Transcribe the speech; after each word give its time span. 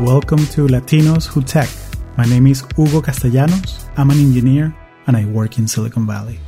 Welcome 0.00 0.44
to 0.48 0.66
Latinos 0.66 1.26
Who 1.26 1.40
Tech. 1.42 1.68
My 2.18 2.24
name 2.26 2.46
is 2.48 2.62
Hugo 2.76 3.00
Castellanos. 3.00 3.88
I'm 3.96 4.10
an 4.10 4.18
engineer 4.18 4.76
and 5.06 5.16
I 5.16 5.24
work 5.24 5.58
in 5.58 5.66
Silicon 5.66 6.06
Valley. 6.06 6.38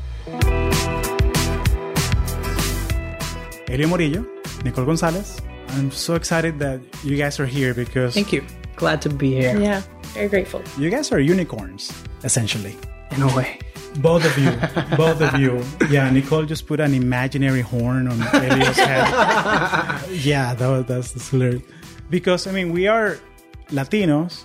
Elio 3.68 3.88
Morillo, 3.88 4.24
Nicole 4.64 4.84
Gonzalez. 4.84 5.40
I'm 5.70 5.90
so 5.90 6.14
excited 6.14 6.58
that 6.58 6.80
you 7.02 7.16
guys 7.16 7.40
are 7.40 7.46
here 7.46 7.72
because 7.72 8.12
Thank 8.14 8.32
you. 8.32 8.44
Glad 8.76 9.00
to 9.02 9.08
be 9.08 9.32
here. 9.34 9.58
Yeah, 9.58 9.82
very 10.12 10.28
grateful. 10.28 10.62
you 10.76 10.90
guys 10.90 11.10
are 11.10 11.18
unicorns, 11.18 11.90
essentially. 12.24 12.76
In 13.12 13.22
a 13.22 13.34
way. 13.34 13.58
Both 13.96 14.26
of 14.26 14.36
you. 14.38 14.50
Both 14.96 15.22
of 15.22 15.40
you. 15.40 15.64
Yeah, 15.88 16.10
Nicole 16.10 16.44
just 16.44 16.66
put 16.66 16.80
an 16.80 16.92
imaginary 16.92 17.62
horn 17.62 18.08
on 18.08 18.20
Elio's 18.34 18.76
head. 18.76 19.08
yeah, 20.10 20.54
that 20.54 20.68
was, 20.68 20.84
that's, 20.84 21.12
that's 21.12 21.30
hilarious. 21.30 21.62
Because, 22.10 22.46
I 22.46 22.52
mean, 22.52 22.72
we 22.72 22.86
are 22.86 23.18
Latinos, 23.68 24.44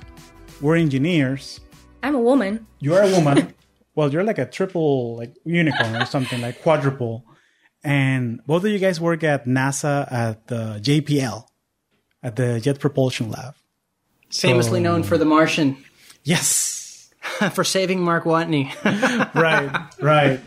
we're 0.62 0.76
engineers. 0.78 1.60
I'm 2.02 2.16
a 2.16 2.20
woman. 2.20 2.66
You 2.80 2.96
are 2.96 3.04
a 3.04 3.10
woman. 3.12 3.54
well, 3.96 4.12
you're 4.12 4.24
like 4.24 4.38
a 4.38 4.46
triple, 4.46 5.16
like 5.18 5.34
unicorn 5.46 5.96
or 5.96 6.06
something, 6.06 6.42
like 6.42 6.62
quadruple. 6.62 7.26
And 7.84 8.40
both 8.46 8.64
of 8.64 8.70
you 8.72 8.80
guys 8.80 9.00
work 9.00 9.24
at 9.24 9.46
NASA 9.46 10.12
at 10.12 10.48
the 10.48 10.80
JPL, 10.82 11.46
at 12.22 12.36
the 12.36 12.60
Jet 12.60 12.80
Propulsion 12.80 13.30
Lab. 13.30 13.56
Famously 14.32 14.80
known 14.80 15.04
for 15.04 15.18
The 15.18 15.26
Martian, 15.26 15.78
Yes. 16.24 17.12
for 17.54 17.64
saving 17.64 18.02
Mark 18.02 18.24
Watney. 18.24 18.74
right, 19.36 19.90
right. 20.02 20.40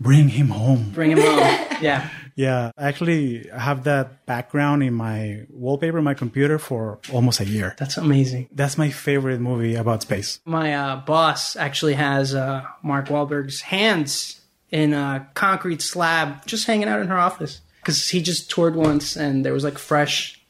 Bring 0.00 0.28
him 0.28 0.48
home. 0.48 0.90
Bring 0.90 1.10
him 1.10 1.18
home. 1.18 1.38
Yeah. 1.80 2.08
Yeah, 2.34 2.70
I 2.76 2.88
actually 2.88 3.48
have 3.48 3.84
that 3.84 4.26
background 4.26 4.82
in 4.82 4.94
my 4.94 5.46
wallpaper 5.50 6.00
my 6.02 6.14
computer 6.14 6.58
for 6.58 6.98
almost 7.12 7.40
a 7.40 7.44
year. 7.44 7.74
That's 7.78 7.96
amazing. 7.96 8.48
That's 8.52 8.78
my 8.78 8.90
favorite 8.90 9.40
movie 9.40 9.74
about 9.74 10.02
space. 10.02 10.40
My 10.44 10.74
uh, 10.74 10.96
boss 10.96 11.56
actually 11.56 11.94
has 11.94 12.34
uh, 12.34 12.64
Mark 12.82 13.08
Wahlberg's 13.08 13.60
hands 13.60 14.40
in 14.70 14.94
a 14.94 15.28
concrete 15.34 15.82
slab 15.82 16.44
just 16.46 16.66
hanging 16.66 16.88
out 16.88 17.00
in 17.00 17.08
her 17.08 17.18
office. 17.18 17.60
Because 17.80 18.08
he 18.08 18.22
just 18.22 18.50
toured 18.50 18.76
once 18.76 19.16
and 19.16 19.44
there 19.44 19.52
was 19.52 19.64
like 19.64 19.78
fresh 19.78 20.40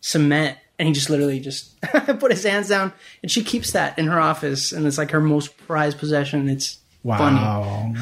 cement. 0.00 0.56
And 0.78 0.86
he 0.86 0.94
just 0.94 1.10
literally 1.10 1.40
just 1.40 1.80
put 2.20 2.30
his 2.30 2.44
hands 2.44 2.68
down. 2.68 2.92
And 3.22 3.30
she 3.30 3.42
keeps 3.42 3.72
that 3.72 3.98
in 3.98 4.06
her 4.06 4.20
office. 4.20 4.70
And 4.70 4.86
it's 4.86 4.96
like 4.96 5.10
her 5.10 5.20
most 5.20 5.56
prized 5.66 5.98
possession. 5.98 6.48
It's. 6.48 6.78
Wow. 7.08 7.92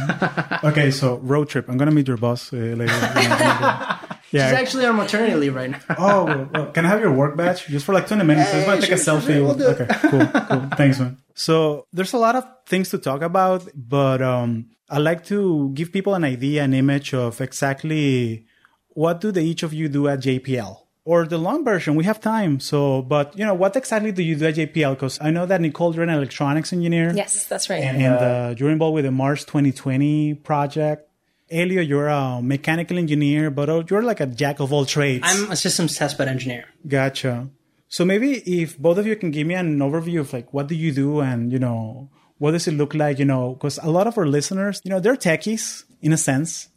okay, 0.64 0.90
so 0.90 1.18
road 1.18 1.48
trip. 1.48 1.68
I'm 1.68 1.78
gonna 1.78 1.92
meet 1.92 2.08
your 2.08 2.16
boss 2.16 2.52
uh, 2.52 2.56
later. 2.56 2.92
She's 4.30 4.40
actually 4.40 4.84
on 4.84 4.96
maternity 4.96 5.36
leave 5.36 5.54
right 5.54 5.70
now. 5.70 5.80
oh, 5.96 6.24
well, 6.24 6.48
well, 6.52 6.66
can 6.72 6.84
I 6.84 6.88
have 6.88 7.00
your 7.00 7.12
work 7.12 7.36
badge 7.36 7.66
just 7.66 7.86
for 7.86 7.94
like 7.94 8.08
20 8.08 8.24
minutes? 8.24 8.50
I 8.50 8.54
just 8.54 8.66
want 8.66 8.80
to 8.80 8.86
take 8.86 8.96
a 8.96 9.00
selfie. 9.00 9.40
we'll 9.40 9.62
okay, 9.62 9.86
cool, 10.10 10.26
cool. 10.26 10.68
Thanks, 10.76 10.98
man. 10.98 11.18
So 11.34 11.86
there's 11.92 12.12
a 12.12 12.18
lot 12.18 12.34
of 12.34 12.44
things 12.66 12.90
to 12.90 12.98
talk 12.98 13.22
about, 13.22 13.68
but 13.74 14.20
um, 14.20 14.70
I 14.90 14.98
like 14.98 15.24
to 15.26 15.70
give 15.74 15.92
people 15.92 16.14
an 16.14 16.24
idea, 16.24 16.64
an 16.64 16.74
image 16.74 17.14
of 17.14 17.40
exactly 17.40 18.46
what 18.88 19.20
do 19.20 19.30
the 19.30 19.40
each 19.40 19.62
of 19.62 19.72
you 19.72 19.88
do 19.88 20.08
at 20.08 20.18
JPL 20.18 20.85
or 21.06 21.24
the 21.24 21.38
long 21.38 21.64
version. 21.64 21.94
We 21.94 22.04
have 22.04 22.20
time. 22.20 22.58
So, 22.58 23.00
but 23.00 23.38
you 23.38 23.46
know, 23.46 23.54
what 23.54 23.76
exactly 23.76 24.10
do 24.12 24.22
you 24.22 24.34
do 24.34 24.46
at 24.46 24.56
JPL? 24.56 24.94
Because 24.94 25.18
I 25.22 25.30
know 25.30 25.46
that 25.46 25.60
Nicole, 25.60 25.94
you're 25.94 26.02
an 26.02 26.10
electronics 26.10 26.72
engineer. 26.72 27.12
Yes, 27.14 27.46
that's 27.46 27.70
right. 27.70 27.82
And 27.82 28.02
uh, 28.02 28.54
you're 28.58 28.70
involved 28.70 28.96
with 28.96 29.04
the 29.04 29.12
Mars 29.12 29.44
2020 29.44 30.34
project. 30.34 31.08
Elio, 31.48 31.80
you're 31.80 32.08
a 32.08 32.42
mechanical 32.42 32.98
engineer, 32.98 33.52
but 33.52 33.70
uh, 33.70 33.84
you're 33.88 34.02
like 34.02 34.18
a 34.18 34.26
jack 34.26 34.58
of 34.58 34.72
all 34.72 34.84
trades. 34.84 35.22
I'm 35.24 35.52
a 35.52 35.56
systems 35.56 35.96
test 35.96 36.18
bed 36.18 36.26
engineer. 36.26 36.64
Gotcha. 36.86 37.48
So 37.88 38.04
maybe 38.04 38.38
if 38.60 38.76
both 38.76 38.98
of 38.98 39.06
you 39.06 39.14
can 39.14 39.30
give 39.30 39.46
me 39.46 39.54
an 39.54 39.78
overview 39.78 40.20
of 40.20 40.32
like 40.32 40.52
what 40.52 40.66
do 40.66 40.74
you 40.74 40.90
do 40.92 41.20
and 41.20 41.52
you 41.52 41.60
know 41.60 42.10
what 42.38 42.50
does 42.50 42.66
it 42.66 42.72
look 42.72 42.94
like, 42.94 43.20
you 43.20 43.24
know, 43.24 43.54
because 43.54 43.78
a 43.80 43.88
lot 43.88 44.08
of 44.08 44.18
our 44.18 44.26
listeners, 44.26 44.80
you 44.82 44.90
know, 44.90 44.98
they're 44.98 45.16
techies 45.16 45.84
in 46.02 46.12
a 46.12 46.16
sense, 46.16 46.68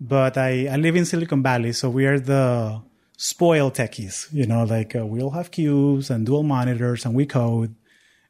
but 0.00 0.38
I 0.38 0.68
I 0.68 0.76
live 0.76 0.94
in 0.94 1.04
Silicon 1.04 1.42
Valley, 1.42 1.72
so 1.72 1.90
we 1.90 2.06
are 2.06 2.20
the 2.20 2.80
spoiled 3.16 3.74
techies, 3.74 4.26
you 4.32 4.46
know, 4.46 4.64
like 4.64 4.96
uh, 4.96 5.06
we 5.06 5.20
all 5.22 5.30
have 5.30 5.50
cubes 5.50 6.10
and 6.10 6.26
dual 6.26 6.42
monitors 6.42 7.04
and 7.04 7.14
we 7.14 7.26
code. 7.26 7.74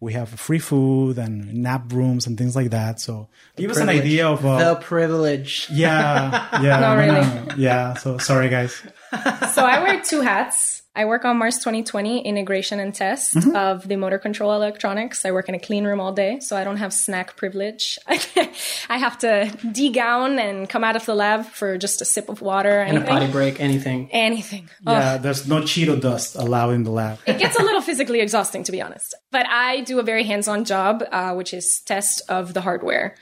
We 0.00 0.15
have 0.15 0.31
free 0.31 0.59
food 0.59 1.16
and 1.16 1.54
nap 1.62 1.93
rooms 1.93 2.26
and 2.26 2.37
things 2.37 2.56
like 2.56 2.70
that. 2.70 2.98
So 2.98 3.28
give 3.56 3.70
us 3.70 3.76
an 3.78 3.88
idea 3.88 4.26
of 4.26 4.44
uh, 4.44 4.75
the 4.75 4.81
privilege. 4.81 5.69
yeah, 5.70 6.60
yeah, 6.60 6.81
Not 6.81 6.94
really. 6.94 7.62
yeah. 7.62 7.94
So 7.94 8.19
sorry, 8.19 8.48
guys. 8.48 8.72
so 9.54 9.65
I 9.65 9.81
wear 9.81 10.03
two 10.03 10.20
hats. 10.20 10.81
I 10.94 11.06
work 11.06 11.25
on 11.25 11.38
Mars 11.38 11.56
2020 11.56 12.20
integration 12.20 12.78
and 12.78 12.94
test 12.94 13.34
Mm-hmm. 13.34 13.56
of 13.56 13.88
the 13.88 13.97
motor 13.97 14.19
control 14.19 14.53
electronics. 14.53 15.25
I 15.25 15.30
work 15.30 15.48
in 15.48 15.54
a 15.54 15.58
clean 15.58 15.84
room 15.84 16.00
all 16.00 16.12
day, 16.12 16.38
so 16.41 16.54
I 16.54 16.64
don't 16.64 16.76
have 16.76 16.92
snack 16.92 17.34
privilege. 17.36 17.98
I 18.06 18.98
have 18.98 19.19
to 19.20 19.50
degown 19.72 20.38
and 20.38 20.69
come 20.69 20.84
out 20.84 20.94
of 20.97 21.06
the 21.06 21.14
lab 21.14 21.47
for 21.47 21.78
just 21.78 22.02
a 22.02 22.04
sip 22.04 22.28
of 22.28 22.42
water. 22.42 22.81
And 22.81 22.98
a 22.98 23.00
anything. 23.00 23.08
potty 23.14 23.32
break, 23.32 23.58
anything. 23.58 24.10
Anything. 24.12 24.69
Oh, 24.86 24.92
Yeah, 24.92 25.16
there's 25.16 25.48
no 25.48 25.62
Cheeto 25.62 25.98
dust 25.98 26.36
allowed 26.36 26.70
in 26.75 26.82
the 26.82 26.91
lab. 26.91 27.19
it 27.26 27.38
gets 27.38 27.58
a 27.58 27.62
little 27.62 27.81
physically 27.81 28.20
exhausting, 28.20 28.62
to 28.64 28.72
be 28.72 28.82
honest. 28.82 29.14
But 29.31 29.47
I 29.48 29.81
do 29.81 29.98
a 29.98 30.02
very 30.02 30.25
hands-on 30.25 30.64
job, 30.66 31.02
uh, 31.10 31.32
which 31.34 31.54
is 31.54 31.81
test 31.86 32.20
of 32.28 32.52
the 32.52 32.60
hardware. 32.60 33.14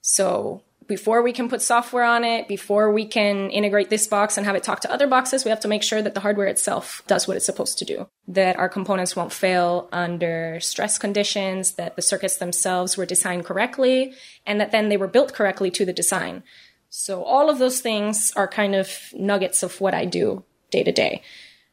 So 0.00 0.62
before 0.88 1.22
we 1.22 1.32
can 1.32 1.48
put 1.48 1.62
software 1.62 2.02
on 2.02 2.24
it, 2.24 2.48
before 2.48 2.90
we 2.90 3.04
can 3.06 3.50
integrate 3.50 3.90
this 3.90 4.06
box 4.06 4.36
and 4.36 4.46
have 4.46 4.56
it 4.56 4.62
talk 4.62 4.80
to 4.80 4.92
other 4.92 5.06
boxes, 5.06 5.44
we 5.44 5.50
have 5.50 5.60
to 5.60 5.68
make 5.68 5.82
sure 5.82 6.00
that 6.00 6.14
the 6.14 6.20
hardware 6.20 6.46
itself 6.46 7.02
does 7.06 7.28
what 7.28 7.36
it's 7.36 7.46
supposed 7.46 7.78
to 7.78 7.84
do. 7.84 8.08
That 8.26 8.56
our 8.56 8.68
components 8.68 9.14
won't 9.14 9.32
fail 9.32 9.88
under 9.92 10.58
stress 10.60 10.98
conditions, 10.98 11.72
that 11.72 11.94
the 11.94 12.02
circuits 12.02 12.38
themselves 12.38 12.96
were 12.96 13.06
designed 13.06 13.44
correctly, 13.44 14.14
and 14.46 14.60
that 14.60 14.72
then 14.72 14.88
they 14.88 14.96
were 14.96 15.06
built 15.06 15.34
correctly 15.34 15.70
to 15.72 15.84
the 15.84 15.92
design. 15.92 16.42
So 16.88 17.22
all 17.22 17.50
of 17.50 17.58
those 17.58 17.80
things 17.80 18.32
are 18.34 18.48
kind 18.48 18.74
of 18.74 18.90
nuggets 19.12 19.62
of 19.62 19.80
what 19.80 19.92
I 19.94 20.06
do 20.06 20.42
day 20.70 20.82
to 20.82 20.90
day. 20.92 21.22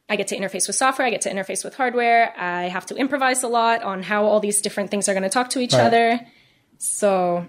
I 0.08 0.16
get 0.16 0.28
to 0.28 0.36
interface 0.38 0.66
with 0.66 0.76
software, 0.76 1.08
I 1.08 1.10
get 1.10 1.22
to 1.22 1.32
interface 1.32 1.64
with 1.64 1.74
hardware. 1.74 2.32
I 2.38 2.64
have 2.64 2.86
to 2.86 2.96
improvise 2.96 3.42
a 3.42 3.48
lot 3.48 3.82
on 3.82 4.02
how 4.02 4.26
all 4.26 4.40
these 4.40 4.60
different 4.60 4.90
things 4.90 5.08
are 5.08 5.14
going 5.14 5.22
to 5.22 5.30
talk 5.30 5.48
to 5.50 5.58
each 5.58 5.72
Right. 5.72 5.86
other. 5.86 6.20
So 6.78 7.48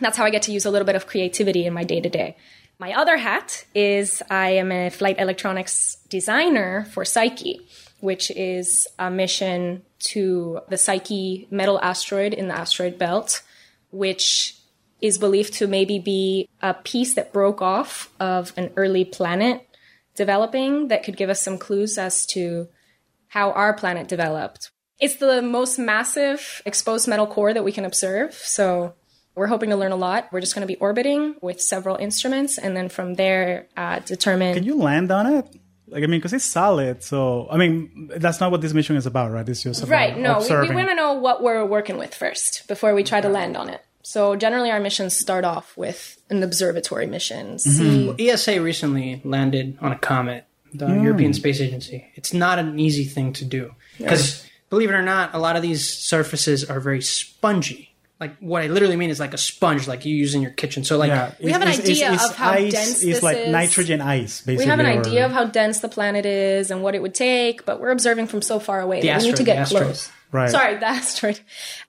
that's 0.00 0.16
how 0.16 0.24
I 0.24 0.30
get 0.30 0.42
to 0.42 0.52
use 0.52 0.64
a 0.64 0.70
little 0.70 0.86
bit 0.86 0.96
of 0.96 1.06
creativity 1.06 1.66
in 1.66 1.72
my 1.72 1.84
day 1.84 2.00
to 2.00 2.08
day. 2.08 2.36
My 2.78 2.92
other 2.92 3.16
hat 3.16 3.64
is 3.74 4.22
I 4.28 4.50
am 4.50 4.70
a 4.70 4.90
flight 4.90 5.18
electronics 5.18 5.96
designer 6.10 6.84
for 6.92 7.04
Psyche, 7.04 7.60
which 8.00 8.30
is 8.30 8.86
a 8.98 9.10
mission 9.10 9.82
to 10.10 10.60
the 10.68 10.76
Psyche 10.76 11.48
metal 11.50 11.80
asteroid 11.80 12.34
in 12.34 12.48
the 12.48 12.54
asteroid 12.54 12.98
belt, 12.98 13.42
which 13.90 14.56
is 15.00 15.18
believed 15.18 15.54
to 15.54 15.66
maybe 15.66 15.98
be 15.98 16.48
a 16.60 16.74
piece 16.74 17.14
that 17.14 17.32
broke 17.32 17.62
off 17.62 18.12
of 18.20 18.52
an 18.56 18.70
early 18.76 19.04
planet 19.04 19.66
developing 20.14 20.88
that 20.88 21.02
could 21.02 21.16
give 21.16 21.30
us 21.30 21.42
some 21.42 21.58
clues 21.58 21.98
as 21.98 22.26
to 22.26 22.68
how 23.28 23.52
our 23.52 23.74
planet 23.74 24.08
developed. 24.08 24.70
It's 24.98 25.16
the 25.16 25.42
most 25.42 25.78
massive 25.78 26.62
exposed 26.64 27.06
metal 27.06 27.26
core 27.26 27.52
that 27.52 27.64
we 27.64 27.72
can 27.72 27.84
observe. 27.84 28.32
So 28.34 28.94
we're 29.36 29.46
hoping 29.46 29.70
to 29.70 29.76
learn 29.76 29.92
a 29.92 29.96
lot. 29.96 30.28
We're 30.32 30.40
just 30.40 30.54
going 30.54 30.66
to 30.66 30.72
be 30.72 30.76
orbiting 30.76 31.36
with 31.42 31.60
several 31.60 31.96
instruments 31.96 32.58
and 32.58 32.76
then 32.76 32.88
from 32.88 33.14
there 33.14 33.68
uh, 33.76 34.00
determine. 34.00 34.54
Can 34.54 34.64
you 34.64 34.76
land 34.76 35.12
on 35.12 35.26
it? 35.26 35.46
Like, 35.88 36.02
I 36.02 36.06
mean, 36.06 36.18
because 36.18 36.32
it's 36.32 36.44
solid. 36.44 37.04
So, 37.04 37.46
I 37.48 37.56
mean, 37.58 38.10
that's 38.16 38.40
not 38.40 38.50
what 38.50 38.60
this 38.60 38.72
mission 38.72 38.96
is 38.96 39.06
about, 39.06 39.30
right? 39.30 39.48
It's 39.48 39.62
just 39.62 39.82
about 39.84 39.92
Right, 39.92 40.18
no, 40.18 40.38
we, 40.38 40.42
observing. 40.42 40.70
we 40.70 40.74
want 40.76 40.88
to 40.88 40.94
know 40.96 41.12
what 41.12 41.42
we're 41.44 41.64
working 41.64 41.96
with 41.96 42.12
first 42.12 42.66
before 42.66 42.92
we 42.94 43.04
try 43.04 43.20
to 43.20 43.28
land 43.28 43.56
on 43.56 43.68
it. 43.68 43.82
So 44.02 44.34
generally, 44.36 44.70
our 44.70 44.80
missions 44.80 45.16
start 45.16 45.44
off 45.44 45.76
with 45.76 46.20
an 46.30 46.42
observatory 46.42 47.06
mission. 47.06 47.58
See, 47.60 48.14
ESA 48.18 48.60
recently 48.62 49.20
landed 49.24 49.78
on 49.80 49.92
a 49.92 49.98
comet, 49.98 50.44
the 50.72 50.86
Hmm. 50.88 51.04
European 51.04 51.34
Space 51.34 51.60
Agency. 51.60 52.06
It's 52.14 52.32
not 52.32 52.58
an 52.58 52.78
easy 52.80 53.04
thing 53.04 53.32
to 53.34 53.44
do 53.44 53.74
because, 53.98 54.44
believe 54.70 54.90
it 54.90 54.94
or 54.94 55.02
not, 55.02 55.34
a 55.34 55.38
lot 55.38 55.56
of 55.56 55.62
these 55.62 55.88
surfaces 55.88 56.64
are 56.68 56.80
very 56.80 57.02
spongy. 57.02 57.94
Like 58.18 58.38
what 58.38 58.62
I 58.62 58.68
literally 58.68 58.96
mean 58.96 59.10
is 59.10 59.20
like 59.20 59.34
a 59.34 59.38
sponge, 59.38 59.86
like 59.86 60.06
you 60.06 60.14
use 60.16 60.34
in 60.34 60.40
your 60.40 60.50
kitchen. 60.52 60.84
So 60.84 60.96
like, 60.96 61.08
yeah, 61.08 61.32
We 61.42 61.52
have 61.52 61.60
an 61.60 61.68
idea 61.68 62.12
of 62.14 62.34
how 62.34 62.50
ice, 62.52 62.72
dense 62.72 62.88
It's 62.94 63.02
this 63.02 63.22
like 63.22 63.36
is. 63.36 63.48
nitrogen 63.52 64.00
ice, 64.00 64.40
basically. 64.40 64.64
we 64.64 64.70
have 64.70 64.80
an 64.80 64.86
or- 64.86 65.00
idea 65.00 65.26
of 65.26 65.32
how 65.32 65.44
dense 65.44 65.80
the 65.80 65.88
planet 65.88 66.24
is 66.24 66.70
and 66.70 66.82
what 66.82 66.94
it 66.94 67.02
would 67.02 67.14
take, 67.14 67.66
but 67.66 67.78
we're 67.78 67.90
observing 67.90 68.26
from 68.28 68.40
so 68.40 68.58
far 68.58 68.80
away 68.80 69.02
The 69.02 69.08
that 69.08 69.20
we 69.20 69.26
need 69.28 69.36
to 69.36 69.44
get 69.44 69.66
close. 69.68 70.10
Right. 70.32 70.50
Sorry, 70.50 70.76
the 70.76 70.86
asteroid. 70.98 71.40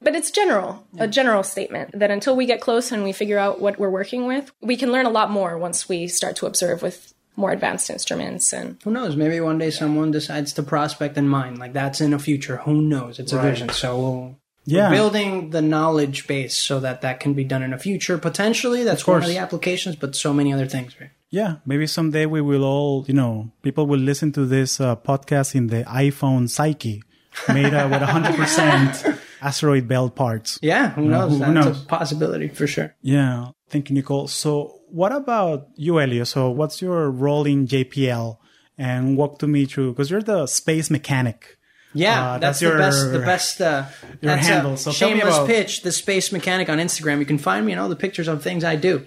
But 0.01 0.15
it's 0.15 0.29
general, 0.29 0.85
a 0.99 1.07
general 1.07 1.43
statement 1.43 1.97
that 1.97 2.11
until 2.11 2.35
we 2.35 2.45
get 2.45 2.59
close 2.61 2.91
and 2.91 3.03
we 3.05 3.13
figure 3.13 3.37
out 3.39 3.61
what 3.61 3.79
we're 3.79 3.89
working 3.89 4.27
with, 4.27 4.51
we 4.61 4.75
can 4.75 4.91
learn 4.91 5.05
a 5.05 5.09
lot 5.09 5.31
more 5.31 5.57
once 5.57 5.87
we 5.87 6.07
start 6.09 6.35
to 6.37 6.45
observe 6.45 6.81
with 6.81 7.13
more 7.37 7.51
advanced 7.51 7.89
instruments 7.89 8.51
and 8.51 8.77
who 8.83 8.91
knows? 8.91 9.15
Maybe 9.15 9.39
one 9.39 9.59
day 9.59 9.69
someone 9.69 10.11
decides 10.11 10.51
to 10.53 10.63
prospect 10.63 11.17
and 11.17 11.29
mine. 11.29 11.55
Like 11.55 11.71
that's 11.73 12.01
in 12.01 12.11
the 12.11 12.19
future. 12.19 12.57
Who 12.57 12.81
knows? 12.81 13.17
It's 13.19 13.31
a 13.31 13.39
vision. 13.41 13.69
So 13.69 13.97
we'll, 13.97 14.39
Yeah. 14.67 14.89
we're 14.89 14.95
building 14.97 15.49
the 15.51 15.61
knowledge 15.61 16.27
base 16.27 16.55
so 16.55 16.79
that 16.81 17.01
that 17.01 17.19
can 17.21 17.33
be 17.33 17.43
done 17.45 17.63
in 17.63 17.71
the 17.71 17.77
future. 17.77 18.17
Potentially, 18.17 18.83
that's 18.83 19.07
one 19.07 19.23
of 19.23 19.27
the 19.29 19.37
applications, 19.37 19.95
but 19.95 20.15
so 20.15 20.33
many 20.33 20.51
other 20.53 20.67
things. 20.67 20.93
Right? 20.99 21.09
Yeah, 21.29 21.55
maybe 21.65 21.87
someday 21.87 22.25
we 22.25 22.41
will 22.41 22.63
all, 22.63 23.05
you 23.07 23.13
know, 23.13 23.51
people 23.61 23.87
will 23.87 23.99
listen 23.99 24.31
to 24.33 24.45
this 24.45 24.79
uh, 24.79 24.95
podcast 24.97 25.55
in 25.55 25.67
the 25.67 25.83
iPhone 25.85 26.49
Psyche 26.49 27.01
made 27.47 27.73
uh, 27.73 27.87
with 27.89 28.01
100% 28.01 29.19
asteroid 29.41 29.87
belt 29.87 30.15
parts. 30.15 30.59
Yeah, 30.61 30.91
who 30.91 31.05
knows? 31.07 31.31
who 31.33 31.39
That's 31.39 31.51
knows? 31.51 31.83
a 31.83 31.85
possibility 31.85 32.47
for 32.49 32.67
sure. 32.67 32.95
Yeah. 33.01 33.51
Thank 33.69 33.89
you, 33.89 33.95
Nicole. 33.95 34.27
So 34.27 34.81
what 34.89 35.11
about 35.11 35.67
you, 35.75 35.99
Elio? 35.99 36.23
So 36.23 36.49
what's 36.49 36.81
your 36.81 37.09
role 37.09 37.45
in 37.45 37.67
JPL? 37.67 38.37
And 38.77 39.17
walk 39.17 39.39
to 39.39 39.47
me 39.47 39.65
through, 39.65 39.93
because 39.93 40.11
you're 40.11 40.21
the 40.21 40.45
space 40.45 40.91
mechanic. 40.91 41.56
Yeah, 41.93 42.33
Uh, 42.33 42.37
that's, 42.37 42.59
that's 42.59 42.71
the 42.71 42.77
best. 42.77 43.05
The 43.11 43.17
your- 43.17 43.25
best. 43.25 43.61
Uh, 43.61 43.85
your 44.21 44.35
that's 44.35 44.47
handle. 44.47 44.77
So 44.77 44.91
shameless 44.91 45.35
about- 45.35 45.47
pitch. 45.47 45.81
The 45.81 45.91
space 45.91 46.31
mechanic 46.31 46.69
on 46.69 46.77
Instagram. 46.79 47.19
You 47.19 47.25
can 47.25 47.37
find 47.37 47.65
me 47.65 47.71
and 47.71 47.81
all 47.81 47.89
the 47.89 47.95
pictures 47.95 48.27
of 48.27 48.43
things 48.43 48.63
I 48.63 48.75
do. 48.75 49.05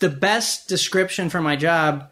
The 0.00 0.08
best 0.10 0.68
description 0.68 1.30
for 1.30 1.40
my 1.40 1.56
job. 1.56 2.08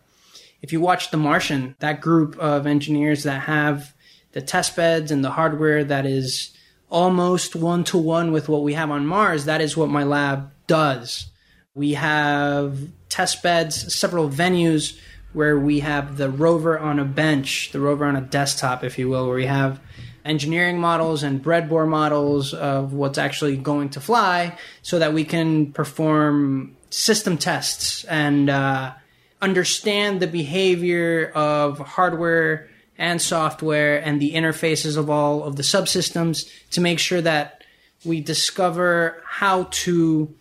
If 0.63 0.73
you 0.73 0.81
watch 0.81 1.11
The 1.11 1.17
Martian, 1.19 1.77
that 1.79 2.01
group 2.01 2.37
of 2.39 2.67
engineers 2.67 3.23
that 3.23 3.43
have 3.43 3.95
the 4.33 4.41
test 4.43 4.75
beds 4.75 5.11
and 5.13 5.25
the 5.25 5.31
hardware 5.31 5.85
that 5.85 6.07
is 6.07 6.51
almost 6.91 7.55
one 7.55 7.85
to 7.85 7.99
one 7.99 8.33
with 8.33 8.49
what 8.49 8.63
we 8.63 8.73
have 8.75 8.91
on 8.91 9.07
Mars, 9.07 9.45
that 9.45 9.61
is 9.61 9.77
what 9.77 9.89
my 9.91 10.03
lab 10.03 10.51
does. 10.67 11.27
We 11.75 11.93
have 11.95 12.79
test 13.09 13.43
beds, 13.43 13.95
several 13.95 14.29
venues 14.29 14.99
where 15.37 15.59
we 15.59 15.81
have 15.81 16.17
the 16.17 16.31
rover 16.31 16.79
on 16.79 16.99
a 16.99 17.05
bench, 17.05 17.71
the 17.73 17.79
rover 17.79 18.07
on 18.07 18.17
a 18.17 18.23
desktop, 18.23 18.83
if 18.83 18.99
you 18.99 19.07
will, 19.07 19.27
where 19.27 19.37
we 19.37 19.45
have 19.45 19.79
engineering 20.25 20.81
models 20.81 21.23
and 21.23 21.45
breadboard 21.45 21.89
models 21.89 22.55
of 22.55 22.95
what's 22.95 23.19
actually 23.19 23.55
going 23.55 23.91
to 23.91 24.01
fly 24.01 24.57
so 24.81 24.99
that 24.99 25.13
we 25.13 25.25
can 25.25 25.71
perform 25.73 26.75
system 26.89 27.37
tests 27.37 28.05
and 28.05 28.49
uh, 28.49 28.95
understand 29.43 30.21
the 30.21 30.27
behavior 30.27 31.31
of 31.35 31.81
hardware 31.81 32.71
and 32.97 33.21
software 33.21 33.99
and 33.99 34.23
the 34.23 34.33
interfaces 34.33 34.97
of 34.97 35.11
all 35.11 35.45
of 35.45 35.57
the 35.57 35.63
subsystems 35.63 36.51
to 36.71 36.81
make 36.81 36.99
sure 36.99 37.21
that 37.21 37.63
we 38.07 38.23
discover 38.23 39.23
how 39.27 39.69
to 39.71 40.35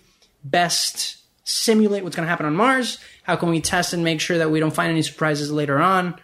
best 0.45 1.17
simulate 1.43 2.03
what's 2.03 2.15
going 2.15 2.25
to 2.25 2.29
happen 2.29 2.45
on 2.45 2.55
Mars. 2.55 2.97
How 3.25 3.35
can 3.35 3.49
we 3.49 3.61
test 3.61 3.93
and 3.93 4.03
make 4.03 4.21
sure 4.21 4.37
that 4.37 4.51
we 4.51 4.59
don't 4.59 4.73
find 4.73 4.91
any 4.91 5.01
surprises 5.01 5.51
later 5.51 5.79
on 5.79 6.15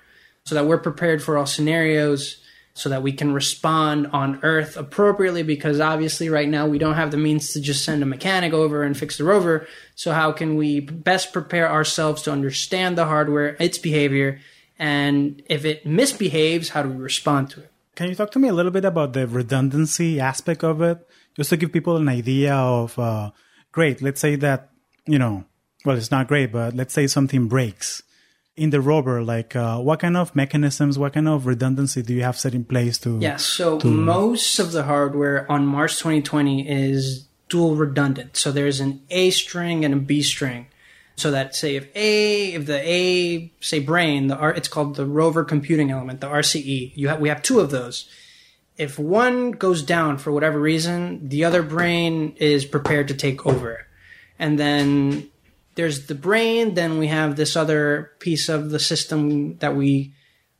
so 0.45 0.55
that 0.55 0.65
we're 0.65 0.77
prepared 0.77 1.21
for 1.21 1.37
all 1.37 1.45
scenarios 1.45 2.41
so 2.73 2.89
that 2.89 3.03
we 3.03 3.11
can 3.11 3.33
respond 3.33 4.07
on 4.07 4.39
Earth 4.43 4.77
appropriately 4.77 5.43
because 5.43 5.79
obviously 5.79 6.29
right 6.29 6.47
now 6.47 6.67
we 6.67 6.77
don't 6.77 6.95
have 6.95 7.11
the 7.11 7.17
means 7.17 7.53
to 7.53 7.61
just 7.61 7.83
send 7.83 8.01
a 8.01 8.05
mechanic 8.05 8.53
over 8.53 8.83
and 8.83 8.97
fix 8.97 9.17
the 9.17 9.23
rover. 9.23 9.67
So 9.95 10.13
how 10.13 10.31
can 10.31 10.55
we 10.55 10.79
best 10.79 11.33
prepare 11.33 11.69
ourselves 11.69 12.21
to 12.23 12.31
understand 12.31 12.97
the 12.97 13.05
hardware, 13.05 13.57
its 13.59 13.77
behavior, 13.77 14.39
and 14.79 15.43
if 15.47 15.65
it 15.65 15.85
misbehaves, 15.85 16.69
how 16.69 16.83
do 16.83 16.89
we 16.89 16.95
respond 16.95 17.49
to 17.51 17.59
it? 17.61 17.71
Can 17.95 18.07
you 18.07 18.15
talk 18.15 18.31
to 18.31 18.39
me 18.39 18.47
a 18.47 18.53
little 18.53 18.71
bit 18.71 18.85
about 18.85 19.13
the 19.13 19.27
redundancy 19.27 20.19
aspect 20.19 20.63
of 20.63 20.81
it? 20.81 21.05
Just 21.35 21.49
to 21.49 21.57
give 21.57 21.71
people 21.71 21.97
an 21.97 22.09
idea 22.09 22.55
of, 22.55 22.97
uh, 22.97 23.31
great, 23.71 24.01
let's 24.01 24.19
say 24.19 24.35
that, 24.37 24.69
you 25.05 25.19
know, 25.19 25.45
well, 25.85 25.97
it's 25.97 26.11
not 26.11 26.27
great, 26.27 26.51
but 26.51 26.75
let's 26.75 26.93
say 26.93 27.07
something 27.07 27.47
breaks 27.47 28.03
in 28.55 28.69
the 28.69 28.81
rover. 28.81 29.23
Like, 29.23 29.55
uh, 29.55 29.79
what 29.79 29.99
kind 29.99 30.17
of 30.17 30.35
mechanisms, 30.35 30.99
what 30.99 31.13
kind 31.13 31.27
of 31.27 31.45
redundancy 31.45 32.01
do 32.01 32.13
you 32.13 32.23
have 32.23 32.37
set 32.37 32.53
in 32.53 32.63
place 32.63 32.97
to? 32.99 33.17
Yeah, 33.19 33.37
so 33.37 33.79
most 33.79 34.59
of 34.59 34.71
the 34.71 34.83
hardware 34.83 35.51
on 35.51 35.65
Mars 35.65 35.97
2020 35.97 36.69
is 36.69 37.27
dual 37.49 37.75
redundant. 37.75 38.37
So 38.37 38.51
there's 38.51 38.79
an 38.79 39.01
A 39.09 39.29
string 39.31 39.83
and 39.83 39.93
a 39.93 39.97
B 39.97 40.21
string. 40.21 40.67
So 41.15 41.31
that 41.31 41.55
say 41.55 41.75
if 41.75 41.87
A, 41.95 42.53
if 42.53 42.65
the 42.65 42.79
A, 42.79 43.51
say 43.59 43.79
brain, 43.79 44.27
the 44.27 44.37
R, 44.37 44.51
it's 44.51 44.67
called 44.67 44.95
the 44.95 45.05
rover 45.05 45.43
computing 45.43 45.91
element, 45.91 46.21
the 46.21 46.27
RCE. 46.27 46.93
You 46.95 47.09
have, 47.09 47.19
we 47.19 47.29
have 47.29 47.41
two 47.41 47.59
of 47.59 47.69
those. 47.69 48.09
If 48.77 48.97
one 48.97 49.51
goes 49.51 49.83
down 49.83 50.17
for 50.17 50.31
whatever 50.31 50.59
reason, 50.59 51.27
the 51.27 51.43
other 51.43 51.61
brain 51.61 52.35
is 52.37 52.65
prepared 52.65 53.09
to 53.09 53.13
take 53.13 53.45
over. 53.45 53.85
And 54.39 54.57
then 54.57 55.29
there's 55.75 56.07
the 56.07 56.15
brain, 56.15 56.73
then 56.73 56.97
we 56.99 57.07
have 57.07 57.35
this 57.35 57.55
other 57.55 58.11
piece 58.19 58.49
of 58.49 58.69
the 58.69 58.79
system 58.79 59.57
that 59.57 59.75
we 59.75 60.13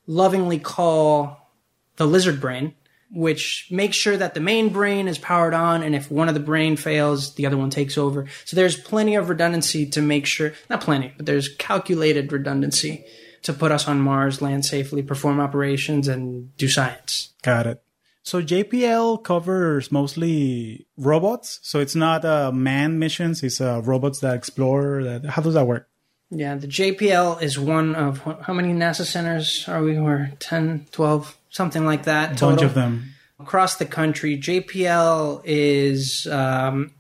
lovingly 0.08 0.60
call 0.60 1.52
the 1.98 2.08
lizard 2.08 2.40
brain, 2.40 2.74
which 3.12 3.68
makes 3.70 3.98
sure 3.98 4.16
that 4.16 4.34
the 4.34 4.40
main 4.40 4.70
brain 4.70 5.08
is 5.08 5.18
powered 5.18 5.54
on, 5.54 5.84
and 5.84 5.96
if 5.96 6.10
one 6.10 6.28
of 6.28 6.34
the 6.34 6.40
brain 6.40 6.78
fails, 6.78 7.36
the 7.36 7.46
other 7.46 7.58
one 7.58 7.70
takes 7.70 7.98
over. 7.98 8.26
So 8.46 8.56
there's 8.56 8.80
plenty 8.80 9.16
of 9.16 9.30
redundancy 9.30 9.86
to 9.88 10.02
make 10.02 10.26
sure, 10.26 10.54
not 10.70 10.82
plenty, 10.82 11.14
but 11.18 11.26
there's 11.26 11.54
calculated 11.56 12.32
redundancy 12.32 13.06
to 13.44 13.54
put 13.54 13.72
us 13.72 13.88
on 13.88 14.00
Mars, 14.00 14.42
land 14.42 14.66
safely, 14.66 15.02
perform 15.02 15.40
operations, 15.40 16.08
and 16.08 16.56
do 16.58 16.68
science. 16.68 17.34
Got 17.42 17.68
it. 17.68 17.84
So 18.24 18.42
JPL 18.42 19.24
covers 19.24 19.92
mostly 19.92 20.86
robots. 20.98 21.60
So 21.64 21.80
it's 21.80 21.96
not 21.96 22.24
uh, 22.24 22.52
manned 22.52 23.00
missions. 23.00 23.44
It's 23.44 23.60
uh, 23.60 23.82
robots 23.84 24.20
that 24.20 24.36
explore. 24.36 25.04
That, 25.04 25.26
how 25.26 25.42
does 25.42 25.56
that 25.56 25.66
work? 25.66 25.90
Yeah, 26.30 26.56
the 26.56 26.68
JPL 26.68 27.42
is 27.42 27.60
one 27.60 27.94
of 27.94 28.20
how 28.42 28.54
many 28.54 28.74
NASA 28.74 29.06
centers 29.06 29.68
are 29.68 29.84
we? 29.84 30.00
We're 30.00 30.32
10, 30.40 30.88
12, 30.92 31.38
something 31.50 31.86
like 31.86 32.04
that. 32.04 32.32
A 32.32 32.36
total. 32.36 32.50
bunch 32.50 32.62
of 32.62 32.74
them. 32.74 33.14
across 33.38 33.76
the 33.76 33.86
country. 33.86 34.38
JPL 34.38 35.42
is 35.44 36.28
um, 36.28 36.94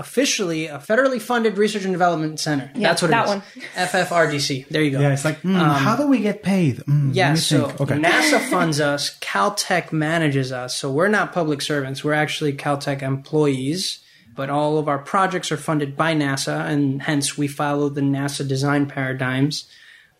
officially 0.00 0.66
a 0.66 0.78
federally 0.78 1.20
funded 1.20 1.58
research 1.58 1.84
and 1.84 1.92
development 1.92 2.40
center. 2.40 2.70
Yeah, 2.74 2.88
That's 2.88 3.02
what 3.02 3.10
that 3.12 3.22
it 3.22 3.24
is. 3.24 3.28
one. 3.28 3.42
FFRDC. 3.88 4.68
There 4.68 4.82
you 4.82 4.90
go. 4.92 5.00
Yeah, 5.00 5.12
it's 5.12 5.24
like, 5.24 5.42
mm, 5.42 5.54
how 5.76 5.94
do 5.96 6.06
we 6.08 6.18
get 6.20 6.42
paid? 6.42 6.78
Mm, 6.78 6.88
Um, 6.88 7.10
Yeah, 7.14 7.34
so 7.34 7.66
okay. 7.78 7.96
NASA 7.96 8.40
funds 8.50 8.80
us, 8.80 9.16
Caltech 9.20 9.92
manages 9.92 10.50
us. 10.52 10.74
So 10.74 10.90
we're 10.90 11.08
not 11.08 11.32
public 11.32 11.60
servants, 11.62 12.02
we're 12.02 12.14
actually 12.14 12.54
Caltech 12.54 13.02
employees, 13.02 14.00
but 14.34 14.48
all 14.48 14.78
of 14.78 14.88
our 14.88 14.98
projects 14.98 15.52
are 15.52 15.56
funded 15.58 15.96
by 15.96 16.14
NASA, 16.14 16.64
and 16.66 17.02
hence 17.02 17.36
we 17.36 17.46
follow 17.46 17.88
the 17.90 18.00
NASA 18.00 18.46
design 18.48 18.86
paradigms. 18.86 19.64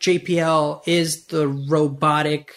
JPL 0.00 0.82
is 0.86 1.26
the 1.26 1.46
robotic 1.48 2.52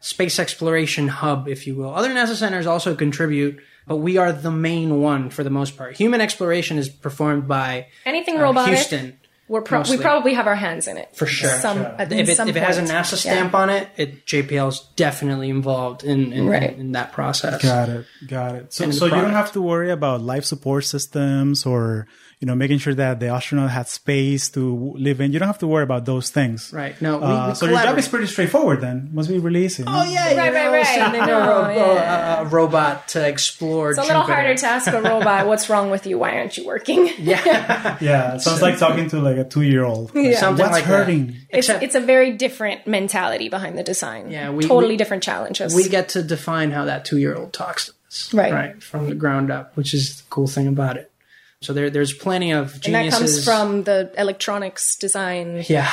space 0.00 0.38
exploration 0.38 1.08
hub, 1.08 1.48
if 1.48 1.66
you 1.66 1.74
will. 1.76 1.94
Other 1.94 2.10
NASA 2.10 2.34
centers 2.34 2.66
also 2.66 2.94
contribute, 2.94 3.58
but 3.88 3.96
we 3.96 4.16
are 4.18 4.32
the 4.32 4.50
main 4.50 5.00
one 5.00 5.30
for 5.30 5.42
the 5.42 5.50
most 5.50 5.76
part. 5.76 5.96
Human 5.96 6.20
exploration 6.20 6.78
is 6.78 6.88
performed 6.88 7.48
by 7.48 7.86
Anything 8.04 8.36
uh, 8.38 8.42
robotic, 8.42 8.74
Houston. 8.74 9.18
we're 9.48 9.62
pro- 9.62 9.82
we 9.88 9.96
probably 9.96 10.34
have 10.34 10.46
our 10.46 10.54
hands 10.54 10.86
in 10.88 10.96
it 10.98 11.08
For 11.16 11.26
sure. 11.26 11.50
Some, 11.50 11.78
Sure. 11.78 11.96
if 11.98 12.28
it, 12.28 12.36
some 12.36 12.48
if 12.48 12.56
it 12.56 12.62
has 12.62 12.76
a 12.76 12.80
point. 12.82 12.92
NASA 12.92 13.12
Yeah. 13.24 13.32
stamp 13.32 13.54
on 13.54 13.70
it, 13.70 13.88
it 13.96 14.26
JPL 14.26 14.68
is 14.68 14.80
definitely 14.96 15.48
involved 15.50 16.04
in 16.04 16.32
in, 16.32 16.46
Right. 16.48 16.74
in, 16.74 16.80
in 16.80 16.92
that 16.92 17.12
process. 17.12 17.62
Got 17.62 17.88
it. 17.88 18.06
Got 18.28 18.54
it. 18.56 18.72
So, 18.72 18.90
so 18.90 19.06
you 19.06 19.10
don't 19.12 19.32
have 19.32 19.52
to 19.52 19.62
worry 19.62 19.90
about 19.90 20.20
life 20.20 20.44
support 20.44 20.84
systems 20.84 21.64
or, 21.66 22.06
you 22.40 22.46
know, 22.46 22.54
making 22.54 22.78
sure 22.78 22.94
that 22.94 23.18
the 23.18 23.26
astronaut 23.28 23.70
has 23.70 23.90
space 23.90 24.48
to 24.50 24.92
live 24.96 25.20
in. 25.20 25.32
You 25.32 25.40
don't 25.40 25.48
have 25.48 25.58
to 25.58 25.66
worry 25.66 25.82
about 25.82 26.04
those 26.04 26.30
things. 26.30 26.72
Right. 26.72 26.94
No, 27.02 27.18
we, 27.18 27.24
Uh, 27.24 27.48
we 27.48 27.54
so 27.56 27.66
your 27.66 27.82
job 27.82 27.98
is 27.98 28.06
pretty 28.06 28.26
straightforward 28.28 28.80
then. 28.80 29.10
Must 29.12 29.28
be 29.28 29.38
releasing. 29.40 29.86
Oh 29.88 30.04
yeah, 30.04 30.36
Right, 30.36 30.54
right, 30.54 30.70
right. 30.70 30.86
sending 30.86 31.26
No, 31.26 31.36
a, 31.42 31.48
ro- 31.48 31.74
yeah. 31.74 32.38
a, 32.38 32.42
a 32.42 32.44
robot 32.46 33.08
to 33.08 33.26
explore. 33.26 33.90
It's 33.90 33.98
a 33.98 34.02
little 34.02 34.22
Jupiter. 34.22 34.34
harder 34.34 34.54
to 34.54 34.66
ask 34.66 34.86
a 34.86 35.02
robot, 35.02 35.48
what's 35.48 35.68
wrong 35.68 35.90
with 35.90 36.06
you? 36.06 36.16
Why 36.18 36.38
aren't 36.38 36.56
you 36.56 36.64
working? 36.64 37.10
Yeah, 37.18 37.98
Yeah. 38.00 38.34
It 38.36 38.40
sounds 38.42 38.62
like 38.62 38.78
talking 38.78 39.10
to 39.10 39.18
like 39.20 39.36
a 39.36 39.44
two 39.44 39.62
year 39.62 39.82
old. 39.84 40.10
something 40.12 40.32
What's 40.58 40.70
like 40.72 40.84
hurting? 40.84 41.26
that. 41.26 41.34
It's, 41.50 41.68
Except 41.68 41.82
it's 41.82 41.94
a 41.96 42.00
very 42.00 42.32
different 42.36 42.86
mentality 42.86 43.48
behind 43.48 43.76
the 43.76 43.82
design. 43.82 44.30
Yeah, 44.30 44.50
we- 44.50 44.62
totally 44.62 44.94
we- 44.94 44.96
different 44.96 45.24
challenges. 45.24 45.74
we 45.74 45.88
get 45.88 46.10
to 46.10 46.22
define 46.22 46.70
how 46.70 46.84
that 46.84 47.04
two-year-old 47.04 47.52
talks 47.52 47.86
to 47.86 47.92
us, 48.06 48.32
Right. 48.32 48.52
Right, 48.52 48.82
from 48.82 49.08
the 49.08 49.14
ground 49.16 49.50
up, 49.50 49.76
which 49.76 49.92
is 49.92 50.18
the 50.18 50.22
cool 50.30 50.46
thing 50.46 50.68
about 50.68 50.96
it. 50.96 51.10
So 51.60 51.72
there, 51.72 51.90
there's 51.90 52.12
plenty 52.12 52.52
of 52.52 52.74
and 52.84 52.94
that 52.94 53.10
comes 53.10 53.44
from 53.44 53.82
the 53.82 54.12
electronics 54.16 54.96
design 54.96 55.64
yeah, 55.68 55.90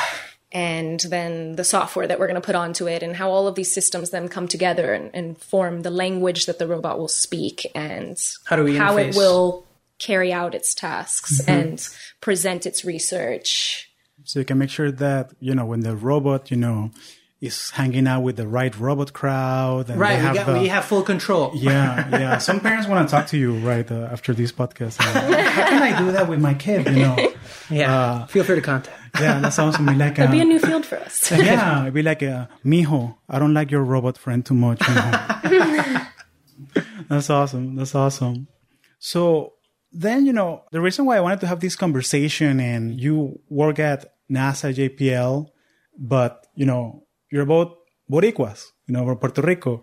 and 0.51 0.99
then 1.09 1.55
the 1.55 1.63
software 1.63 2.07
that 2.07 2.19
we're 2.19 2.27
going 2.27 2.39
to 2.41 2.45
put 2.45 2.55
onto 2.55 2.87
it 2.87 3.01
and 3.01 3.15
how 3.15 3.31
all 3.31 3.47
of 3.47 3.55
these 3.55 3.73
systems 3.73 4.11
then 4.11 4.27
come 4.29 4.47
together 4.47 4.93
and, 4.93 5.09
and 5.13 5.37
form 5.37 5.81
the 5.81 5.89
language 5.89 6.45
that 6.45 6.59
the 6.59 6.67
robot 6.67 6.99
will 6.99 7.07
speak 7.07 7.65
and 7.73 8.17
How 8.45 8.55
do 8.55 8.63
we 8.63 8.77
how 8.77 8.97
it 8.97 9.15
will 9.15 9.65
carry 9.97 10.31
out 10.31 10.53
its 10.53 10.73
tasks 10.75 11.41
Mm-hmm. 11.41 11.51
and 11.51 11.89
present 12.21 12.65
its 12.65 12.85
research. 12.85 13.89
So 14.23 14.39
you 14.39 14.45
can 14.45 14.57
make 14.57 14.69
sure 14.69 14.91
that, 14.91 15.33
you 15.39 15.53
know, 15.55 15.65
when 15.65 15.81
the 15.81 15.95
robot, 15.95 16.49
you 16.51 16.57
know, 16.57 16.91
is 17.41 17.69
hanging 17.71 18.07
out 18.07 18.21
with 18.21 18.37
the 18.37 18.47
right 18.47 18.75
robot 18.79 19.13
crowd. 19.13 19.89
And 19.89 19.99
right. 19.99 20.15
They 20.15 20.21
We, 20.21 20.25
have 20.25 20.35
got, 20.35 20.45
the- 20.53 20.59
we 20.61 20.67
have 20.69 20.85
full 20.85 21.03
control. 21.03 21.51
Yeah, 21.53 22.09
yeah. 22.19 22.37
Some 22.39 22.59
parents 22.59 22.87
want 22.87 23.07
to 23.07 23.11
talk 23.11 23.27
to 23.27 23.37
you 23.37 23.55
right 23.59 23.89
uh, 23.91 24.09
after 24.11 24.33
this 24.33 24.51
podcast. 24.51 24.99
Uh, 24.99 25.03
How 25.49 25.69
can 25.69 25.83
I 25.83 25.97
do 25.99 26.11
that 26.13 26.27
with 26.29 26.39
my 26.39 26.53
kid? 26.53 26.85
You 26.87 27.03
know? 27.03 27.31
Yeah, 27.69 27.95
Uh, 27.99 28.25
feel 28.27 28.43
free 28.43 28.55
to 28.57 28.61
contact. 28.61 28.95
Yeah, 29.19 29.39
that 29.39 29.51
sounds 29.53 29.75
to 29.77 29.81
me 29.81 29.95
like 29.95 30.19
It'd 30.19 30.29
be 30.29 30.39
a 30.39 30.45
new 30.45 30.59
field 30.59 30.85
for 30.85 30.97
us. 30.97 31.31
yeah, 31.31 31.81
it'd 31.81 31.95
be 31.95 32.03
like 32.03 32.21
uh, 32.21 32.45
mijo. 32.63 33.15
I 33.27 33.39
don't 33.39 33.55
like 33.55 33.71
your 33.71 33.83
robot 33.83 34.19
friend 34.19 34.45
too 34.45 34.53
much. 34.53 34.79
That's 37.09 37.29
awesome. 37.29 37.75
That's 37.75 37.95
awesome. 37.95 38.47
So 38.99 39.53
then, 39.91 40.25
you 40.25 40.33
know, 40.33 40.63
the 40.71 40.81
reason 40.81 41.05
why 41.05 41.17
I 41.17 41.21
wanted 41.21 41.39
to 41.41 41.47
have 41.47 41.59
this 41.59 41.75
conversation 41.75 42.59
and 42.59 42.99
you 42.99 43.39
work 43.49 43.79
at 43.79 44.05
NASA 44.29 44.73
JPL, 44.73 45.47
but, 45.97 46.45
you 46.55 46.65
know, 46.65 47.04
you're 47.35 47.45
both 47.57 47.71
Boricuas, 48.13 48.59
you 48.87 48.93
know, 48.93 49.03
from 49.05 49.17
Puerto 49.17 49.41
Rico. 49.41 49.73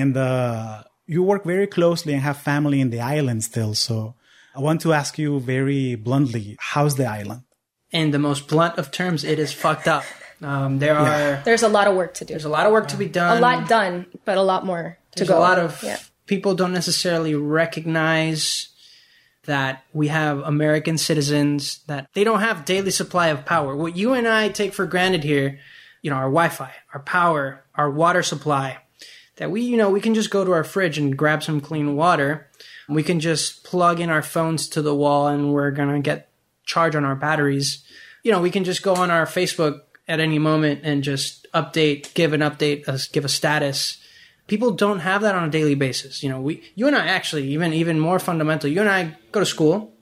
And, 0.00 0.16
uh, 0.16 0.84
you 1.14 1.20
work 1.22 1.44
very 1.54 1.66
closely 1.78 2.12
and 2.14 2.22
have 2.22 2.38
family 2.38 2.78
in 2.84 2.88
the 2.94 3.00
island 3.00 3.40
still. 3.50 3.74
So 3.74 4.14
I 4.56 4.60
want 4.60 4.80
to 4.82 4.92
ask 5.00 5.18
you 5.18 5.40
very 5.40 5.96
bluntly, 5.96 6.56
how's 6.72 6.94
the 7.00 7.06
island? 7.20 7.42
In 7.90 8.10
the 8.10 8.18
most 8.18 8.48
blunt 8.48 8.78
of 8.78 8.90
terms, 8.90 9.24
it 9.24 9.38
is 9.38 9.52
fucked 9.52 9.88
up. 9.96 10.04
Um, 10.42 10.78
there 10.78 10.96
are 10.96 11.42
There's 11.44 11.62
a 11.62 11.68
lot 11.68 11.86
of 11.88 11.94
work 11.96 12.14
to 12.14 12.24
do. 12.24 12.32
there's 12.34 12.44
a 12.44 12.54
lot 12.58 12.66
of 12.66 12.72
work 12.72 12.88
to 12.88 12.96
be 12.96 13.08
done. 13.08 13.38
A 13.38 13.40
lot 13.40 13.68
done, 13.68 14.06
but 14.24 14.36
a 14.36 14.42
lot 14.42 14.64
more 14.64 14.98
to 15.12 15.16
There's 15.18 15.28
go. 15.28 15.38
a 15.38 15.44
lot 15.48 15.58
of 15.58 15.82
yeah. 15.82 15.98
people 16.26 16.54
don't 16.54 16.72
necessarily 16.72 17.34
recognize 17.34 18.68
that 19.44 19.84
we 19.92 20.08
have 20.08 20.40
American 20.40 20.96
citizens 20.98 21.80
that 21.86 22.08
they 22.14 22.24
don't 22.24 22.40
have 22.40 22.64
daily 22.64 22.90
supply 22.90 23.28
of 23.28 23.44
power. 23.44 23.76
What 23.76 23.96
you 23.96 24.14
and 24.14 24.26
I 24.26 24.48
take 24.48 24.72
for 24.72 24.86
granted 24.86 25.22
here, 25.22 25.60
you 26.04 26.10
know, 26.10 26.16
our 26.16 26.30
Wi-Fi, 26.30 26.70
our 26.92 27.00
power, 27.00 27.64
our 27.74 27.90
water 27.90 28.22
supply, 28.22 28.78
that 29.36 29.50
we, 29.50 29.62
you 29.62 29.76
know, 29.76 29.88
we 29.88 30.02
can 30.02 30.14
just 30.14 30.30
go 30.30 30.44
to 30.44 30.52
our 30.52 30.62
fridge 30.62 30.98
and 30.98 31.16
grab 31.16 31.42
some 31.42 31.60
clean 31.60 31.96
water. 31.96 32.50
We 32.88 33.02
can 33.02 33.20
just 33.20 33.64
plug 33.64 34.00
in 34.00 34.10
our 34.10 34.22
phones 34.22 34.68
to 34.68 34.82
the 34.82 34.94
wall 34.94 35.28
and 35.28 35.52
we're 35.52 35.70
to 35.72 36.00
get 36.00 36.28
charge 36.64 36.94
on 36.94 37.06
our 37.06 37.16
batteries. 37.16 37.82
You 38.22 38.32
know, 38.32 38.42
we 38.42 38.50
can 38.50 38.64
just 38.64 38.82
go 38.82 38.94
on 38.94 39.10
our 39.10 39.24
Facebook 39.24 39.80
at 40.06 40.20
any 40.20 40.38
moment 40.38 40.82
and 40.84 41.02
just 41.02 41.46
update, 41.54 42.12
give 42.12 42.34
an 42.34 42.42
update, 42.42 42.86
uh, 42.86 42.98
give 43.10 43.24
a 43.24 43.28
status 43.28 43.98
people 44.46 44.72
don't 44.72 45.00
have 45.00 45.22
that 45.22 45.34
on 45.34 45.44
a 45.44 45.50
daily 45.50 45.74
basis. 45.74 46.22
You 46.22 46.28
know, 46.28 46.40
we, 46.40 46.62
you 46.74 46.86
and 46.86 46.96
I 46.96 47.06
actually, 47.06 47.48
even 47.48 47.72
even 47.72 47.98
more 47.98 48.18
fundamental. 48.18 48.68
You 48.68 48.80
and 48.80 48.90
I 48.90 49.16
go 49.32 49.40
to 49.40 49.46
school, 49.46 49.93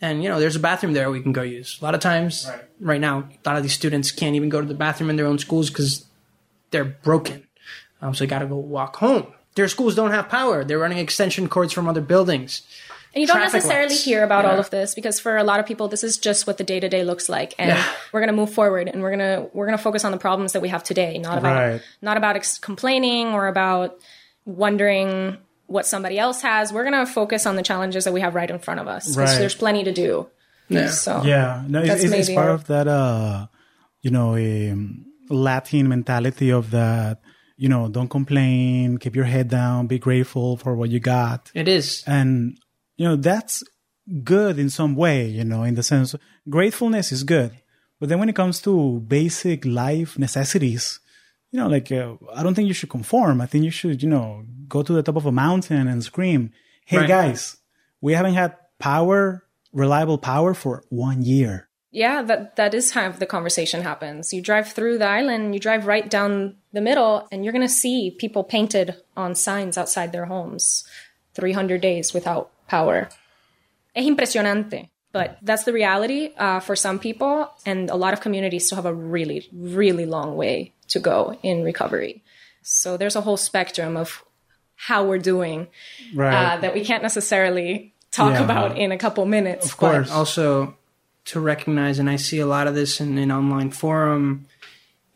and 0.00 0.22
you 0.22 0.28
know, 0.28 0.38
there's 0.40 0.56
a 0.56 0.60
bathroom 0.60 0.92
there 0.92 1.10
we 1.10 1.20
can 1.20 1.32
go 1.32 1.42
use. 1.42 1.78
A 1.80 1.84
lot 1.84 1.94
of 1.94 2.00
times, 2.00 2.50
right, 2.80 3.00
now, 3.00 3.20
a 3.44 3.48
lot 3.48 3.56
of 3.56 3.62
these 3.62 3.72
students 3.72 4.10
can't 4.10 4.34
even 4.36 4.48
go 4.48 4.60
to 4.60 4.66
the 4.66 4.74
bathroom 4.74 5.10
in 5.10 5.16
their 5.16 5.26
own 5.26 5.38
schools 5.38 5.70
because 5.70 6.06
they're 6.70 6.84
broken. 6.84 7.46
Um, 8.02 8.14
so 8.14 8.24
they 8.24 8.28
got 8.28 8.40
to 8.40 8.46
go 8.46 8.56
walk 8.56 8.96
home. 8.96 9.32
Their 9.54 9.68
schools 9.68 9.94
don't 9.94 10.10
have 10.10 10.28
power. 10.28 10.64
They're 10.64 10.78
running 10.78 10.98
extension 10.98 11.48
cords 11.48 11.72
from 11.72 11.88
other 11.88 12.02
buildings. 12.02 12.62
And 13.14 13.22
you 13.22 13.26
don't 13.26 13.36
traffic 13.38 13.54
necessarily 13.54 13.88
lights. 13.88 14.04
hear 14.04 14.22
about 14.22 14.44
all 14.44 14.58
of 14.58 14.68
this 14.68 14.94
because 14.94 15.18
for 15.18 15.38
a 15.38 15.42
lot 15.44 15.58
of 15.58 15.64
people, 15.64 15.88
this 15.88 16.04
is 16.04 16.18
just 16.18 16.46
what 16.46 16.58
the 16.58 16.64
day 16.64 16.78
to 16.80 16.88
day 16.90 17.02
looks 17.02 17.30
like, 17.30 17.54
and 17.58 17.70
Yeah. 17.70 17.82
we're 18.12 18.20
gonna 18.20 18.34
move 18.34 18.52
forward 18.52 18.88
and 18.88 19.00
we're 19.00 19.08
gonna 19.10 19.46
we're 19.54 19.64
gonna 19.64 19.78
focus 19.78 20.04
on 20.04 20.12
the 20.12 20.18
problems 20.18 20.52
that 20.52 20.60
we 20.60 20.68
have 20.68 20.84
today, 20.84 21.16
not 21.16 21.38
about 21.38 21.56
Right. 21.56 21.82
not 22.02 22.18
about 22.18 22.36
ex- 22.36 22.58
complaining 22.58 23.28
or 23.28 23.46
about 23.46 23.96
wondering 24.44 25.38
what 25.66 25.86
somebody 25.86 26.18
else 26.18 26.42
has. 26.42 26.72
We're 26.72 26.84
gonna 26.84 27.06
focus 27.06 27.46
on 27.46 27.56
the 27.56 27.62
challenges 27.62 28.04
that 28.04 28.12
we 28.12 28.20
have 28.20 28.34
right 28.34 28.50
in 28.50 28.58
front 28.58 28.80
of 28.80 28.88
us. 28.88 29.04
'cause 29.06 29.16
Right. 29.16 29.38
There's 29.38 29.54
plenty 29.54 29.84
to 29.84 29.92
do. 29.92 30.26
Yeah. 30.68 30.90
So 30.90 31.22
Yeah, 31.24 31.62
no, 31.68 31.80
it's, 31.80 31.88
That's 31.88 32.04
it's, 32.04 32.28
it's 32.28 32.34
part 32.34 32.50
of 32.50 32.66
that, 32.66 32.88
uh, 32.88 33.46
you 34.02 34.10
know, 34.10 34.34
um, 34.36 35.04
Latin 35.30 35.88
mentality 35.88 36.50
of 36.50 36.70
that, 36.70 37.20
you 37.56 37.68
know, 37.68 37.88
don't 37.88 38.08
complain, 38.08 38.98
keep 38.98 39.14
your 39.16 39.24
head 39.24 39.48
down, 39.48 39.86
be 39.86 39.98
grateful 39.98 40.56
for 40.56 40.74
what 40.76 40.90
you 40.90 41.00
got. 41.00 41.50
It 41.54 41.68
is. 41.68 42.02
And, 42.06 42.58
you 42.96 43.06
know, 43.08 43.16
that's 43.16 43.62
good 44.22 44.58
in 44.58 44.70
some 44.70 44.94
way, 44.94 45.26
you 45.26 45.44
know, 45.44 45.62
in 45.64 45.74
the 45.74 45.82
sense 45.82 46.14
gratefulness 46.48 47.10
is 47.12 47.22
good. 47.24 47.52
But 47.98 48.08
then 48.08 48.18
when 48.18 48.28
it 48.28 48.36
comes 48.36 48.60
to 48.62 49.00
basic 49.00 49.64
life 49.64 50.18
necessities, 50.18 51.00
you 51.52 51.58
know, 51.60 51.68
like, 51.68 51.90
uh, 51.92 52.14
I 52.34 52.42
don't 52.42 52.54
think 52.54 52.68
you 52.68 52.74
should 52.74 52.90
conform. 52.90 53.40
I 53.40 53.46
think 53.46 53.64
you 53.64 53.70
should, 53.70 54.02
you 54.02 54.08
know, 54.08 54.44
go 54.68 54.82
to 54.82 54.92
the 54.92 55.02
top 55.02 55.16
of 55.16 55.26
a 55.26 55.32
mountain 55.32 55.88
and 55.88 56.02
scream, 56.02 56.50
Hey 56.84 56.98
Right. 56.98 57.08
guys, 57.08 57.56
we 58.00 58.12
haven't 58.14 58.34
had 58.34 58.54
power, 58.78 59.44
reliable 59.72 60.18
power 60.18 60.54
for 60.54 60.84
one 60.90 61.22
year. 61.22 61.68
yeah, 61.92 62.20
that 62.22 62.56
that 62.56 62.74
is 62.74 62.90
how 62.92 63.10
the 63.10 63.24
conversation 63.26 63.80
happens. 63.82 64.32
You 64.34 64.42
drive 64.42 64.68
through 64.72 64.98
the 64.98 65.06
island, 65.08 65.54
you 65.54 65.60
drive 65.60 65.86
right 65.86 66.08
down 66.10 66.56
the 66.72 66.80
middle, 66.82 67.26
and 67.32 67.42
you're 67.42 67.54
gonna 67.56 67.68
see 67.84 68.10
people 68.10 68.44
painted 68.44 68.96
on 69.16 69.34
signs 69.34 69.78
outside 69.78 70.12
their 70.12 70.26
homes. 70.26 70.84
300 71.34 71.80
days 71.80 72.12
without 72.14 72.50
power. 72.68 73.08
Es 73.94 74.04
impresionante. 74.06 74.88
But 75.12 75.38
that's 75.42 75.64
the 75.64 75.72
reality 75.72 76.32
uh, 76.36 76.60
for 76.60 76.76
some 76.76 76.98
people, 76.98 77.48
and 77.64 77.88
a 77.90 77.96
lot 77.96 78.12
of 78.12 78.20
communities 78.20 78.66
still 78.66 78.76
have 78.76 78.86
a 78.86 78.92
really, 78.94 79.48
really 79.52 80.04
long 80.04 80.36
way 80.36 80.72
to 80.88 80.98
go 80.98 81.38
in 81.42 81.62
recovery. 81.62 82.22
So 82.62 82.96
there's 82.96 83.16
a 83.16 83.20
whole 83.20 83.36
spectrum 83.36 83.96
of 83.96 84.22
how 84.76 85.04
we're 85.04 85.18
doing 85.18 85.68
Right. 86.14 86.34
uh, 86.56 86.60
that 86.60 86.74
we 86.74 86.84
can't 86.84 87.02
necessarily 87.02 87.94
talk 88.10 88.32
Yeah. 88.34 88.44
about 88.44 88.76
in 88.78 88.92
a 88.92 88.98
couple 88.98 89.24
minutes. 89.26 89.66
Of 89.66 89.76
course. 89.76 90.08
But 90.08 90.14
also 90.16 90.76
to 91.26 91.40
recognize, 91.40 91.98
and 91.98 92.08
I 92.10 92.16
see 92.16 92.38
a 92.38 92.46
lot 92.46 92.66
of 92.66 92.74
this 92.74 93.00
in 93.00 93.18
an 93.18 93.30
online 93.32 93.70
forum, 93.70 94.46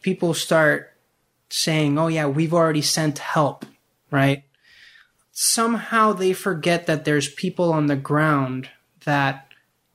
people 0.02 0.34
start 0.34 0.92
saying, 1.50 1.98
oh, 1.98 2.06
yeah, 2.08 2.26
we've 2.26 2.54
already 2.54 2.82
sent 2.82 3.18
help, 3.18 3.64
right? 4.10 4.44
Somehow 5.32 6.12
they 6.12 6.32
forget 6.32 6.86
that 6.86 7.04
there's 7.04 7.28
people 7.32 7.72
on 7.72 7.86
the 7.86 7.96
ground 7.96 8.68
that 9.04 9.46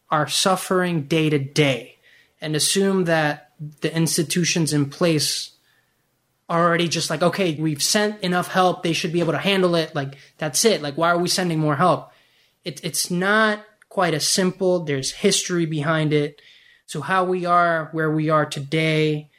are 0.10 0.28
suffering 0.28 1.04
day 1.04 1.30
to 1.30 1.40
day 1.40 1.98
and 2.42 2.56
assume 2.56 3.06
that 3.06 3.52
the 3.82 3.96
institutions 3.96 4.74
in 4.74 4.90
place 4.90 5.52
are 5.52 5.55
already 6.50 6.88
just 6.88 7.10
like, 7.10 7.22
okay, 7.24 7.56
we've 7.56 7.82
sent 7.82 8.22
enough 8.22 8.50
help. 8.50 8.84
They 8.84 8.94
should 8.94 9.14
be 9.14 9.20
able 9.20 9.34
to 9.34 9.40
handle 9.40 9.76
it. 9.76 9.96
Like, 9.96 10.16
that's 10.38 10.64
it. 10.66 10.82
Like, 10.82 10.96
why 10.96 11.10
are 11.10 11.18
we 11.18 11.28
sending 11.28 11.60
more 11.60 11.76
help? 11.76 12.12
it, 12.66 12.84
it's 12.84 13.10
not 13.10 13.64
quite 13.88 14.14
as 14.14 14.28
simple. 14.28 14.84
There's 14.84 15.12
history 15.12 15.66
behind 15.66 16.12
it. 16.12 16.42
So 16.88 17.00
how 17.00 17.24
we 17.24 17.46
are 17.46 17.90
where 17.94 18.12
we 18.12 18.30
are 18.30 18.46
today, 18.46 19.30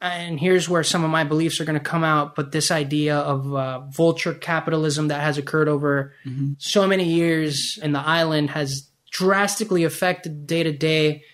and 0.00 0.40
here's 0.40 0.68
where 0.68 0.82
some 0.82 1.04
of 1.04 1.10
my 1.10 1.24
beliefs 1.24 1.60
are 1.60 1.64
going 1.64 1.78
to 1.78 1.84
come 1.84 2.02
out. 2.02 2.34
But 2.34 2.52
this 2.52 2.70
idea 2.70 3.16
of 3.18 3.54
uh, 3.54 3.80
vulture 3.80 4.34
capitalism 4.34 5.08
that 5.08 5.20
has 5.20 5.38
occurred 5.38 5.68
over 5.68 6.14
so 6.58 6.86
many 6.86 7.04
years 7.04 7.78
in 7.82 7.92
the 7.92 8.00
island 8.00 8.50
has 8.50 8.88
drastically 9.10 9.84
affected 9.84 10.46
day 10.46 10.62
to 10.62 10.72
day. 10.72 11.24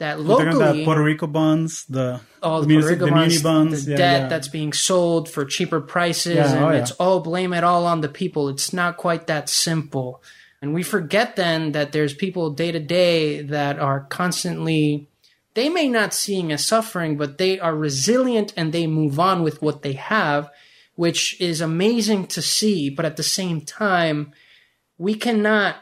That 0.00 0.16
They're 0.16 0.26
talking 0.26 0.48
about 0.48 0.58
locally, 0.60 0.84
Puerto 0.86 1.02
Rico 1.04 1.26
bonds, 1.26 1.84
the 1.84 2.20
all 2.42 2.62
the, 2.62 2.66
the, 2.66 2.74
Puerto 2.74 2.88
music- 2.88 2.90
Rico 2.90 3.04
the 3.04 3.10
bonds, 3.12 3.42
bonds, 3.42 3.84
the 3.84 3.90
yeah, 3.92 3.96
debt 3.98 4.20
yeah. 4.22 4.28
that's 4.28 4.48
being 4.48 4.72
sold 4.72 5.28
for 5.28 5.44
cheaper 5.44 5.80
prices, 5.80 6.36
Yeah, 6.36 6.54
and 6.54 6.64
oh, 6.64 6.68
it's 6.70 6.90
all 6.92 7.20
blame 7.20 7.52
it 7.52 7.64
all 7.64 7.86
on 7.86 8.00
the 8.00 8.08
people. 8.08 8.48
It's 8.48 8.72
not 8.72 8.96
quite 8.96 9.26
that 9.26 9.48
simple. 9.50 10.22
And 10.62 10.72
we 10.72 10.82
forget 10.82 11.36
then 11.36 11.72
that 11.72 11.92
there's 11.92 12.14
people 12.14 12.50
day 12.50 12.72
to 12.72 12.80
day 12.80 13.42
that 13.42 13.78
are 13.78 14.00
constantly, 14.00 15.08
they 15.54 15.68
may 15.68 15.88
not 15.88 16.14
seeing 16.14 16.50
as 16.50 16.66
suffering, 16.66 17.16
but 17.16 17.38
they 17.38 17.60
are 17.60 17.74
resilient 17.74 18.52
and 18.56 18.72
they 18.72 18.86
move 18.86 19.20
on 19.20 19.42
with 19.42 19.60
what 19.60 19.82
they 19.82 19.94
have, 19.94 20.50
which 20.96 21.38
is 21.40 21.60
amazing 21.60 22.26
to 22.28 22.42
see. 22.42 22.88
But 22.90 23.04
at 23.04 23.16
the 23.16 23.22
same 23.22 23.60
time, 23.62 24.32
we 24.98 25.14
cannot, 25.14 25.76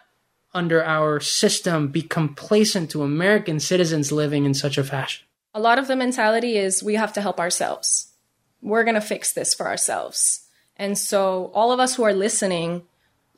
under 0.59 0.85
our 0.85 1.21
system, 1.21 1.89
be 1.89 2.03
complacent 2.03 2.91
to 2.91 3.03
American 3.03 3.61
citizens 3.61 4.13
living 4.13 4.45
in 4.45 4.53
such 4.53 4.77
a 4.77 4.85
fashion. 4.85 5.25
A 5.55 5.61
lot 5.61 5.79
of 5.79 5.87
the 5.87 5.97
mentality 5.97 6.59
is 6.59 6.83
we 6.83 6.97
have 6.97 7.13
to 7.15 7.23
help 7.23 7.41
ourselves. 7.41 8.13
We're 8.61 8.85
going 8.85 8.97
to 8.97 9.01
fix 9.01 9.33
this 9.33 9.55
for 9.55 9.67
ourselves. 9.67 10.47
And 10.77 10.99
so 10.99 11.51
all 11.55 11.73
of 11.73 11.81
us 11.81 11.95
who 11.95 12.03
are 12.03 12.13
listening, 12.13 12.83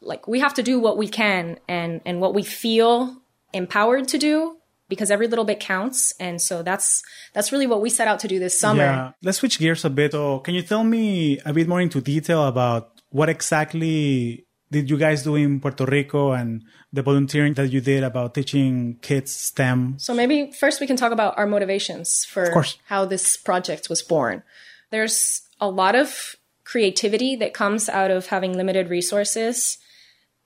like 0.01 0.27
we 0.27 0.41
have 0.41 0.55
to 0.55 0.63
do 0.63 0.81
what 0.81 0.99
we 0.99 1.09
can 1.09 1.59
and 1.69 2.01
and 2.05 2.21
what 2.21 2.35
we 2.35 2.43
feel 2.43 3.17
empowered 3.53 4.09
to 4.09 4.19
do 4.19 4.57
because 4.89 5.11
every 5.11 5.29
little 5.29 5.45
bit 5.45 5.61
counts. 5.61 6.13
And 6.19 6.41
so 6.41 6.63
that's 6.63 7.03
that's 7.33 7.53
really 7.53 7.67
what 7.67 7.81
we 7.81 7.91
set 7.91 8.09
out 8.09 8.21
to 8.21 8.29
do 8.29 8.39
this 8.39 8.59
summer. 8.59 8.83
Yeah. 8.83 9.13
Let's 9.23 9.39
switch 9.39 9.59
gears 9.59 9.85
a 9.85 9.91
bit. 9.91 10.15
Oh, 10.15 10.41
can 10.41 10.55
you 10.55 10.63
tell 10.63 10.85
me 10.85 11.39
a 11.45 11.53
bit 11.53 11.69
more 11.69 11.81
into 11.81 12.01
detail 12.01 12.47
about 12.47 13.01
what 13.11 13.29
exactly 13.29 14.45
did 14.71 14.89
you 14.89 14.97
guys 14.97 15.25
do 15.25 15.35
in 15.35 15.61
Puerto 15.61 15.85
Rico 15.85 16.33
and 16.33 16.63
the 16.93 17.03
volunteering 17.03 17.55
that 17.55 17.73
you 17.73 17.81
did 17.81 18.05
about 18.05 18.35
teaching 18.35 18.99
kids 19.03 19.35
STEM? 19.35 19.99
So 19.99 20.15
maybe 20.15 20.53
first 20.53 20.81
we 20.81 20.87
can 20.87 20.97
talk 20.97 21.13
about 21.13 21.37
our 21.37 21.47
motivations 21.47 22.25
for 22.25 22.65
how 22.87 23.05
this 23.05 23.37
project 23.37 23.89
was 23.89 24.03
born. 24.03 24.43
There's 24.91 25.43
a 25.61 25.69
lot 25.69 25.97
of 25.97 26.37
creativity 26.65 27.35
that 27.37 27.53
comes 27.53 27.89
out 27.89 28.13
of 28.13 28.27
having 28.27 28.57
limited 28.57 28.91
resources. 28.91 29.79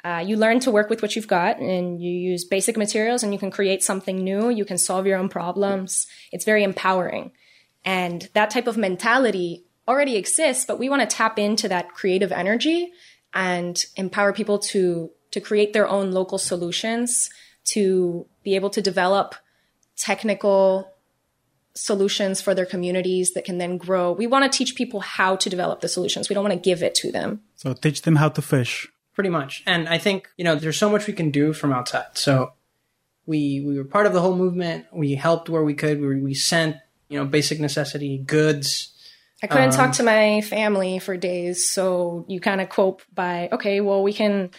Uh, 0.02 0.22
you 0.26 0.36
learn 0.36 0.60
to 0.60 0.70
work 0.70 0.88
with 0.88 1.02
what 1.02 1.16
you've 1.16 1.28
got 1.28 1.58
and 1.58 2.00
you 2.00 2.10
use 2.10 2.44
basic 2.44 2.76
materials 2.76 3.22
and 3.22 3.32
you 3.32 3.38
can 3.38 3.50
create 3.50 3.82
something 3.82 4.16
new. 4.16 4.48
You 4.48 4.64
can 4.64 4.78
solve 4.78 5.06
your 5.06 5.18
own 5.18 5.28
problems. 5.28 6.06
It's 6.32 6.44
very 6.44 6.62
empowering. 6.62 7.32
And 7.84 8.28
that 8.32 8.50
type 8.50 8.66
of 8.66 8.78
mentality 8.78 9.64
already 9.86 10.16
exists, 10.16 10.64
but 10.64 10.78
we 10.78 10.88
want 10.88 11.02
to 11.02 11.16
tap 11.16 11.38
into 11.38 11.68
that 11.68 11.90
creative 11.90 12.32
energy 12.32 12.92
and 13.34 13.84
empower 13.96 14.32
people 14.32 14.58
to, 14.58 15.10
to 15.32 15.40
create 15.40 15.72
their 15.72 15.88
own 15.88 16.12
local 16.12 16.38
solutions, 16.38 17.28
to 17.64 18.26
be 18.42 18.54
able 18.54 18.70
to 18.70 18.80
develop 18.80 19.34
technical 19.96 20.90
solutions 21.74 22.40
for 22.40 22.54
their 22.54 22.66
communities 22.66 23.32
that 23.32 23.44
can 23.44 23.58
then 23.58 23.76
grow. 23.76 24.12
We 24.12 24.28
want 24.28 24.50
to 24.50 24.56
teach 24.56 24.76
people 24.76 25.00
how 25.00 25.36
to 25.36 25.50
develop 25.50 25.80
the 25.80 25.88
solutions. 25.88 26.28
We 26.28 26.34
don't 26.34 26.44
want 26.44 26.54
to 26.54 26.60
give 26.60 26.82
it 26.82 26.94
to 26.96 27.10
them. 27.10 27.42
So 27.56 27.74
teach 27.74 28.02
them 28.02 28.16
how 28.16 28.28
to 28.28 28.42
fish. 28.42 28.88
pretty 29.14 29.30
much. 29.30 29.62
And 29.66 29.88
I 29.88 29.98
think 29.98 30.28
you 30.36 30.44
know 30.44 30.54
there's 30.54 30.78
so 30.78 30.90
much 30.90 31.06
we 31.06 31.12
can 31.12 31.30
do 31.30 31.52
from 31.52 31.72
outside. 31.72 32.06
So 32.14 32.52
we 33.26 33.62
we 33.66 33.78
were 33.78 33.84
part 33.84 34.06
of 34.06 34.12
the 34.12 34.20
whole 34.20 34.36
movement. 34.36 34.86
We 34.92 35.14
helped 35.14 35.48
where 35.48 35.64
we 35.64 35.74
could. 35.74 36.00
We, 36.00 36.20
we 36.20 36.34
sent 36.34 36.76
you 37.08 37.18
know 37.18 37.24
basic 37.24 37.60
necessity 37.60 38.18
goods. 38.18 38.93
I 39.44 39.46
couldn't 39.46 39.72
talk 39.72 39.92
to 39.92 40.02
my 40.02 40.40
family 40.40 40.98
for 40.98 41.16
days, 41.18 41.68
so 41.68 42.24
you 42.28 42.40
kind 42.40 42.62
of 42.62 42.70
cope 42.70 43.02
by 43.14 43.50
okay, 43.52 43.82
well, 43.82 44.02
we 44.02 44.14
can 44.14 44.50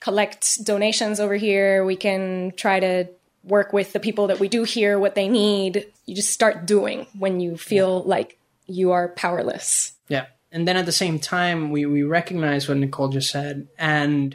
collect 0.00 0.64
donations 0.64 1.20
over 1.20 1.34
here. 1.34 1.84
We 1.84 1.96
can 1.96 2.52
try 2.56 2.80
to 2.80 3.08
work 3.42 3.74
with 3.74 3.92
the 3.92 4.00
people 4.00 4.28
that 4.28 4.40
we 4.40 4.48
do 4.48 4.64
here 4.64 4.98
what 4.98 5.14
they 5.14 5.28
need. 5.28 5.86
You 6.06 6.14
just 6.14 6.30
start 6.30 6.66
doing 6.66 7.06
when 7.18 7.40
you 7.40 7.58
feel 7.58 8.02
like 8.04 8.38
you 8.66 8.92
are 8.92 9.08
powerless. 9.08 9.92
Yeah. 10.08 10.26
And 10.50 10.66
then 10.66 10.78
at 10.78 10.86
the 10.86 10.92
same 10.92 11.18
time, 11.18 11.70
we, 11.70 11.84
we 11.84 12.04
recognize 12.04 12.68
what 12.68 12.78
Nicole 12.78 13.08
just 13.08 13.30
said, 13.30 13.68
and 13.78 14.34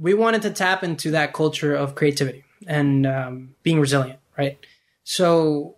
we 0.00 0.14
wanted 0.14 0.42
to 0.42 0.50
tap 0.50 0.82
into 0.82 1.12
that 1.12 1.32
culture 1.32 1.74
of 1.74 1.94
creativity 1.94 2.44
and 2.66 3.06
um, 3.06 3.54
being 3.62 3.78
resilient, 3.78 4.18
right? 4.36 4.58
So 5.04 5.76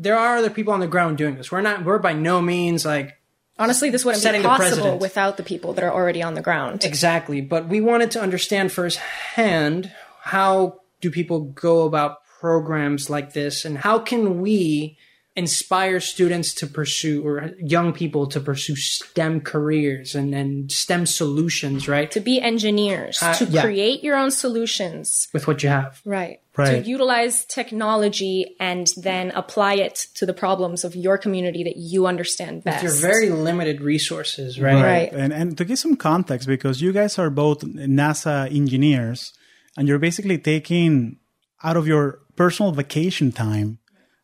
there 0.00 0.18
are 0.18 0.38
other 0.38 0.50
people 0.50 0.72
on 0.72 0.80
the 0.80 0.88
ground 0.88 1.18
doing 1.18 1.36
this. 1.36 1.52
We're 1.52 1.60
not, 1.60 1.84
we're 1.84 1.98
by 1.98 2.14
no 2.14 2.40
means 2.40 2.84
like 2.84 3.16
Honestly, 3.58 3.90
this 3.90 4.06
wouldn't 4.06 4.24
be 4.24 4.42
possible 4.42 4.98
without 4.98 5.36
the 5.36 5.42
people 5.42 5.74
that 5.74 5.84
are 5.84 5.92
already 5.92 6.22
on 6.22 6.32
the 6.32 6.40
ground. 6.40 6.82
Exactly. 6.82 7.42
But 7.42 7.68
we 7.68 7.82
wanted 7.82 8.10
to 8.12 8.20
understand 8.22 8.72
firsthand 8.72 9.92
how 10.22 10.80
do 11.02 11.10
people 11.10 11.40
go 11.40 11.82
about 11.82 12.24
programs 12.40 13.10
like 13.10 13.34
this 13.34 13.66
and 13.66 13.76
how 13.76 13.98
can 13.98 14.40
we 14.40 14.96
inspire 15.40 15.98
students 16.00 16.54
to 16.60 16.66
pursue 16.68 17.24
or 17.26 17.34
young 17.58 17.92
people 17.92 18.28
to 18.28 18.38
pursue 18.40 18.76
STEM 18.76 19.40
careers 19.40 20.14
and, 20.14 20.34
and 20.40 20.70
STEM 20.70 21.06
solutions, 21.06 21.88
right? 21.88 22.10
To 22.12 22.20
be 22.20 22.40
engineers, 22.52 23.18
Uh, 23.22 23.34
to 23.40 23.44
yeah. 23.46 23.64
create 23.64 24.04
your 24.04 24.16
own 24.16 24.30
solutions. 24.30 25.28
With 25.32 25.48
what 25.48 25.62
you 25.62 25.70
have. 25.70 26.00
Right. 26.04 26.38
Right. 26.56 26.84
To 26.84 26.90
utilize 26.90 27.46
technology 27.46 28.54
and 28.58 28.86
then 29.00 29.32
apply 29.34 29.74
it 29.86 29.96
to 30.18 30.26
the 30.26 30.34
problems 30.34 30.84
of 30.84 30.92
your 30.94 31.16
community 31.16 31.64
that 31.64 31.78
you 31.78 32.06
understand 32.06 32.64
best. 32.64 32.82
Your 32.84 32.92
very 32.92 33.30
limited 33.30 33.80
resources, 33.80 34.60
right? 34.60 34.82
Right. 34.82 35.10
And 35.12 35.32
and 35.32 35.56
to 35.56 35.64
give 35.64 35.78
some 35.78 35.96
context, 35.96 36.46
because 36.46 36.82
you 36.84 36.92
guys 36.92 37.18
are 37.18 37.30
both 37.30 37.64
NASA 37.64 38.50
engineers, 38.52 39.32
and 39.76 39.88
you're 39.88 40.02
basically 40.02 40.38
taking 40.38 41.16
out 41.62 41.76
of 41.78 41.86
your 41.86 42.20
personal 42.36 42.72
vacation 42.72 43.32
time, 43.32 43.78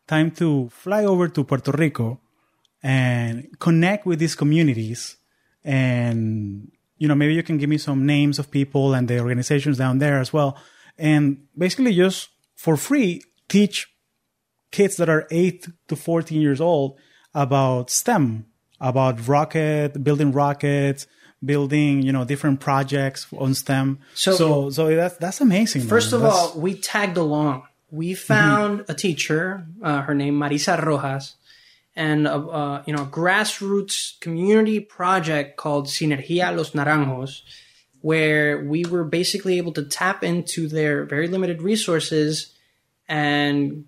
time 0.07 0.31
to 0.31 0.69
fly 0.69 1.05
over 1.05 1.27
to 1.27 1.43
Puerto 1.43 1.71
Rico 1.71 2.19
and 2.83 3.47
connect 3.59 4.05
with 4.05 4.19
these 4.19 4.35
communities. 4.35 5.17
And 5.63 6.71
you 6.97 7.07
know, 7.07 7.15
maybe 7.15 7.33
you 7.35 7.43
can 7.43 7.57
give 7.57 7.69
me 7.69 7.77
some 7.77 8.05
names 8.05 8.39
of 8.39 8.49
people 8.49 8.93
and 8.95 9.07
the 9.07 9.19
organizations 9.19 9.77
down 9.77 9.99
there 9.99 10.19
as 10.19 10.33
well. 10.33 10.57
And 10.97 11.45
basically, 11.55 11.93
just 11.93 12.29
for 12.55 12.75
free, 12.75 13.21
teach 13.47 13.87
kids 14.71 14.97
that 14.97 15.07
are 15.09 15.27
8 15.29 15.67
to 15.89 15.95
14 15.95 16.41
years 16.41 16.59
old 16.59 16.97
about 17.35 17.91
STEM, 17.91 18.47
about 18.81 19.27
rocket, 19.27 20.03
building 20.03 20.31
rockets, 20.31 21.05
building, 21.45 22.01
you 22.01 22.11
know, 22.11 22.25
different 22.25 22.59
projects 22.59 23.27
on 23.37 23.53
STEM. 23.53 23.99
So- 24.15 24.35
So, 24.35 24.69
so, 24.71 24.95
that's, 24.95 25.17
that's 25.17 25.39
amazing. 25.39 25.83
First 25.83 26.11
man. 26.11 26.15
of 26.17 26.21
That's- 26.23 26.39
all, 26.55 26.59
we 26.59 26.73
tagged 26.73 27.17
along. 27.17 27.63
We 27.89 28.13
found 28.15 28.85
a 28.89 28.93
teacher, 28.93 29.65
uh, 29.81 30.01
her 30.01 30.13
name 30.13 30.37
Marisa 30.37 30.83
Rojas, 30.83 31.35
and 31.95 32.27
a, 32.27 32.35
uh, 32.35 32.83
you 32.85 32.93
know 32.93 33.03
a 33.03 33.07
grassroots 33.07 34.19
community 34.19 34.79
project 34.79 35.57
called 35.57 35.87
Sinergia 35.87 36.55
Los 36.55 36.71
Naranjos, 36.71 37.41
where 38.01 38.63
we 38.63 38.85
were 38.85 39.03
basically 39.03 39.57
able 39.57 39.73
to 39.73 39.83
tap 39.83 40.23
into 40.23 40.67
their 40.67 41.05
very 41.05 41.27
limited 41.27 41.61
resources 41.61 42.53
and 43.07 43.85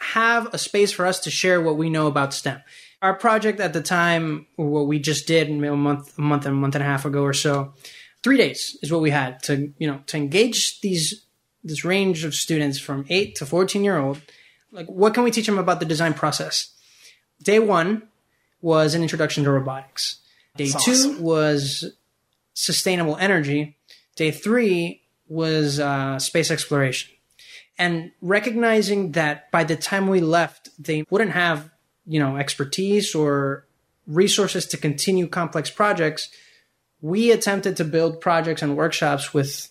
have 0.00 0.52
a 0.54 0.58
space 0.58 0.92
for 0.92 1.06
us 1.06 1.20
to 1.20 1.30
share 1.30 1.60
what 1.60 1.76
we 1.76 1.90
know 1.90 2.06
about 2.06 2.32
STEM. 2.34 2.60
Our 3.02 3.14
project 3.14 3.60
at 3.60 3.72
the 3.72 3.82
time, 3.82 4.46
what 4.56 4.86
we 4.86 4.98
just 4.98 5.26
did 5.26 5.48
a 5.48 5.76
month, 5.76 6.18
a 6.18 6.20
month, 6.20 6.46
and 6.46 6.54
a 6.54 6.58
month 6.58 6.74
and 6.74 6.84
a 6.84 6.86
half 6.86 7.04
ago 7.04 7.22
or 7.22 7.32
so, 7.32 7.72
three 8.22 8.36
days 8.36 8.78
is 8.82 8.92
what 8.92 9.00
we 9.00 9.10
had 9.10 9.42
to, 9.44 9.72
you 9.78 9.86
know, 9.86 10.00
to 10.06 10.16
engage 10.16 10.80
these 10.80 11.24
this 11.62 11.84
range 11.84 12.24
of 12.24 12.34
students 12.34 12.78
from 12.78 13.04
eight 13.08 13.34
to 13.36 13.46
fourteen 13.46 13.84
year 13.84 13.98
old. 13.98 14.20
Like, 14.72 14.86
what 14.86 15.14
can 15.14 15.24
we 15.24 15.30
teach 15.30 15.46
them 15.46 15.58
about 15.58 15.80
the 15.80 15.86
design 15.86 16.14
process? 16.14 16.74
Day 17.42 17.58
one 17.58 18.02
was 18.60 18.94
an 18.94 19.02
introduction 19.02 19.44
to 19.44 19.50
robotics. 19.50 20.18
Day 20.56 20.68
That's 20.68 20.84
two 20.84 20.92
awesome. 20.92 21.22
was 21.22 21.92
sustainable 22.54 23.16
energy. 23.16 23.76
Day 24.16 24.30
three 24.30 25.02
was 25.28 25.80
uh, 25.80 26.18
space 26.18 26.50
exploration 26.50 27.10
and 27.80 28.12
recognizing 28.20 29.12
that 29.12 29.50
by 29.50 29.64
the 29.64 29.74
time 29.74 30.06
we 30.06 30.20
left, 30.20 30.68
they 30.78 31.02
wouldn't 31.08 31.30
have, 31.30 31.70
you 32.06 32.20
know, 32.20 32.36
expertise 32.36 33.14
or 33.14 33.64
resources 34.06 34.66
to 34.66 34.76
continue 34.76 35.26
complex 35.26 35.70
projects, 35.70 36.28
we 37.00 37.32
attempted 37.32 37.78
to 37.78 37.84
build 37.84 38.20
projects 38.20 38.60
and 38.60 38.76
workshops 38.76 39.32
with 39.32 39.70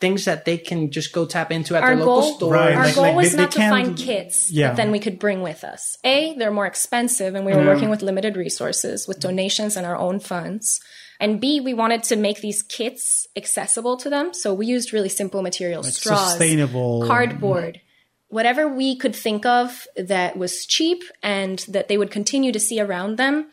things 0.00 0.24
that 0.24 0.44
they 0.44 0.58
can 0.58 0.90
just 0.90 1.12
go 1.12 1.24
tap 1.24 1.50
into 1.52 1.76
at 1.76 1.82
Our 1.82 1.94
their 1.96 2.04
local 2.04 2.34
store. 2.34 2.52
Right, 2.52 2.74
our 2.74 2.84
like- 2.84 2.94
goal 2.94 3.04
like 3.04 3.14
was 3.16 3.30
they- 3.30 3.36
they 3.36 3.42
not 3.42 3.52
to 3.52 3.58
find 3.58 3.96
kits 3.96 4.50
Yeah. 4.50 4.68
that 4.68 4.76
then 4.76 4.90
we 4.90 4.98
could 4.98 5.18
bring 5.18 5.40
with 5.42 5.64
us. 5.64 5.96
A, 6.04 6.34
they're 6.36 6.50
more 6.50 6.66
expensive, 6.66 7.34
and 7.34 7.46
we 7.46 7.54
were 7.54 7.64
working 7.64 7.90
with 7.90 8.02
limited 8.02 8.36
resources, 8.36 9.06
with 9.08 9.20
donations 9.20 9.76
and 9.76 9.86
our 9.86 9.96
own 9.96 10.20
funds. 10.20 10.80
And 11.20 11.40
B, 11.40 11.60
we 11.60 11.74
wanted 11.74 12.02
to 12.04 12.16
make 12.16 12.40
these 12.40 12.62
kits 12.62 13.26
accessible 13.36 13.96
to 13.98 14.10
them, 14.10 14.34
so 14.34 14.52
we 14.52 14.66
used 14.66 14.92
really 14.92 15.08
simple 15.08 15.42
materials: 15.42 15.94
straws, 15.96 16.30
sustainable. 16.30 17.06
cardboard, 17.06 17.80
whatever 18.28 18.68
we 18.68 18.96
could 18.96 19.14
think 19.14 19.46
of 19.46 19.86
that 19.96 20.36
was 20.36 20.66
cheap 20.66 21.04
and 21.22 21.60
that 21.68 21.86
they 21.86 21.96
would 21.96 22.10
continue 22.10 22.50
to 22.50 22.58
see 22.58 22.80
around 22.80 23.16
them. 23.16 23.46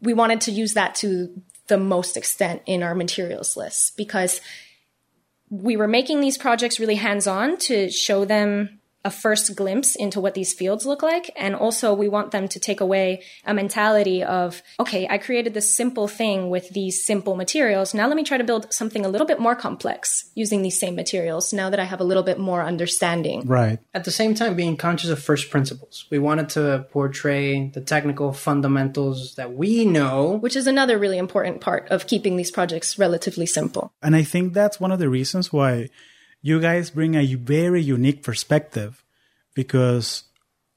We 0.00 0.14
wanted 0.14 0.40
to 0.42 0.50
use 0.50 0.72
that 0.74 0.94
to 0.96 1.28
the 1.66 1.76
most 1.76 2.16
extent 2.16 2.62
in 2.64 2.82
our 2.82 2.94
materials 2.94 3.54
list 3.54 3.96
because 3.98 4.40
we 5.50 5.76
were 5.76 5.88
making 5.88 6.20
these 6.20 6.38
projects 6.38 6.78
really 6.78 6.96
hands 6.96 7.26
on 7.26 7.56
to 7.58 7.90
show 7.90 8.24
them 8.24 8.77
a 9.08 9.10
first 9.10 9.56
glimpse 9.56 9.96
into 9.96 10.20
what 10.20 10.34
these 10.34 10.52
fields 10.52 10.84
look 10.84 11.02
like. 11.02 11.30
And 11.34 11.54
also, 11.56 11.94
we 11.94 12.08
want 12.08 12.30
them 12.30 12.46
to 12.46 12.60
take 12.60 12.82
away 12.82 13.22
a 13.46 13.54
mentality 13.54 14.22
of, 14.22 14.62
okay, 14.78 15.08
I 15.08 15.16
created 15.16 15.54
this 15.54 15.74
simple 15.74 16.08
thing 16.08 16.50
with 16.50 16.68
these 16.68 17.06
simple 17.06 17.34
materials. 17.34 17.94
Now 17.94 18.06
let 18.06 18.16
me 18.16 18.22
try 18.22 18.36
to 18.36 18.44
build 18.44 18.70
something 18.70 19.06
a 19.06 19.08
little 19.08 19.26
bit 19.26 19.40
more 19.40 19.56
complex 19.56 20.30
using 20.34 20.60
these 20.60 20.78
same 20.78 20.94
materials 20.94 21.54
now 21.54 21.70
that 21.70 21.80
I 21.80 21.84
have 21.84 22.00
a 22.00 22.04
little 22.04 22.22
bit 22.22 22.38
more 22.38 22.62
understanding. 22.62 23.46
Right. 23.46 23.78
at 23.94 24.04
the 24.04 24.10
same 24.10 24.34
time 24.34 24.54
being 24.56 24.76
conscious 24.76 25.08
of 25.08 25.18
first 25.22 25.50
principles. 25.50 26.04
We 26.10 26.18
wanted 26.18 26.50
to 26.50 26.86
portray 26.90 27.70
the 27.70 27.80
technical 27.80 28.34
fundamentals 28.34 29.36
that 29.36 29.54
we 29.54 29.86
know. 29.86 30.36
Which 30.46 30.56
is 30.56 30.66
another 30.66 30.98
really 30.98 31.16
important 31.16 31.62
part 31.62 31.88
of 31.88 32.06
keeping 32.06 32.36
these 32.36 32.50
projects 32.50 32.98
relatively 32.98 33.46
simple. 33.46 33.90
And 34.02 34.14
I 34.14 34.22
think 34.22 34.52
that's 34.52 34.78
one 34.78 34.92
of 34.92 34.98
the 34.98 35.08
reasons 35.08 35.50
why 35.50 35.88
you 36.48 36.60
guys 36.60 36.90
bring 36.90 37.14
a 37.14 37.34
very 37.34 37.82
unique 37.82 38.22
perspective 38.22 39.04
because 39.54 40.24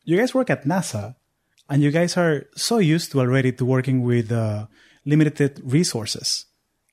you 0.03 0.17
guys 0.17 0.33
work 0.33 0.49
at 0.49 0.65
NASA 0.65 1.15
and 1.69 1.81
you 1.81 1.91
guys 1.91 2.17
are 2.17 2.47
so 2.55 2.77
used 2.77 3.11
to 3.13 3.19
already 3.19 3.51
to 3.53 3.63
working 3.65 4.03
with 4.03 4.31
uh, 4.31 4.67
limited 5.05 5.61
resources. 5.63 6.45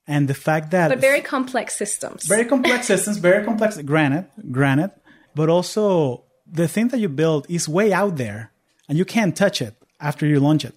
And 0.06 0.28
the 0.28 0.34
fact 0.34 0.70
that 0.70 0.88
But 0.88 1.00
very 1.00 1.20
complex 1.20 1.76
systems. 1.76 2.24
very 2.26 2.44
complex 2.44 2.86
systems, 2.92 3.18
very 3.18 3.44
complex 3.44 3.76
granite, 3.82 4.30
granite, 4.52 4.92
but 5.34 5.50
also 5.50 6.24
the 6.46 6.68
thing 6.68 6.88
that 6.88 6.98
you 6.98 7.08
build 7.08 7.46
is 7.50 7.68
way 7.68 7.92
out 7.92 8.16
there 8.16 8.52
and 8.88 8.96
you 8.96 9.04
can't 9.04 9.36
touch 9.36 9.60
it 9.60 9.74
after 10.00 10.24
you 10.24 10.40
launch 10.40 10.64
it. 10.64 10.74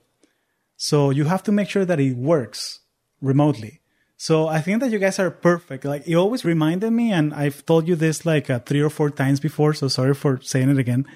So 0.76 1.12
you 1.12 1.26
have 1.26 1.44
to 1.44 1.52
make 1.52 1.70
sure 1.70 1.86
that 1.86 2.00
it 2.00 2.18
works 2.18 2.80
remotely. 3.22 3.81
So 4.22 4.48
I 4.48 4.62
think 4.62 4.82
that 4.82 4.92
you 4.92 5.00
guys 5.00 5.18
are 5.18 5.32
perfect. 5.32 5.84
Like 5.84 6.08
it 6.08 6.14
always 6.14 6.46
reminded 6.46 6.92
me, 6.92 7.12
and 7.12 7.34
I've 7.34 7.66
told 7.66 7.88
you 7.88 7.96
this 7.96 8.24
like 8.24 8.52
uh, 8.52 8.60
three 8.60 8.80
or 8.80 8.92
four 8.92 9.10
times 9.10 9.40
before. 9.40 9.74
So 9.74 9.88
sorry 9.88 10.14
for 10.14 10.40
saying 10.44 10.70
it 10.70 10.78
again. 10.78 11.08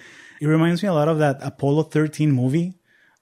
It 0.42 0.48
reminds 0.48 0.82
me 0.82 0.90
a 0.90 0.94
lot 0.94 1.08
of 1.08 1.20
that 1.20 1.38
Apollo 1.42 1.84
13 1.94 2.32
movie 2.32 2.74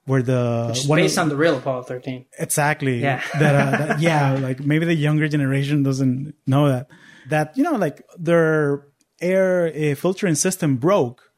where 0.05 0.21
the 0.21 0.67
It's 0.69 0.87
one 0.87 0.99
of- 0.99 1.03
based 1.03 1.17
on 1.17 1.27
the 1.27 1.35
real 1.35 1.57
Apollo 1.57 1.83
13. 1.83 2.25
Exactly. 2.39 3.01
Yeah. 3.01 3.21
that, 3.39 3.55
uh, 3.55 3.71
that- 3.77 3.99
yeah, 3.99 4.31
like 4.39 4.61
maybe 4.61 4.85
the 4.85 4.95
younger 4.95 5.27
generation 5.27 5.83
doesn't 5.83 6.33
know 6.47 6.69
that. 6.69 6.87
That, 7.27 7.57
you 7.57 7.63
know, 7.63 7.75
like 7.75 8.05
their 8.17 8.87
air 9.19 9.67
uh, 9.67 9.95
filtering 9.95 10.35
system 10.35 10.77
broke 10.77 11.29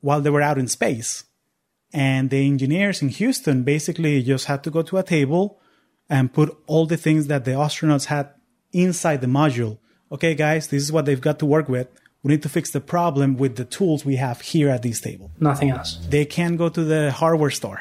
while 0.00 0.20
they 0.20 0.30
were 0.30 0.42
out 0.42 0.58
in 0.58 0.66
space. 0.66 1.22
And 1.92 2.30
the 2.30 2.44
engineers 2.48 3.00
in 3.00 3.10
Houston 3.10 3.62
basically 3.62 4.24
just 4.24 4.46
had 4.46 4.64
to 4.64 4.72
go 4.72 4.82
to 4.82 4.98
a 4.98 5.04
table 5.04 5.60
and 6.12 6.32
put 6.38 6.48
all 6.66 6.84
the 6.86 7.00
things 7.06 7.22
that 7.28 7.42
the 7.46 7.52
astronauts 7.66 8.06
had 8.14 8.26
inside 8.84 9.18
the 9.22 9.32
module. 9.40 9.78
Okay, 10.14 10.34
guys, 10.34 10.62
this 10.68 10.82
is 10.82 10.92
what 10.94 11.04
they've 11.06 11.26
got 11.28 11.38
to 11.38 11.46
work 11.46 11.68
with. 11.76 11.88
We 12.22 12.26
need 12.32 12.42
to 12.42 12.50
fix 12.56 12.70
the 12.70 12.82
problem 12.94 13.28
with 13.42 13.56
the 13.56 13.64
tools 13.76 14.04
we 14.04 14.16
have 14.26 14.38
here 14.52 14.68
at 14.76 14.82
this 14.82 15.00
table 15.00 15.28
Nothing 15.40 15.70
else. 15.70 15.90
they 16.14 16.24
can't 16.36 16.56
go 16.62 16.68
to 16.68 16.84
the 16.92 17.02
hardware 17.20 17.50
store. 17.60 17.80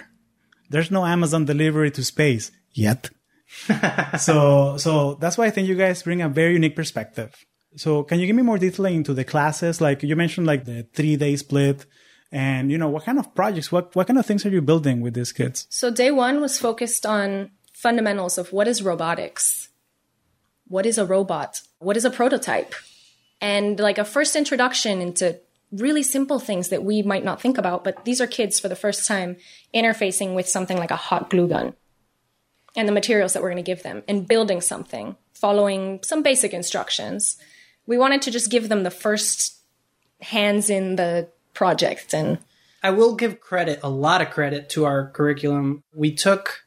There's 0.69 0.89
no 0.97 1.03
Amazon 1.15 1.43
delivery 1.53 1.91
to 1.91 2.03
space 2.03 2.45
yet. 2.85 3.01
so 4.27 4.77
so 4.85 4.91
that's 5.21 5.37
why 5.37 5.45
I 5.47 5.51
think 5.53 5.67
you 5.67 5.75
guys 5.75 6.01
bring 6.03 6.21
a 6.21 6.29
very 6.29 6.53
unique 6.53 6.75
perspective. 6.81 7.31
So 7.75 8.03
can 8.03 8.17
you 8.19 8.25
give 8.27 8.35
me 8.41 8.43
more 8.43 8.57
detail 8.57 8.85
into 8.85 9.13
the 9.13 9.25
classes? 9.33 9.81
Like 9.81 10.01
you 10.09 10.15
mentioned 10.15 10.47
like 10.47 10.63
the 10.65 10.87
three 10.93 11.17
day 11.17 11.35
split. 11.35 11.85
And 12.33 12.71
you 12.71 12.77
know, 12.77 12.87
what 12.87 13.03
kind 13.03 13.19
of 13.19 13.35
projects, 13.35 13.73
what 13.73 13.93
what 13.93 14.07
kind 14.07 14.17
of 14.17 14.25
things 14.25 14.45
are 14.45 14.49
you 14.57 14.61
building 14.61 15.01
with 15.01 15.13
these 15.15 15.33
kids? 15.33 15.67
So 15.69 15.91
day 15.91 16.11
one 16.11 16.39
was 16.39 16.57
focused 16.57 17.05
on 17.05 17.51
fundamentals 17.81 18.37
of 18.37 18.53
what 18.53 18.67
is 18.67 18.83
robotics, 18.83 19.69
what 20.67 20.85
is 20.85 20.99
a 20.99 21.05
robot, 21.05 21.61
what 21.79 21.97
is 21.97 22.05
a 22.05 22.11
prototype, 22.11 22.75
and 23.41 23.79
like 23.79 23.97
a 23.97 24.05
first 24.05 24.35
introduction 24.35 25.01
into 25.01 25.39
really 25.71 26.03
simple 26.03 26.39
things 26.39 26.69
that 26.69 26.83
we 26.83 27.01
might 27.01 27.25
not 27.25 27.41
think 27.41 27.57
about. 27.57 27.83
But 27.83 28.05
these 28.05 28.21
are 28.21 28.27
kids 28.27 28.59
for 28.59 28.67
the 28.67 28.75
first 28.75 29.07
time 29.07 29.37
interfacing 29.73 30.35
with 30.35 30.47
something 30.47 30.77
like 30.77 30.91
a 30.91 30.95
hot 30.95 31.31
glue 31.31 31.47
gun 31.47 31.73
and 32.75 32.87
the 32.87 32.93
materials 32.93 33.33
that 33.33 33.41
we're 33.41 33.49
going 33.49 33.65
to 33.65 33.71
give 33.71 33.81
them 33.81 34.03
and 34.07 34.27
building 34.27 34.61
something, 34.61 35.15
following 35.33 36.01
some 36.03 36.21
basic 36.21 36.53
instructions. 36.53 37.37
We 37.87 37.97
wanted 37.97 38.21
to 38.23 38.31
just 38.31 38.51
give 38.51 38.69
them 38.69 38.83
the 38.83 38.91
first 38.91 39.57
hands 40.21 40.69
in 40.69 40.97
the 40.97 41.29
project 41.55 42.13
and 42.13 42.37
I 42.83 42.91
will 42.91 43.15
give 43.15 43.39
credit, 43.39 43.79
a 43.83 43.89
lot 43.89 44.21
of 44.21 44.31
credit 44.31 44.69
to 44.69 44.85
our 44.85 45.09
curriculum. 45.11 45.83
We 45.93 46.13
took 46.13 46.63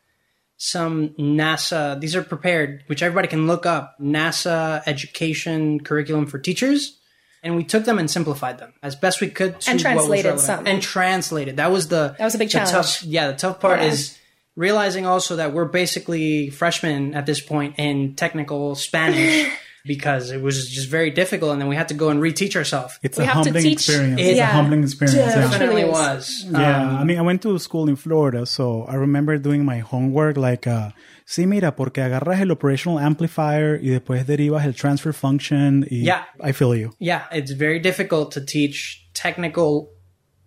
some 0.64 1.10
NASA, 1.18 2.00
these 2.00 2.16
are 2.16 2.22
prepared, 2.22 2.84
which 2.86 3.02
everybody 3.02 3.28
can 3.28 3.46
look 3.46 3.66
up, 3.66 3.96
NASA 4.00 4.82
education 4.86 5.80
curriculum 5.80 6.26
for 6.26 6.38
teachers. 6.38 6.98
And 7.42 7.54
we 7.56 7.64
took 7.64 7.84
them 7.84 7.98
and 7.98 8.10
simplified 8.10 8.58
them 8.58 8.72
as 8.82 8.96
best 8.96 9.20
we 9.20 9.28
could 9.28 9.60
to 9.60 9.70
And 9.70 9.78
translated 9.78 10.40
some. 10.40 10.66
And 10.66 10.80
translated. 10.80 11.58
That 11.58 11.70
was 11.70 11.88
the 11.88 12.14
That 12.18 12.24
was 12.24 12.34
a 12.34 12.38
big 12.38 12.48
challenge. 12.48 12.70
Tough, 12.70 13.02
yeah, 13.02 13.26
the 13.30 13.36
tough 13.36 13.60
part 13.60 13.80
Yeah. 13.80 13.88
is 13.88 14.18
realizing 14.56 15.04
also 15.04 15.36
that 15.36 15.52
we're 15.52 15.66
basically 15.66 16.48
freshmen 16.48 17.14
at 17.14 17.26
this 17.26 17.40
point 17.42 17.74
in 17.76 18.14
technical 18.14 18.74
Spanish 18.76 19.46
because 19.86 20.30
it 20.30 20.40
was 20.40 20.68
just 20.70 20.88
very 20.88 21.10
difficult 21.10 21.52
and 21.52 21.60
then 21.60 21.68
we 21.68 21.76
had 21.76 21.88
to 21.88 21.94
go 21.94 22.08
and 22.08 22.20
reteach 22.20 22.56
ourselves. 22.56 22.98
It's 23.02 23.18
We 23.18 23.24
a 23.24 23.28
humbling 23.28 23.62
teach- 23.62 23.72
experience. 23.74 24.20
It's 24.20 24.28
It's 24.30 24.38
Yeah. 24.38 24.50
a 24.50 24.52
humbling 24.54 24.82
experience. 24.82 25.18
yeah. 25.18 25.34
Definitely 25.42 25.84
Really 25.84 25.88
is. 25.90 25.92
was. 25.92 26.46
Yeah, 26.50 26.88
Um, 26.88 26.96
I 26.96 27.04
mean, 27.04 27.18
I 27.18 27.22
went 27.22 27.42
to 27.42 27.58
school 27.58 27.88
in 27.88 27.96
Florida, 27.96 28.46
so 28.46 28.84
I 28.88 28.94
remember 28.94 29.36
doing 29.38 29.64
my 29.64 29.80
homework 29.80 30.36
like, 30.38 30.66
uh, 30.66 30.90
sí, 31.26 31.46
mira, 31.46 31.76
porque 31.76 31.98
agarras 32.02 32.40
el 32.40 32.50
operational 32.50 32.98
amplifier 32.98 33.78
y 33.82 33.88
después 33.90 34.26
derivas 34.26 34.64
el 34.64 34.72
transfer 34.74 35.12
function. 35.12 35.86
Y 35.90 36.04
Yeah. 36.04 36.24
I 36.40 36.52
feel 36.52 36.74
you. 36.74 36.94
yeah, 36.98 37.24
it's 37.30 37.52
very 37.52 37.78
difficult 37.78 38.32
to 38.32 38.40
teach 38.40 39.06
technical 39.12 39.90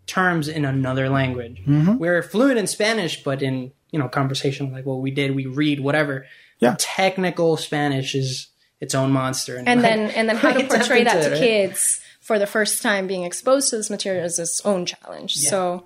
terms 0.07 0.47
in 0.47 0.65
another 0.65 1.09
language. 1.09 1.61
Mm-hmm. 1.67 1.97
We're 1.99 2.23
fluent 2.23 2.57
in 2.57 2.65
Spanish, 2.65 3.23
but 3.23 3.41
in 3.43 3.71
you 3.91 3.99
know 3.99 4.07
conversation 4.09 4.71
like 4.71 4.85
what 4.85 4.99
we 5.01 5.11
did, 5.11 5.35
we 5.35 5.45
read 5.45 5.79
whatever. 5.79 6.25
Yeah. 6.59 6.75
technical 6.79 7.55
Spanish 7.55 8.15
is 8.15 8.47
its 8.79 8.93
own 8.95 9.11
monster, 9.11 9.57
and 9.65 9.83
then 9.83 10.09
and 10.11 10.29
then 10.29 10.35
how 10.37 10.51
to 10.51 10.55
Right, 10.59 10.69
tap 10.69 10.79
portray 10.79 11.03
that 11.03 11.23
to 11.23 11.33
it, 11.35 11.39
kids 11.39 11.99
for 12.21 12.37
the 12.39 12.47
first 12.47 12.81
time 12.81 13.07
being 13.07 13.23
exposed 13.23 13.69
to 13.69 13.77
this 13.77 13.89
material 13.89 14.25
is 14.25 14.37
its 14.39 14.61
own 14.65 14.85
challenge. 14.85 15.35
So 15.35 15.85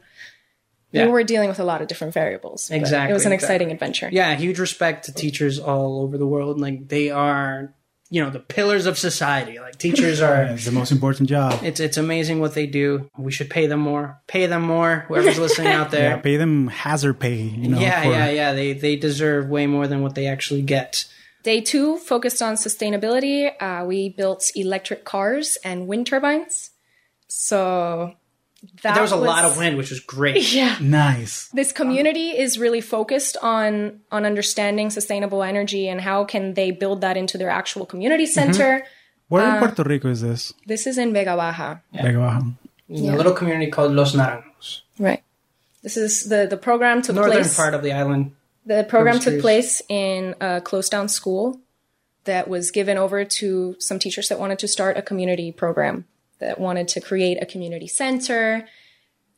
Yeah. 0.91 1.05
we 1.05 1.11
were 1.11 1.23
dealing 1.23 1.49
with 1.49 1.59
a 1.59 1.63
lot 1.63 1.81
of 1.81 1.87
different 1.87 2.13
variables. 2.13 2.69
Exactly, 2.71 3.11
It 3.11 3.13
was 3.13 3.25
an 3.25 3.31
exactly. 3.31 3.55
exciting 3.55 3.71
adventure. 3.71 4.09
yeah, 4.11 4.35
huge 4.35 4.59
respect 4.59 5.05
to 5.05 5.13
teachers 5.13 5.59
all 5.59 6.01
over 6.01 6.17
the 6.17 6.25
world. 6.27 6.59
Like 6.59 6.87
they 6.89 7.09
are, 7.11 7.73
you 8.09 8.21
know, 8.23 8.29
the 8.29 8.39
pillars 8.39 8.87
of 8.87 8.97
society. 8.97 9.57
Like 9.59 9.77
teachers 9.77 10.19
are. 10.27 10.43
It's 10.43 10.65
the 10.65 10.71
most 10.73 10.91
important 10.91 11.29
job. 11.29 11.59
It's 11.63 11.79
it's 11.79 11.95
amazing 11.97 12.39
what 12.41 12.55
they 12.55 12.65
do. 12.67 13.07
We 13.17 13.31
should 13.31 13.49
pay 13.49 13.67
them 13.67 13.79
more. 13.79 14.19
Pay 14.27 14.47
them 14.47 14.63
more. 14.63 15.05
Whoever's 15.07 15.39
listening 15.45 15.67
out 15.71 15.91
there. 15.91 16.09
Yeah, 16.09 16.17
pay 16.17 16.35
them 16.37 16.67
hazard 16.67 17.19
pay, 17.21 17.35
you 17.41 17.69
know. 17.69 17.79
yeah, 17.79 18.01
for- 18.03 18.09
yeah, 18.09 18.29
yeah. 18.31 18.53
They 18.53 18.73
they 18.73 18.95
deserve 18.97 19.47
way 19.47 19.65
more 19.67 19.87
than 19.87 20.01
what 20.01 20.15
they 20.15 20.25
actually 20.27 20.63
get. 20.63 21.05
Day 21.43 21.61
two 21.61 21.97
focused 21.97 22.41
on 22.41 22.55
sustainability. 22.55 23.51
Uh, 23.61 23.85
we 23.85 24.09
built 24.09 24.51
electric 24.55 25.05
cars 25.05 25.57
and 25.63 25.87
wind 25.87 26.07
turbines. 26.07 26.71
So 27.27 28.13
that 28.83 28.93
there 28.93 29.01
was 29.01 29.11
a 29.11 29.15
lot 29.15 29.45
of 29.45 29.57
wind, 29.57 29.77
which 29.77 29.89
was 29.89 29.99
great. 29.99 30.37
Yeah. 30.53 30.77
Nice. 30.81 31.47
This 31.53 31.71
community 31.71 32.29
is 32.37 32.59
really 32.59 32.81
focused 32.81 33.37
on 33.41 34.01
on 34.11 34.25
understanding 34.25 34.89
sustainable 34.91 35.41
energy 35.41 35.87
and 35.87 36.01
how 36.01 36.25
can 36.25 36.53
they 36.53 36.69
build 36.71 37.01
that 37.01 37.17
into 37.17 37.37
their 37.37 37.49
actual 37.49 37.85
community 37.85 38.25
center. 38.25 38.85
Where 39.29 39.43
Uh, 39.47 39.53
in 39.53 39.59
Puerto 39.59 39.83
Rico 39.83 40.09
is 40.09 40.21
this? 40.21 40.53
This 40.67 40.85
is 40.85 40.97
in 40.97 41.13
Vega 41.13 41.35
Baja. 41.35 41.77
Vega 41.93 42.19
Baja. 42.19 42.41
In 42.89 43.09
a 43.09 43.15
little 43.15 43.31
community 43.33 43.71
called 43.71 43.93
Los 43.93 44.13
Naranjos, 44.13 44.81
Right. 44.99 45.23
This 45.81 45.95
is 45.95 46.27
the 46.29 46.45
the 46.45 46.57
program 46.57 47.01
took 47.01 47.15
northern 47.15 47.41
place. 47.47 47.55
part 47.55 47.73
of 47.73 47.81
the 47.81 47.93
island. 47.93 48.35
The 48.65 48.83
program 48.83 49.19
took 49.19 49.41
place 49.41 49.81
in 49.89 50.35
a 50.39 50.61
closed 50.61 50.91
down 50.91 51.07
school 51.09 51.61
that 52.25 52.47
was 52.47 52.71
given 52.71 52.97
over 52.97 53.25
to 53.25 53.75
some 53.79 53.97
teachers 53.97 54.29
that 54.29 54.39
wanted 54.39 54.59
to 54.59 54.67
start 54.67 54.97
a 54.97 55.01
community 55.01 55.51
program 55.51 56.05
that 56.39 56.59
wanted 56.59 56.87
to 56.89 57.01
create 57.01 57.41
a 57.41 57.45
community 57.45 57.87
center, 57.87 58.67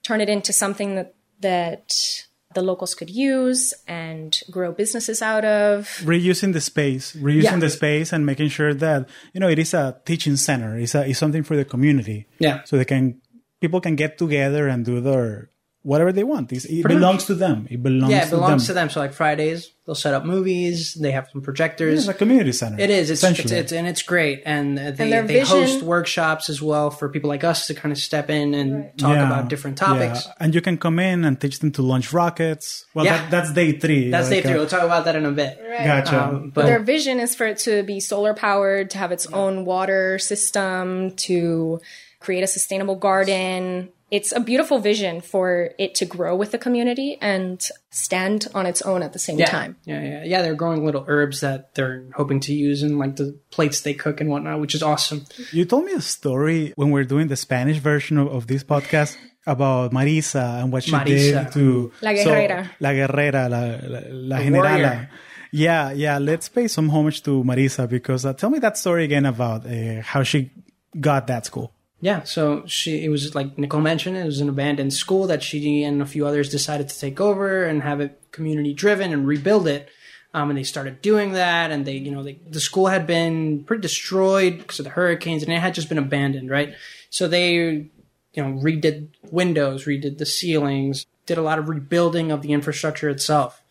turn 0.04 0.22
it 0.22 0.30
into 0.30 0.52
something 0.54 0.96
that 0.96 1.16
that 1.40 2.24
the 2.54 2.62
locals 2.62 2.94
could 2.96 3.10
use 3.10 3.74
and 3.88 4.40
grow 4.52 4.72
businesses 4.72 5.22
out 5.22 5.44
of. 5.44 5.88
Reusing 6.04 6.54
the 6.54 6.62
space, 6.62 7.14
reusing 7.16 7.44
Yeah. 7.44 7.58
the 7.58 7.70
space 7.70 8.14
and 8.14 8.26
making 8.26 8.50
sure 8.50 8.74
that, 8.76 9.10
you 9.34 9.40
know, 9.40 9.50
it 9.50 9.58
is 9.60 9.74
a 9.74 10.00
teaching 10.06 10.36
center. 10.38 10.78
It's, 10.78 10.94
a, 10.96 11.10
it's 11.10 11.18
something 11.20 11.44
for 11.44 11.56
the 11.56 11.66
community. 11.66 12.28
Yeah. 12.40 12.64
So 12.66 12.78
they 12.78 12.86
can, 12.86 13.22
people 13.60 13.82
can 13.82 13.96
get 13.96 14.18
together 14.20 14.68
and 14.68 14.86
do 14.86 15.02
their, 15.02 15.50
whatever 15.84 16.12
they 16.12 16.24
want. 16.24 16.52
It's, 16.52 16.66
it 16.66 16.88
belongs 16.88 17.26
to 17.26 17.36
them. 17.36 17.68
It 17.70 17.84
belongs, 17.84 18.12
Yeah, 18.12 18.26
it 18.26 18.30
belongs 18.30 18.64
to 18.64 18.68
to 18.68 18.74
them. 18.74 18.88
them. 18.88 18.90
So 18.94 19.00
like 19.02 19.14
Fridays, 19.14 19.70
they'll 19.86 19.96
set 19.96 20.14
up 20.14 20.24
movies. 20.26 20.94
They 20.96 21.12
have 21.12 21.28
some 21.32 21.42
projectors. 21.42 22.00
It's 22.00 22.08
a 22.08 22.14
community 22.14 22.54
center. 22.54 22.80
It 22.80 22.90
is. 22.90 23.10
It's, 23.12 23.22
it's, 23.24 23.52
it's 23.52 23.72
and 23.74 23.86
it's 23.86 24.02
great. 24.02 24.44
And 24.46 24.80
uh, 24.80 24.92
they, 24.92 25.10
their 25.10 25.24
they 25.28 25.40
vision- 25.40 25.58
host 25.58 25.84
workshops 25.84 26.50
as 26.50 26.62
well 26.62 26.90
for 26.90 27.10
people 27.10 27.28
like 27.30 27.44
us 27.44 27.68
to 27.68 27.74
kind 27.74 27.92
of 27.92 27.98
step 27.98 28.30
in 28.30 28.54
and 28.54 28.98
talk 28.98 29.14
Yeah, 29.16 29.28
about 29.28 29.50
different 29.50 29.78
topics. 29.78 30.26
yeah. 30.26 30.34
And 30.40 30.56
you 30.56 30.62
can 30.62 30.78
come 30.78 31.00
in 31.00 31.26
and 31.26 31.40
teach 31.40 31.60
them 31.60 31.72
to 31.74 31.82
launch 31.82 32.14
rockets. 32.14 32.86
Well, 32.94 33.04
Yeah. 33.06 33.18
that, 33.18 33.32
that's 33.32 33.52
day 33.54 33.74
three. 33.78 34.10
That's 34.10 34.30
day 34.30 34.42
three. 34.42 34.54
uh, 34.54 34.58
We'll 34.58 34.68
talk 34.68 34.84
about 34.84 35.04
that 35.06 35.16
in 35.18 35.26
a 35.26 35.32
bit. 35.32 35.60
Gotcha. 35.62 36.24
Um, 36.24 36.52
But 36.52 36.62
but 36.62 36.66
their 36.66 36.80
vision 36.80 37.20
is 37.20 37.36
for 37.36 37.46
it 37.46 37.58
to 37.68 37.84
be 37.84 38.00
solar 38.00 38.34
powered, 38.34 38.90
to 38.92 38.98
have 39.00 39.12
its 39.12 39.28
own 39.28 39.66
water 39.66 40.18
system, 40.18 41.12
to 41.28 41.82
create 42.22 42.44
a 42.44 42.48
sustainable 42.48 42.96
garden. 42.96 43.90
It's 44.14 44.32
a 44.32 44.40
beautiful 44.40 44.78
vision 44.78 45.22
for 45.22 45.72
it 45.80 45.96
to 45.96 46.06
grow 46.06 46.36
with 46.36 46.52
the 46.52 46.60
community 46.60 47.18
and 47.20 47.58
stand 47.90 48.46
on 48.54 48.68
its 48.68 48.84
own 48.84 49.02
at 49.02 49.12
the 49.12 49.18
same 49.18 49.40
yeah, 49.40 49.48
time. 49.48 49.76
yeah, 49.86 50.02
yeah, 50.04 50.24
yeah. 50.24 50.42
They're 50.44 50.54
growing 50.54 50.86
little 50.86 51.04
herbs 51.08 51.42
that 51.42 51.74
they're 51.74 52.06
hoping 52.14 52.40
to 52.42 52.54
use 52.54 52.84
in 52.84 53.00
like 53.00 53.16
the 53.16 53.34
plates 53.50 53.82
they 53.82 53.96
cook 53.96 54.22
and 54.22 54.30
whatnot, 54.30 54.62
which 54.62 54.76
is 54.76 54.84
awesome. 54.84 55.26
You 55.52 55.66
told 55.66 55.86
me 55.86 55.94
a 55.94 56.02
story 56.02 56.74
when 56.76 56.92
we 56.92 57.02
are 57.02 57.10
doing 57.16 57.28
the 57.28 57.36
Spanish 57.36 57.80
version 57.80 58.20
of, 58.20 58.28
of 58.28 58.46
this 58.46 58.64
podcast 58.64 59.18
about 59.48 59.92
Marisa 59.92 60.62
and 60.62 60.72
what 60.72 60.84
she 60.84 60.92
Marisa. 60.92 61.46
did 61.46 61.54
to 61.54 61.92
La 62.04 62.12
guerrera. 62.12 62.70
la 62.80 62.90
guerrera, 62.92 63.50
la, 63.50 63.62
la, 63.94 64.00
la 64.12 64.38
generala. 64.38 64.80
warrior. 64.80 65.10
Yeah, 65.52 65.92
yeah. 65.92 66.20
Let's 66.20 66.50
pay 66.50 66.68
some 66.68 66.88
homage 66.90 67.24
to 67.24 67.44
Marisa 67.44 67.90
because 67.90 68.26
uh, 68.26 68.34
tell 68.34 68.52
me 68.52 68.60
that 68.60 68.78
story 68.78 69.06
again 69.06 69.26
about 69.26 69.66
uh, 69.66 70.02
how 70.04 70.22
she 70.22 70.52
got 71.00 71.26
that 71.34 71.48
school. 71.48 71.74
Yeah, 72.04 72.24
so 72.24 72.66
she 72.68 73.06
it 73.06 73.08
was 73.08 73.34
like 73.34 73.58
Nicole 73.58 73.80
mentioned, 73.80 74.18
it 74.18 74.26
was 74.26 74.42
an 74.42 74.50
abandoned 74.50 74.92
school 74.92 75.26
that 75.28 75.42
she 75.42 75.86
and 75.86 76.02
a 76.02 76.06
few 76.06 76.28
others 76.28 76.50
decided 76.50 76.90
to 76.90 77.00
take 77.00 77.22
over 77.22 77.64
and 77.64 77.82
have 77.82 78.02
it 78.02 78.20
community 78.34 78.74
driven 78.74 79.14
and 79.14 79.26
rebuild 79.26 79.70
it. 79.70 79.88
Um, 80.34 80.50
and 80.50 80.60
they 80.60 80.64
started 80.64 81.02
doing 81.02 81.32
that, 81.32 81.72
and 81.72 81.86
they, 81.86 81.94
you 81.94 82.12
know, 82.12 82.22
they, 82.22 82.40
the 82.50 82.60
school 82.60 82.88
had 82.88 83.08
been 83.08 83.64
pretty 83.64 83.82
destroyed 83.82 84.58
because 84.58 84.80
of 84.80 84.84
the 84.84 84.90
hurricanes, 84.90 85.44
and 85.44 85.54
it 85.54 85.60
had 85.60 85.76
just 85.76 85.88
been 85.88 85.98
abandoned, 85.98 86.50
right? 86.50 86.74
So 87.10 87.30
they, 87.30 87.54
you 87.54 87.90
know, 88.36 88.60
redid 88.60 89.10
windows, 89.32 89.86
redid 89.86 90.18
the 90.18 90.26
ceilings, 90.26 91.06
did 91.26 91.38
a 91.38 91.42
lot 91.42 91.58
of 91.58 91.70
rebuilding 91.70 92.32
of 92.32 92.42
the 92.42 92.52
infrastructure 92.52 93.08
itself. 93.08 93.64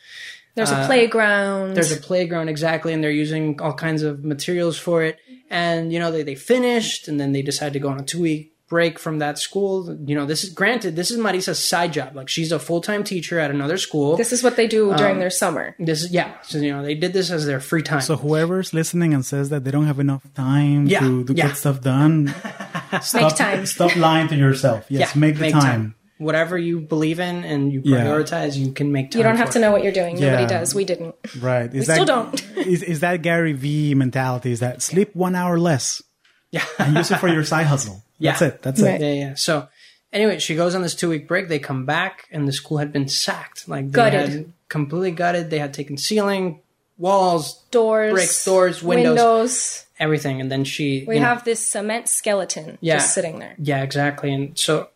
There's 0.54 0.70
a 0.70 0.86
playground. 0.86 1.72
Uh, 1.72 1.74
There's 1.74 1.92
a 1.92 1.96
playground 2.00 2.48
exactly, 2.48 2.94
and 2.94 3.04
they're 3.04 3.10
using 3.10 3.60
all 3.60 3.74
kinds 3.74 4.02
of 4.02 4.24
materials 4.24 4.78
for 4.78 5.02
it. 5.02 5.18
And 5.52 5.92
you 5.92 5.98
know, 6.00 6.10
they 6.10 6.22
they 6.24 6.34
finished, 6.34 7.06
and 7.08 7.20
then 7.20 7.30
they 7.32 7.42
decided 7.42 7.74
to 7.74 7.78
go 7.78 7.88
on 7.90 8.00
a 8.00 8.02
two 8.04 8.20
week 8.22 8.48
break 8.68 8.98
from 8.98 9.18
that 9.18 9.38
school. 9.38 9.74
You 10.06 10.14
know, 10.14 10.24
this 10.24 10.44
is 10.44 10.50
granted, 10.50 10.96
this 10.96 11.10
is 11.10 11.18
Marisa's 11.18 11.62
side 11.62 11.92
job. 11.92 12.16
Like 12.16 12.30
she's 12.30 12.50
a 12.52 12.58
full 12.58 12.80
time 12.80 13.04
teacher 13.04 13.38
at 13.38 13.50
another 13.50 13.76
school. 13.76 14.16
This, 14.16 14.30
this 14.30 14.38
is 14.38 14.42
what 14.42 14.56
they 14.56 14.66
do 14.66 14.90
Um, 14.92 14.96
during 14.96 15.18
their 15.18 15.28
summer. 15.28 15.76
this 15.78 16.02
is 16.02 16.10
yeah. 16.10 16.32
So 16.40 16.56
you 16.56 16.72
know, 16.72 16.82
they 16.82 16.94
did 16.94 17.12
this 17.12 17.30
as 17.30 17.44
their 17.44 17.60
free 17.60 17.82
time. 17.82 18.00
So 18.00 18.16
whoever's 18.16 18.72
listening 18.72 19.12
and 19.12 19.26
says 19.26 19.50
that 19.50 19.64
they 19.64 19.70
don't 19.70 19.84
have 19.86 20.00
enough 20.00 20.24
time 20.32 20.86
Yeah, 20.86 21.00
to, 21.00 21.24
to 21.24 21.34
yeah. 21.34 21.48
get 21.48 21.56
stuff 21.58 21.82
done, 21.82 22.28
stop, 23.02 23.36
time. 23.36 23.66
stop 23.66 23.94
lying 23.96 24.28
to 24.28 24.36
yourself. 24.36 24.86
Yes, 24.88 25.14
yeah, 25.14 25.20
make 25.20 25.36
the 25.36 25.50
time. 25.50 25.94
Whatever 26.22 26.56
you 26.58 26.80
believe 26.80 27.20
in 27.20 27.44
and 27.44 27.72
you 27.72 27.82
Yeah. 27.84 28.04
prioritize, 28.04 28.56
you 28.56 28.72
can 28.72 28.92
make 28.92 29.10
time. 29.10 29.18
You 29.20 29.24
don't 29.24 29.36
have 29.36 29.48
for 29.48 29.52
to 29.54 29.58
it. 29.58 29.62
know 29.62 29.72
what 29.72 29.82
you're 29.82 29.92
doing. 29.92 30.18
Nobody 30.20 30.46
does. 30.46 30.74
We 30.74 30.84
didn't. 30.84 31.14
Right. 31.40 31.72
Is 31.74 31.84
still 31.84 32.04
don't. 32.04 32.56
is, 32.56 32.82
is 32.82 33.00
that 33.00 33.22
Gary 33.22 33.52
V 33.52 33.94
mentality? 33.94 34.52
Is 34.52 34.60
that 34.60 34.82
sleep 34.82 35.14
one 35.14 35.34
hour 35.34 35.58
less 35.58 36.02
Yeah. 36.50 36.64
and 36.78 36.96
use 36.96 37.10
it 37.10 37.18
for 37.18 37.28
your 37.28 37.44
side 37.44 37.66
hustle? 37.66 38.02
Yeah. 38.18 38.32
That's 38.38 38.42
it. 38.54 38.62
That's 38.62 38.80
Right. 38.80 39.00
it. 39.00 39.04
Yeah, 39.16 39.26
yeah. 39.28 39.34
So 39.34 39.68
anyway, 40.12 40.38
she 40.38 40.54
goes 40.54 40.76
on 40.76 40.82
this 40.82 40.94
two 40.94 41.08
week 41.08 41.26
break. 41.26 41.48
They 41.48 41.58
come 41.58 41.84
back, 41.86 42.28
and 42.30 42.46
the 42.46 42.52
school 42.52 42.78
had 42.78 42.92
been 42.92 43.08
sacked. 43.08 43.68
Like 43.68 43.86
they 43.86 43.90
Gutted. 43.90 44.30
had 44.30 44.52
completely 44.68 45.10
gutted. 45.10 45.50
They 45.50 45.58
had 45.58 45.74
taken 45.74 45.96
ceiling, 45.96 46.60
walls, 46.98 47.60
Doors, 47.72 48.12
Bricks, 48.12 48.44
doors, 48.44 48.80
windows. 48.82 49.08
windows. 49.16 49.86
everything. 49.98 50.40
And 50.40 50.50
then 50.52 50.62
she, 50.64 51.04
We 51.06 51.14
you 51.16 51.20
know- 51.20 51.26
have 51.28 51.42
this 51.44 51.64
cement 51.66 52.08
skeleton 52.08 52.78
Yeah. 52.80 52.96
just 52.98 53.12
sitting 53.14 53.38
there. 53.40 53.54
yeah, 53.58 53.82
exactly. 53.82 54.32
And 54.32 54.56
so 54.58 54.88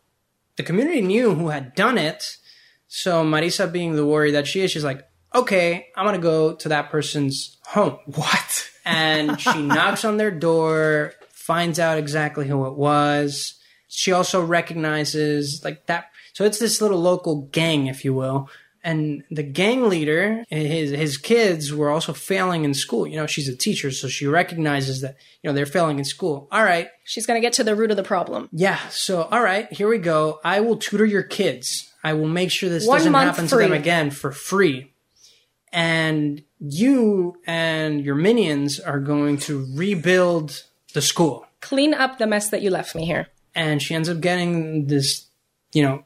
the 0.56 0.62
community 0.62 1.00
knew 1.00 1.34
who 1.34 1.48
had 1.48 1.74
done 1.74 1.98
it. 1.98 2.36
So 2.88 3.24
Marisa, 3.24 3.70
being 3.70 3.94
the 3.94 4.06
warrior 4.06 4.32
that 4.32 4.46
she 4.46 4.60
is, 4.60 4.70
she's 4.70 4.84
like, 4.84 5.06
okay, 5.34 5.88
I'm 5.96 6.04
gonna 6.06 6.18
go 6.18 6.54
to 6.54 6.68
that 6.70 6.90
person's 6.90 7.58
home. 7.66 7.98
What? 8.06 8.70
And 8.84 9.40
she 9.40 9.62
knocks 9.62 10.04
on 10.04 10.16
their 10.16 10.30
door, 10.30 11.12
finds 11.32 11.78
out 11.78 11.98
exactly 11.98 12.46
who 12.46 12.66
it 12.66 12.74
was. 12.74 13.54
She 13.88 14.12
also 14.12 14.44
recognizes 14.44 15.62
like 15.64 15.86
that. 15.86 16.06
So 16.32 16.44
it's 16.44 16.58
this 16.58 16.80
little 16.80 17.00
local 17.00 17.42
gang, 17.52 17.86
if 17.86 18.04
you 18.04 18.14
will. 18.14 18.50
And 18.86 19.24
the 19.32 19.42
gang 19.42 19.88
leader, 19.88 20.44
his 20.48 20.92
his 20.92 21.16
kids 21.18 21.74
were 21.74 21.90
also 21.90 22.12
failing 22.12 22.64
in 22.64 22.72
school. 22.72 23.04
You 23.04 23.16
know, 23.16 23.26
she's 23.26 23.48
a 23.48 23.56
teacher, 23.56 23.90
so 23.90 24.06
she 24.06 24.28
recognizes 24.28 25.00
that 25.00 25.16
you 25.42 25.50
know 25.50 25.54
they're 25.54 25.66
failing 25.66 25.98
in 25.98 26.04
school. 26.04 26.46
All 26.52 26.62
right, 26.62 26.88
She's 27.02 27.26
going 27.26 27.36
to 27.36 27.44
get 27.44 27.52
to 27.54 27.64
the 27.64 27.74
root 27.74 27.90
of 27.90 27.96
the 27.96 28.04
problem. 28.04 28.48
yeah. 28.52 28.78
So, 28.90 29.22
all 29.24 29.42
right, 29.42 29.70
here 29.72 29.88
we 29.88 29.98
go. 29.98 30.38
I 30.44 30.60
will 30.60 30.76
tutor 30.76 31.04
your 31.04 31.24
kids. 31.24 31.92
I 32.04 32.12
will 32.12 32.28
make 32.28 32.52
sure 32.52 32.68
this 32.70 32.86
One 32.86 32.98
doesn't 32.98 33.12
happen 33.12 33.48
to 33.48 33.56
them 33.56 33.72
again 33.72 34.10
for 34.12 34.30
free. 34.30 34.92
And 35.72 36.42
you 36.60 37.36
and 37.44 38.04
your 38.04 38.14
minions 38.14 38.78
are 38.78 39.00
going 39.00 39.38
to 39.38 39.66
rebuild 39.74 40.62
the 40.94 41.02
school. 41.02 41.44
Clean 41.60 41.92
up 41.92 42.18
the 42.18 42.26
mess 42.26 42.50
that 42.50 42.62
you 42.62 42.70
left 42.70 42.94
me 42.94 43.04
here. 43.04 43.26
And 43.54 43.82
she 43.82 43.94
ends 43.94 44.08
up 44.08 44.20
getting 44.20 44.86
this, 44.86 45.26
you 45.72 45.82
know, 45.82 46.04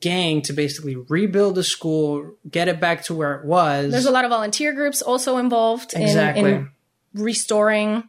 gang 0.00 0.42
to 0.42 0.52
basically 0.52 0.96
rebuild 0.96 1.54
the 1.54 1.64
school, 1.64 2.34
get 2.50 2.68
it 2.68 2.80
back 2.80 3.04
to 3.04 3.14
where 3.14 3.34
it 3.34 3.44
was. 3.44 3.90
There's 3.90 4.06
a 4.06 4.10
lot 4.10 4.24
of 4.24 4.30
volunteer 4.30 4.72
groups 4.72 5.02
also 5.02 5.38
involved 5.38 5.94
in, 5.94 6.36
in 6.36 6.70
restoring, 7.14 8.04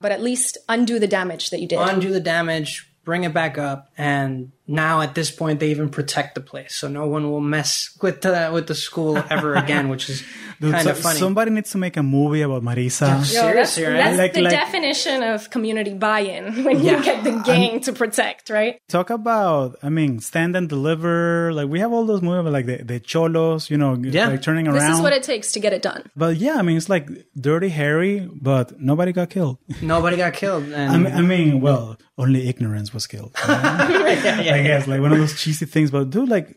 but 0.00 0.12
at 0.12 0.22
least 0.22 0.58
undo 0.68 0.98
the 0.98 1.08
damage 1.08 1.50
that 1.50 1.60
you 1.60 1.68
did. 1.68 1.78
undo 1.80 2.10
the 2.10 2.20
damage, 2.20 2.90
bring 3.04 3.24
it 3.24 3.32
back 3.34 3.58
up, 3.58 3.90
and 3.96 4.52
now 4.68 5.00
at 5.00 5.14
this 5.14 5.30
point 5.30 5.60
they 5.60 5.70
even 5.70 5.88
protect 5.88 6.34
the 6.34 6.40
place, 6.42 6.74
so 6.74 6.86
no 6.88 7.06
one 7.06 7.30
will 7.30 7.40
mess 7.40 7.96
with 8.02 8.20
the 8.20 8.50
with 8.52 8.66
the 8.68 8.74
school 8.74 9.16
ever 9.30 9.54
again, 9.64 9.88
which 9.88 10.08
is 10.10 10.22
Dude, 10.60 10.72
kind 10.72 10.84
so- 10.84 10.90
of 10.90 10.98
funny. 10.98 11.18
Somebody 11.18 11.50
needs 11.52 11.70
to 11.70 11.78
make 11.78 11.96
a 11.96 12.02
movie 12.02 12.42
about 12.42 12.62
Marisa. 12.62 13.08
Yo, 13.32 13.52
that's 13.54 13.78
right? 13.78 13.92
that's 13.92 14.18
Like- 14.18 14.34
the 14.34 14.42
like- 14.42 14.52
definition 14.52 15.22
of 15.22 15.50
community 15.50 15.94
buy-in 15.94 16.64
when 16.64 16.80
Yeah. 16.82 16.98
you 16.98 17.04
get 17.04 17.24
the 17.24 17.40
gang 17.44 17.80
to 17.80 17.92
protect, 17.92 18.50
right? 18.50 18.78
Talk 18.88 19.10
about, 19.10 19.76
I 19.82 19.88
mean, 19.88 20.20
stand 20.20 20.54
and 20.56 20.68
deliver. 20.68 21.52
Like 21.52 21.68
we 21.68 21.80
have 21.80 21.92
all 21.92 22.04
those 22.04 22.20
movies, 22.22 22.52
like 22.52 22.66
the, 22.66 22.78
the 22.84 23.00
cholos, 23.00 23.70
you 23.70 23.78
know, 23.78 23.94
Yeah. 23.94 24.28
like 24.28 24.42
turning 24.42 24.68
around 24.68 24.90
This 24.90 24.96
is 24.98 25.00
what 25.02 25.12
it 25.14 25.22
takes 25.22 25.52
to 25.52 25.60
get 25.60 25.72
it 25.72 25.80
done. 25.82 26.10
but 26.14 26.36
yeah, 26.36 26.56
I 26.56 26.62
mean, 26.62 26.76
it's 26.76 26.88
like 26.90 27.08
Dirty 27.40 27.70
Harry, 27.70 28.28
but 28.32 28.78
nobody 28.80 29.12
got 29.12 29.30
killed. 29.30 29.58
Nobody 29.80 30.16
got 30.18 30.34
killed, 30.34 30.64
and 30.64 30.92
I 30.92 30.98
mean, 30.98 31.12
I 31.14 31.22
mean, 31.22 31.60
well, 31.60 31.96
only 32.18 32.48
ignorance 32.48 32.92
was 32.92 33.06
killed. 33.06 33.32
yeah, 33.48 34.40
yeah, 34.40 34.56
I 34.58 34.62
guess 34.62 34.86
like 34.86 35.00
one 35.00 35.12
of 35.12 35.18
those 35.18 35.40
cheesy 35.40 35.66
things, 35.66 35.90
but 35.90 36.10
dude, 36.10 36.28
like 36.28 36.54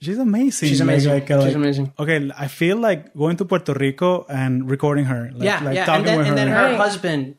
she's 0.00 0.18
amazing. 0.18 0.68
She's 0.68 0.80
amazing. 0.80 1.12
Like, 1.12 1.30
uh, 1.30 1.38
She's 1.40 1.46
like- 1.46 1.54
amazing. 1.56 1.92
Okay, 1.98 2.30
I 2.36 2.48
feel 2.48 2.76
like 2.76 3.14
going 3.14 3.36
to 3.38 3.44
Puerto 3.44 3.72
Rico 3.74 4.26
and 4.28 4.68
recording 4.70 5.04
her. 5.06 5.30
Like, 5.32 5.44
yeah, 5.44 5.60
like 5.64 5.74
yeah. 5.76 5.84
talking 5.86 6.00
And 6.00 6.08
then, 6.08 6.18
with 6.18 6.26
and 6.28 6.38
then 6.38 6.48
her. 6.48 6.54
her 6.56 6.64
Right. 6.72 6.76
husband 6.76 7.36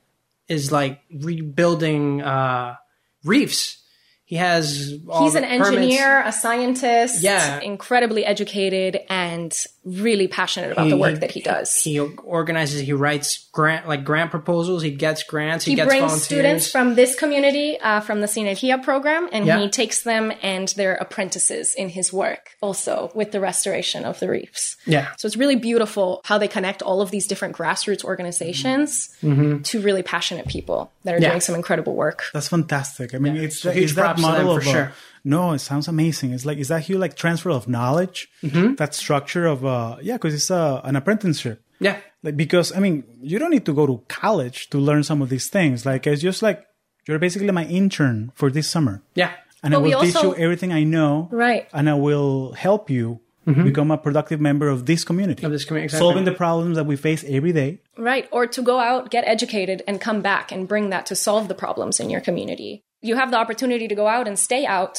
is 0.48 0.72
like 0.72 1.02
rebuilding 1.12 2.22
uh, 2.22 2.76
reefs. 3.24 3.84
He 4.26 4.36
has 4.36 4.93
all 5.08 5.24
He's 5.24 5.34
the 5.34 5.39
an 5.39 5.46
permits. 5.62 5.67
engineer, 5.70 6.22
a 6.26 6.32
scientist, 6.34 7.24
Yeah. 7.24 7.60
incredibly 7.62 8.26
educated 8.26 9.00
and 9.10 9.54
really 9.88 10.28
passionate 10.28 10.71
about 10.73 10.86
He- 10.86 10.89
the 10.91 10.97
work 10.97 11.13
he- 11.13 11.19
that 11.19 11.32
he 11.32 11.41
does. 11.41 11.73
He 11.84 11.97
organizes. 12.00 12.82
He 12.82 12.91
writes 12.93 13.47
grant 13.54 13.88
like 13.88 14.04
grant 14.04 14.32
proposals. 14.32 14.84
He 14.84 14.91
gets 14.91 15.23
grants. 15.23 15.63
He, 15.65 15.71
he 15.71 15.76
gets 15.76 15.88
brings 15.88 16.02
volunteers. 16.02 16.23
students 16.26 16.71
from 16.71 16.95
this 16.95 17.15
community, 17.15 17.80
uh, 17.80 18.02
from 18.02 18.19
the 18.21 18.28
Sinergia 18.28 18.84
program, 18.84 19.30
and 19.32 19.45
Yeah. 19.45 19.60
he 19.60 19.69
takes 19.69 20.02
them 20.02 20.32
and 20.41 20.67
their 20.69 20.95
apprentices 20.95 21.73
in 21.73 21.89
his 21.89 22.12
work 22.12 22.58
also 22.62 23.12
with 23.15 23.32
the 23.32 23.39
restoration 23.39 24.04
of 24.04 24.19
the 24.19 24.30
reefs. 24.30 24.76
yeah, 24.86 25.08
So 25.17 25.26
it's 25.26 25.38
really 25.38 25.56
beautiful 25.56 26.21
how 26.26 26.38
they 26.38 26.47
connect 26.47 26.82
all 26.82 27.02
of 27.02 27.10
these 27.12 27.26
different 27.28 27.56
grassroots 27.56 28.04
organizations 28.04 29.10
to 29.21 29.80
really 29.82 30.04
passionate 30.04 30.47
people 30.47 30.91
that 31.04 31.13
are 31.13 31.17
Mm-hmm. 31.17 31.23
Yeah. 31.23 31.30
doing 31.30 31.41
some 31.41 31.56
incredible 31.56 31.95
work. 31.95 32.23
That's 32.34 32.47
fantastic. 32.50 33.15
I 33.15 33.17
mean, 33.17 33.38
it's, 33.38 33.62
So 33.62 33.69
it's 33.69 33.80
huge 33.80 33.93
that 33.93 34.02
props 34.02 34.21
to 34.21 34.28
them 34.28 34.32
model 34.45 34.54
for 34.56 34.60
of 34.60 34.65
sure. 34.65 34.91
No, 35.34 35.42
it 35.58 35.60
sounds 35.70 35.88
amazing. 35.88 36.30
It's 36.36 36.46
like 36.50 36.58
is 36.63 36.70
that 36.74 36.82
huge 36.88 37.00
like 37.06 37.16
transfer 37.24 37.52
of 37.60 37.68
knowledge, 37.68 38.18
Mm-hmm. 38.44 38.76
that 38.82 38.92
structure 39.04 39.46
of 39.54 39.60
uh 39.66 39.98
yeah, 40.08 40.16
because 40.18 40.34
it's 40.40 40.52
uh, 40.52 40.82
an 40.90 40.96
apprenticeship. 40.96 41.58
yeah. 41.88 41.98
Like 42.26 42.36
because 42.44 42.68
I 42.78 42.80
mean, 42.86 42.96
you 43.32 43.38
don't 43.42 43.52
need 43.52 43.66
to 43.70 43.74
go 43.82 43.86
to 43.92 43.96
college 44.22 44.58
to 44.72 44.78
learn 44.90 45.04
some 45.04 45.20
of 45.24 45.30
these 45.34 45.48
things. 45.58 45.86
Like 45.86 46.08
it's 46.12 46.22
just 46.30 46.42
like 46.48 46.60
you're 47.08 47.20
basically 47.28 47.52
my 47.62 47.66
intern 47.80 48.32
for 48.40 48.48
this 48.58 48.68
summer, 48.76 48.96
Yeah. 49.16 49.32
and 49.63 49.74
I 49.74 49.78
But 49.78 49.84
we 49.84 49.90
will 49.96 50.02
teach 50.08 50.22
you 50.28 50.34
everything 50.46 50.72
I 50.82 50.84
know, 50.84 51.30
Right. 51.32 51.63
and 51.78 51.86
I 51.90 51.94
will 52.08 52.54
help 52.54 52.90
you 52.90 53.22
become 53.70 53.92
a 53.92 53.98
productive 53.98 54.42
member 54.50 54.68
of 54.68 54.80
this 54.92 55.06
community, 55.10 55.40
Mm-hmm. 55.40 55.46
Of 55.46 55.52
this 55.58 55.63
community, 55.68 55.86
exactly. 55.86 56.04
solving 56.06 56.26
the 56.26 56.34
problems 56.44 56.76
that 56.76 56.86
we 56.92 56.98
face 56.98 57.24
every 57.38 57.54
day. 57.62 57.80
Right. 58.10 58.28
Or 58.36 58.44
to 58.56 58.62
go 58.62 58.76
out, 58.90 59.10
get 59.10 59.24
educated, 59.26 59.84
and 59.88 60.02
come 60.08 60.20
back 60.22 60.52
and 60.52 60.68
bring 60.68 60.90
that 60.94 61.06
to 61.10 61.16
solve 61.16 61.48
the 61.48 61.56
problems 61.56 61.96
in 62.02 62.10
your 62.10 62.20
community. 62.20 62.72
You 63.02 63.16
have 63.16 63.32
the 63.32 63.38
opportunity 63.38 63.88
to 63.88 63.96
go 63.96 64.08
out 64.16 64.28
and 64.28 64.38
stay 64.38 64.66
out, 64.66 64.96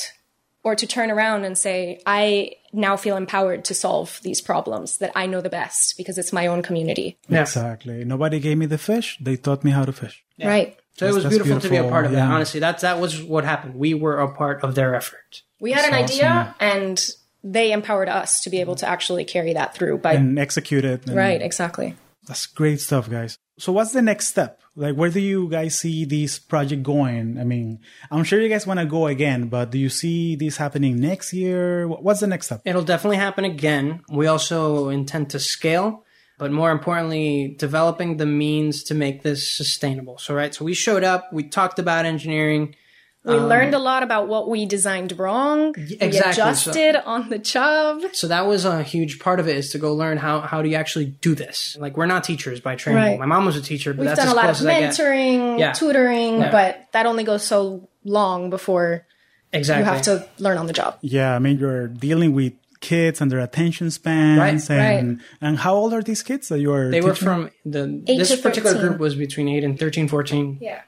or 0.65 0.75
to 0.75 0.87
turn 0.87 1.11
around 1.11 1.45
and 1.45 1.57
say, 1.57 2.01
I 2.05 2.53
now 2.73 2.97
feel 2.97 3.17
empowered 3.17 3.65
to 3.67 3.75
solve 3.75 4.19
these 4.23 4.41
problems 4.41 4.99
that 4.99 5.13
I 5.15 5.27
know 5.27 5.41
the 5.41 5.49
best 5.51 5.95
because 5.97 6.19
it's 6.19 6.33
my 6.33 6.47
own 6.47 6.63
community. 6.63 7.17
Yeah. 7.29 7.43
Exactly. 7.43 8.05
Nobody 8.05 8.41
gave 8.41 8.59
me 8.59 8.67
the 8.67 8.79
fish; 8.79 9.17
they 9.21 9.37
taught 9.37 9.65
me 9.65 9.71
how 9.71 9.85
to 9.85 9.93
fish. 9.93 10.23
Right. 10.43 10.77
So 10.97 11.07
it 11.07 11.15
was 11.15 11.23
That's- 11.23 11.39
that's 11.39 11.45
beautiful, 11.49 11.61
to 11.61 11.71
be 11.71 11.77
a 11.77 11.89
part 11.89 12.07
of 12.07 12.13
that. 12.13 12.19
yeah. 12.19 12.33
Honestly, 12.35 12.61
that 12.61 12.81
that 12.81 12.99
was 13.01 13.23
what 13.23 13.45
happened. 13.45 13.77
We 13.77 13.95
were 13.95 14.19
a 14.19 14.35
part 14.35 14.63
of 14.65 14.75
their 14.75 14.95
effort. 14.95 15.43
We 15.61 15.73
had 15.73 15.85
an 15.85 15.93
That's 15.93 16.13
idea, 16.13 16.29
awesome. 16.29 16.55
and 16.61 17.07
they 17.45 17.71
empowered 17.73 18.09
us 18.09 18.41
to 18.43 18.51
be 18.51 18.61
able 18.61 18.75
to 18.77 18.89
actually 18.89 19.25
carry 19.25 19.53
that 19.55 19.75
through. 19.75 19.99
By 19.99 20.15
and 20.15 20.39
execute 20.39 20.85
it. 20.85 21.07
and- 21.07 21.17
right, 21.17 21.41
exactly. 21.41 21.95
That's 22.27 22.47
great 22.47 22.81
stuff, 22.81 23.09
guys. 23.09 23.39
So 23.59 23.73
what's 23.73 23.93
the 23.93 24.03
next 24.03 24.29
step? 24.29 24.61
Like, 24.77 24.95
where 24.95 25.11
do 25.11 25.19
you 25.19 25.49
guys 25.49 25.77
see 25.77 26.05
this 26.05 26.39
project 26.39 26.85
going? 26.85 27.39
I 27.41 27.45
mean, 27.45 27.81
I'm 28.11 28.23
sure 28.23 28.41
you 28.41 28.49
guys 28.49 28.67
want 28.67 28.79
to 28.79 28.87
go 28.87 29.09
again, 29.09 29.49
but 29.49 29.71
do 29.71 29.79
you 29.79 29.89
see 29.89 30.37
this 30.37 30.57
happening 30.57 31.01
next 31.01 31.33
year? 31.33 31.89
What's 31.89 32.21
the 32.21 32.29
next 32.29 32.47
step? 32.47 32.63
It'll 32.65 32.85
definitely 32.85 33.17
happen 33.17 33.45
again. 33.45 34.03
We 34.09 34.29
also 34.29 34.89
intend 34.89 35.31
to 35.31 35.41
scale, 35.41 36.05
but 36.39 36.53
more 36.53 36.71
importantly, 36.71 37.57
developing 37.59 38.19
the 38.19 38.27
means 38.27 38.85
to 38.85 38.95
make 38.95 39.23
this 39.25 39.51
sustainable. 39.51 40.19
So, 40.19 40.35
right. 40.35 40.55
So 40.55 40.65
we 40.65 40.75
showed 40.75 41.03
up. 41.03 41.33
We 41.33 41.43
talked 41.43 41.81
about 41.81 42.07
engineering. 42.07 42.77
We 43.25 43.35
um, 43.35 43.47
learned 43.49 43.75
a 43.75 43.79
lot 43.79 44.03
about 44.03 44.29
what 44.29 44.49
we 44.49 44.65
designed 44.65 45.19
wrong. 45.19 45.75
We 45.77 45.99
exactly, 46.01 46.13
so- 46.13 46.31
adjusted 46.71 46.97
on 47.05 47.29
the 47.29 47.39
job. 47.39 48.03
So 48.13 48.29
that 48.29 48.47
was 48.47 48.65
a 48.65 48.83
huge 48.83 49.19
part 49.19 49.41
of 49.41 49.49
it 49.49 49.57
is 49.57 49.71
to 49.73 49.79
go 49.79 49.93
learn 49.95 50.19
how, 50.19 50.41
how 50.41 50.63
do 50.63 50.69
you 50.69 50.77
actually 50.77 51.07
do 51.07 51.35
this? 51.35 51.77
Like 51.79 51.97
we're 51.97 52.07
not 52.07 52.25
teachers 52.25 52.61
by 52.61 52.77
training. 52.77 53.03
Right. 53.03 53.19
My 53.19 53.27
mom 53.27 53.45
was 53.45 53.57
a 53.57 53.61
teacher, 53.63 53.93
but 53.93 54.01
We've 54.01 54.09
that's 54.09 54.19
done 54.21 54.29
as 54.29 54.33
a 54.33 54.37
lot 54.37 54.45
close 54.45 54.61
of 54.61 54.67
as 54.69 54.75
I 54.77 54.81
get. 54.81 54.93
mentoring, 54.95 55.59
Yeah. 55.59 55.73
tutoring, 55.73 56.39
Yeah. 56.41 56.51
but 56.53 56.87
that 56.93 57.07
only 57.07 57.25
goes 57.25 57.43
so 57.43 57.89
long 58.05 58.51
before 58.51 59.05
Exactly. 59.53 59.85
you 59.85 59.91
have 59.93 60.03
to 60.03 60.27
learn 60.39 60.57
on 60.59 60.67
the 60.67 60.73
job. 60.73 60.97
Yeah, 61.03 61.35
I 61.35 61.39
mean, 61.39 61.59
you're 61.59 61.89
dealing 61.89 62.33
with 62.35 62.53
kids 62.81 63.21
and 63.21 63.33
their 63.33 63.41
attention 63.41 63.91
spans, 63.91 64.39
Right, 64.71 64.71
and 64.79 65.21
and 65.41 65.59
how 65.59 65.75
old 65.75 65.93
are 65.93 66.03
these 66.03 66.23
kids 66.23 66.49
that 66.51 66.61
you 66.61 66.73
are? 66.73 66.91
They 66.91 67.01
were 67.01 67.13
teaching? 67.13 67.27
from 67.27 67.51
the 67.67 68.03
Eight 68.07 68.19
this 68.19 68.41
particular 68.41 68.75
13. 68.75 68.89
group 68.89 69.01
was 69.01 69.17
between 69.17 69.49
8 69.49 69.65
and 69.65 69.77
13, 69.79 70.07
14. 70.07 70.59
Yeah. 70.61 70.83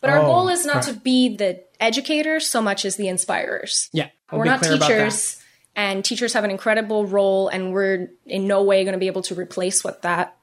But 0.00 0.10
our 0.10 0.18
Oh, 0.20 0.26
goal 0.26 0.48
is 0.50 0.64
not 0.64 0.76
right. 0.76 0.84
to 0.84 0.92
be 0.94 1.36
the 1.36 1.60
educators 1.80 2.48
so 2.48 2.60
much 2.62 2.84
as 2.84 2.96
the 2.96 3.08
inspirers. 3.08 3.88
Yeah. 3.92 4.08
I'll 4.30 4.38
We're 4.38 4.44
not 4.46 4.60
clear 4.60 4.74
about 4.76 4.88
that. 4.88 4.94
teachers, 4.98 5.42
and 5.74 6.04
teachers 6.04 6.32
have 6.32 6.44
an 6.44 6.50
incredible 6.50 7.06
role, 7.06 7.48
and 7.48 7.72
we're 7.72 8.10
in 8.24 8.46
no 8.46 8.62
way 8.62 8.82
going 8.84 8.94
to 8.94 8.98
be 8.98 9.06
able 9.06 9.22
to 9.22 9.34
replace 9.34 9.84
what 9.84 10.02
that 10.02 10.36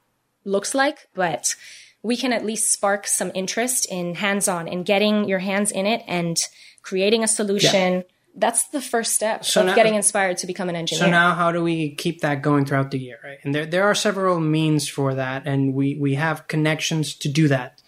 looks 0.44 0.74
like. 0.74 1.08
But 1.14 1.54
we 2.02 2.16
can 2.16 2.32
at 2.32 2.44
least 2.44 2.72
spark 2.72 3.06
some 3.06 3.30
interest 3.34 3.86
in 3.90 4.14
hands 4.14 4.48
on 4.48 4.68
and 4.68 4.84
getting 4.86 5.28
your 5.28 5.38
hands 5.40 5.70
in 5.70 5.86
it 5.86 6.02
and 6.06 6.38
creating 6.82 7.24
a 7.24 7.28
solution. 7.28 8.04
That's 8.36 8.66
the 8.68 8.80
first 8.80 9.14
step 9.14 9.44
So 9.44 9.60
of 9.60 9.66
now- 9.68 9.74
getting 9.76 9.94
inspired 9.94 10.38
to 10.38 10.46
become 10.46 10.68
an 10.68 10.76
engineer. 10.76 11.04
So 11.06 11.10
now, 11.10 11.34
how 11.34 11.52
do 11.52 11.62
we 11.62 11.94
keep 11.94 12.20
that 12.22 12.42
going 12.42 12.64
throughout 12.64 12.90
the 12.90 12.98
year, 12.98 13.18
right? 13.22 13.38
And 13.44 13.54
there, 13.54 13.64
there 13.64 13.84
are 13.84 13.94
several 13.94 14.40
means 14.40 14.88
for 14.88 15.14
that, 15.14 15.46
and 15.46 15.72
we 15.74 15.94
we 15.96 16.14
have 16.14 16.48
connections 16.48 17.14
to 17.16 17.28
do 17.28 17.48
that. 17.48 17.80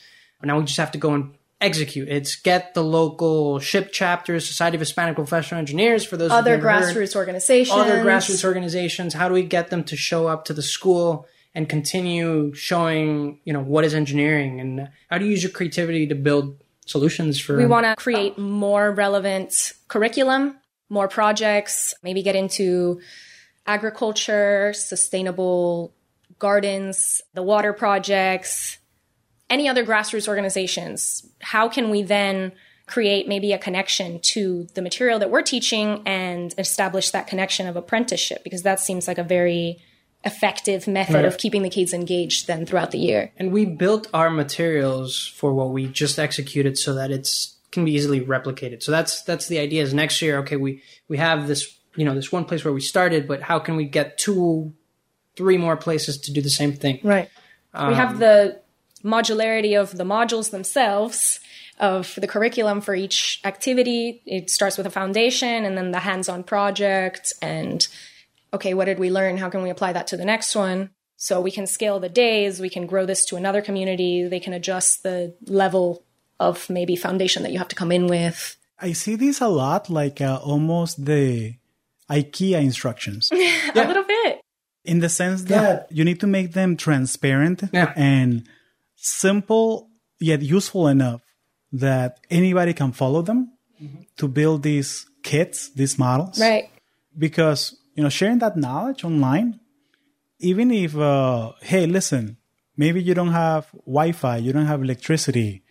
Now 0.43 0.59
we 0.59 0.65
just 0.65 0.77
have 0.79 0.93
to 0.93 0.99
go 0.99 1.13
and 1.15 1.35
execute. 1.67 2.09
It's 2.09 2.37
get 2.37 2.75
the 2.75 2.83
local 2.83 3.59
SHPE 3.59 3.93
chapters, 3.93 4.47
Society 4.47 4.77
of 4.77 4.81
Hispanic 4.81 5.15
Professional 5.15 5.59
Engineers, 5.59 6.05
for 6.05 6.17
those 6.17 6.31
other 6.31 6.57
never 6.57 6.69
heard. 6.69 6.83
grassroots 6.85 7.17
organizations. 7.17 7.79
other 7.79 8.05
grassroots 8.05 8.45
organizations. 8.45 9.15
How 9.15 9.29
do 9.29 9.35
we 9.35 9.43
get 9.43 9.71
them 9.71 9.85
to 9.85 9.97
show 9.97 10.27
up 10.27 10.45
to 10.47 10.55
the 10.55 10.63
school 10.63 11.27
and 11.55 11.69
continue 11.69 12.53
showing, 12.55 13.41
you 13.45 13.53
know, 13.53 13.63
what 13.63 13.85
is 13.85 13.95
engineering, 13.95 14.61
and 14.61 14.89
how 15.11 15.19
do 15.19 15.25
you 15.25 15.31
use 15.31 15.43
your 15.43 15.53
creativity 15.53 16.07
to 16.07 16.15
build 16.15 16.63
solutions 16.85 17.41
for? 17.41 17.57
We 17.57 17.67
want 17.67 17.87
to 17.87 17.97
create 17.97 18.37
more 18.39 18.93
relevant 18.93 19.73
curriculum, 19.89 20.57
more 20.89 21.09
projects, 21.09 21.95
maybe 22.03 22.23
get 22.23 22.37
into 22.37 23.01
agriculture, 23.67 24.73
sustainable 24.75 25.95
gardens, 26.39 27.23
the 27.35 27.43
water 27.43 27.73
projects, 27.73 28.79
any 29.49 29.69
other 29.69 29.85
grassroots 29.85 30.29
organizations. 30.29 31.27
How 31.41 31.69
can 31.69 31.91
we 31.91 32.03
then 32.03 32.53
create 32.87 33.27
maybe 33.27 33.53
a 33.53 33.59
connection 33.59 34.21
to 34.21 34.67
the 34.75 34.83
material 34.83 35.19
that 35.19 35.31
we're 35.31 35.43
teaching 35.43 36.03
and 36.07 36.55
establish 36.57 37.11
that 37.11 37.27
connection 37.27 37.67
of 37.67 37.77
apprenticeship 37.77 38.43
because 38.45 38.63
that 38.63 38.79
seems 38.79 39.09
like 39.09 39.19
a 39.19 39.25
very 39.25 39.83
effective 40.25 40.87
method 40.87 41.15
Right. 41.17 41.25
of 41.25 41.37
keeping 41.39 41.63
the 41.63 41.71
kids 41.71 41.93
engaged 41.93 42.47
then 42.47 42.65
throughout 42.67 42.91
the 42.93 42.99
year. 42.99 43.33
And 43.37 43.53
we 43.53 43.65
built 43.65 44.09
our 44.15 44.31
materials 44.31 45.27
for 45.37 45.53
what 45.53 45.71
we 45.71 45.87
just 45.87 46.19
executed 46.19 46.79
so 46.79 46.95
that 46.95 47.11
it's 47.11 47.57
can 47.73 47.85
be 47.85 47.93
easily 47.93 48.21
replicated. 48.21 48.83
So 48.83 48.91
that's 48.93 49.23
that's 49.23 49.49
the 49.49 49.59
idea 49.59 49.83
is 49.83 49.93
next 49.93 50.23
year, 50.23 50.39
okay, 50.39 50.57
we 50.57 50.83
we 51.09 51.19
have 51.19 51.47
this, 51.49 51.77
you 51.97 52.05
know, 52.05 52.15
this 52.15 52.33
one 52.33 52.45
place 52.45 52.65
where 52.65 52.73
we 52.73 52.81
started, 52.81 53.27
but 53.29 53.43
how 53.43 53.59
can 53.59 53.77
we 53.77 53.85
get 53.85 54.17
two 54.19 54.73
three 55.37 55.59
more 55.59 55.77
places 55.77 56.19
to 56.19 56.33
do 56.33 56.41
the 56.41 56.51
same 56.51 56.73
thing? 56.73 57.01
Right. 57.03 57.29
we 57.75 57.81
um, 57.81 57.95
have 57.95 58.19
the 58.19 58.61
modularity 59.07 59.81
of 59.81 59.97
the 59.97 60.05
modules 60.05 60.51
themselves 60.51 61.41
of 61.79 62.15
the 62.17 62.27
curriculum 62.27 62.81
for 62.81 62.95
each 62.95 63.41
activity. 63.45 64.23
It 64.27 64.51
starts 64.51 64.77
with 64.79 64.87
a 64.87 64.91
foundation 64.91 65.65
and 65.65 65.77
then 65.79 65.91
the 65.93 66.01
hands-on 66.01 66.43
project 66.45 67.33
and 67.43 67.87
okay, 68.53 68.73
what 68.75 68.87
did 68.87 68.99
we 68.99 69.11
learn? 69.11 69.37
How 69.37 69.51
can 69.51 69.63
we 69.63 69.71
apply 69.71 69.93
that 69.93 70.07
to 70.09 70.17
the 70.17 70.25
next 70.25 70.55
one? 70.57 70.91
So 71.19 71.41
we 71.41 71.51
can 71.51 71.67
scale 71.67 71.99
the 72.01 72.09
days, 72.09 72.61
we 72.61 72.69
can 72.71 72.87
grow 72.87 73.07
this 73.07 73.25
to 73.27 73.37
another 73.37 73.63
community, 73.63 74.27
they 74.29 74.41
can 74.41 74.53
adjust 74.53 75.03
the 75.03 75.35
level 75.47 76.03
of 76.39 76.69
maybe 76.69 76.97
foundation 76.97 77.43
that 77.43 77.53
you 77.53 77.59
have 77.59 77.69
to 77.69 77.77
come 77.77 77.91
in 77.93 78.07
with. 78.07 78.57
I 78.79 78.93
see 78.93 79.17
this 79.17 79.41
a 79.41 79.49
lot, 79.49 79.89
like 79.89 80.21
uh, 80.21 80.39
almost 80.45 81.05
the 81.07 81.55
IKEA 82.11 82.61
instructions, 82.63 83.31
A 83.33 83.73
little 83.75 84.05
bit. 84.05 84.41
in 84.85 85.01
the 85.01 85.09
sense 85.09 85.45
that 85.45 85.89
you 85.91 86.05
need 86.05 86.21
to 86.21 86.27
make 86.27 86.53
them 86.53 86.77
transparent 86.77 87.63
Yeah. 87.73 87.93
and 87.97 88.47
simple 88.97 89.91
yet 90.19 90.43
useful 90.43 90.89
enough 90.89 91.23
that 91.73 92.19
anybody 92.31 92.73
can 92.73 92.93
follow 92.93 93.23
them 93.23 93.53
to 94.17 94.27
build 94.29 94.63
these 94.63 95.07
kits, 95.23 95.69
these 95.75 95.99
models. 95.99 96.41
Right. 96.41 96.71
because 97.19 97.77
you 97.95 98.03
know 98.03 98.09
sharing 98.11 98.39
that 98.39 98.57
knowledge 98.57 99.05
online 99.05 99.59
even 100.39 100.71
if 100.71 100.97
uh, 100.97 101.53
hey 101.63 101.87
listen 101.87 102.37
maybe 102.77 103.03
you 103.03 103.15
don't 103.15 103.33
have 103.33 103.67
wi-fi 103.87 104.37
you 104.37 104.53
don't 104.53 104.67
have 104.67 104.83
electricity 104.83 105.63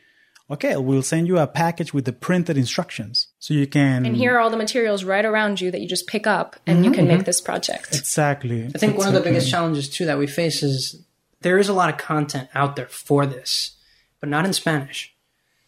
okay 0.50 0.76
we'll 0.78 1.04
send 1.04 1.28
you 1.28 1.38
a 1.38 1.46
package 1.48 1.94
with 1.94 2.06
the 2.06 2.14
printed 2.14 2.58
instructions 2.58 3.28
so 3.40 3.54
you 3.54 3.68
can 3.68 4.06
And 4.06 4.16
here 4.18 4.36
are 4.36 4.40
all 4.40 4.50
the 4.50 4.58
materials 4.58 5.04
right 5.04 5.24
around 5.26 5.62
you 5.62 5.70
that 5.72 5.82
you 5.82 5.88
just 5.88 6.08
pick 6.08 6.26
up 6.26 6.56
and 6.66 6.84
you 6.84 6.92
can 6.92 7.08
make 7.08 7.26
this 7.26 7.42
project. 7.42 7.96
exactly 7.96 8.66
I 8.74 8.78
think 8.78 8.98
one 8.98 9.08
of 9.08 9.14
the 9.14 9.22
biggest 9.22 9.50
challenges 9.50 9.88
too 9.90 10.06
that 10.06 10.18
we 10.18 10.26
face 10.28 10.64
is 10.64 11.06
there 11.46 11.60
is 11.60 11.70
a 11.70 11.74
lot 11.74 11.90
of 11.94 11.98
content 11.98 12.50
out 12.54 12.76
there 12.76 12.88
for 12.90 13.26
this, 13.26 13.78
but 14.20 14.28
not 14.30 14.44
in 14.46 14.54
Spanish. 14.54 15.14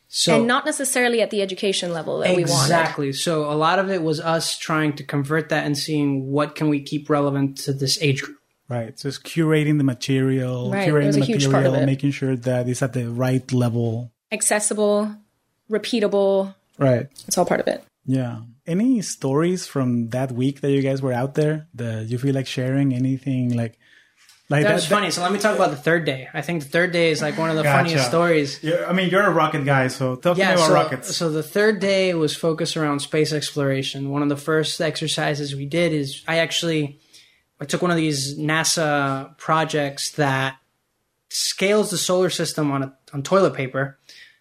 So 0.10 0.38
and 0.38 0.48
not 0.48 0.66
necessarily 0.66 1.22
at 1.22 1.30
the 1.32 1.42
education 1.42 1.92
level 1.94 2.20
that 2.20 2.30
we 2.36 2.44
wanted. 2.46 2.64
exactly. 2.64 3.14
So 3.14 3.52
a 3.52 3.56
lot 3.56 3.78
of 3.78 3.92
it 3.92 4.02
was 4.02 4.20
us 4.20 4.58
trying 4.58 4.94
to 5.00 5.04
convert 5.04 5.50
that 5.50 5.66
and 5.66 5.78
seeing 5.78 6.32
what 6.32 6.56
can 6.56 6.68
we 6.70 6.80
keep 6.82 7.10
relevant 7.10 7.58
to 7.66 7.74
this 7.74 7.96
age 8.02 8.22
group. 8.24 8.40
right 8.78 8.94
so 9.00 9.08
it's 9.12 9.20
curating 9.34 9.78
the 9.82 9.84
material 9.96 10.72
Right, 10.72 10.88
curating 10.88 11.04
it 11.04 11.08
was 11.08 11.16
the 11.18 11.28
a 11.28 11.32
huge 11.32 11.46
part 11.52 11.66
of 11.68 11.72
material 11.74 11.84
it. 11.84 11.94
making 11.94 12.12
sure 12.20 12.36
that 12.50 12.68
it's 12.72 12.82
at 12.88 12.94
the 12.94 13.06
right 13.26 13.46
level 13.66 14.12
Accessible, 14.38 14.98
repeatable. 15.70 16.54
right 16.78 17.08
It's 17.28 17.38
all 17.38 17.46
part 17.46 17.62
of 17.64 17.68
it. 17.68 17.84
yeah 18.06 18.42
any 18.66 19.02
stories 19.02 19.68
from 19.74 20.10
that 20.16 20.32
week 20.32 20.60
that 20.62 20.72
you 20.72 20.82
guys 20.82 21.02
were 21.02 21.14
out 21.22 21.36
there 21.36 21.68
that 21.82 22.08
you 22.10 22.18
feel 22.18 22.36
like 22.40 22.48
sharing 22.48 22.94
anything 22.94 23.56
like 23.56 23.78
like 24.50 24.64
That 24.64 24.74
was 24.76 24.88
that- 24.88 24.96
funny. 24.96 25.12
So 25.12 25.22
let 25.22 25.32
me 25.32 25.40
talk 25.40 25.56
about 25.56 25.72
the 25.72 25.78
third 25.78 26.06
day. 26.06 26.30
I 26.34 26.42
think 26.42 26.64
the 26.64 26.70
third 26.70 26.92
day 26.92 27.12
is 27.12 27.22
like 27.22 27.38
one 27.38 27.50
of 27.50 27.56
the 27.58 27.64
Gotcha. 27.64 27.78
funniest 27.84 28.08
stories. 28.08 28.60
Yeah, 28.64 28.86
I 28.88 28.94
mean, 28.94 29.10
you're 29.10 29.24
a 29.24 29.30
rocket 29.32 29.66
guy, 29.66 29.88
so 29.88 30.16
talk 30.16 30.38
to 30.38 30.44
me 30.46 30.52
about 30.52 30.68
so, 30.68 30.74
rockets. 30.74 31.16
so 31.16 31.30
the 31.30 31.44
third 31.44 31.80
day 31.80 32.14
was 32.14 32.36
focused 32.36 32.78
around 32.78 33.00
space 33.02 33.34
exploration. 33.34 34.10
One 34.10 34.22
of 34.24 34.30
the 34.30 34.38
first 34.38 34.80
exercises 34.80 35.54
we 35.56 35.66
did 35.66 35.92
is 35.94 36.24
I 36.28 36.38
actually 36.38 37.00
I 37.60 37.66
took 37.66 37.82
one 37.82 37.92
of 37.92 37.98
these 37.98 38.38
NASA 38.38 39.36
projects 39.38 40.12
that 40.12 40.58
scales 41.30 41.90
the 41.92 41.98
solar 41.98 42.30
system 42.30 42.72
on 42.72 42.84
a, 42.84 42.98
on 43.14 43.24
toilet 43.24 43.54
paper 43.54 43.98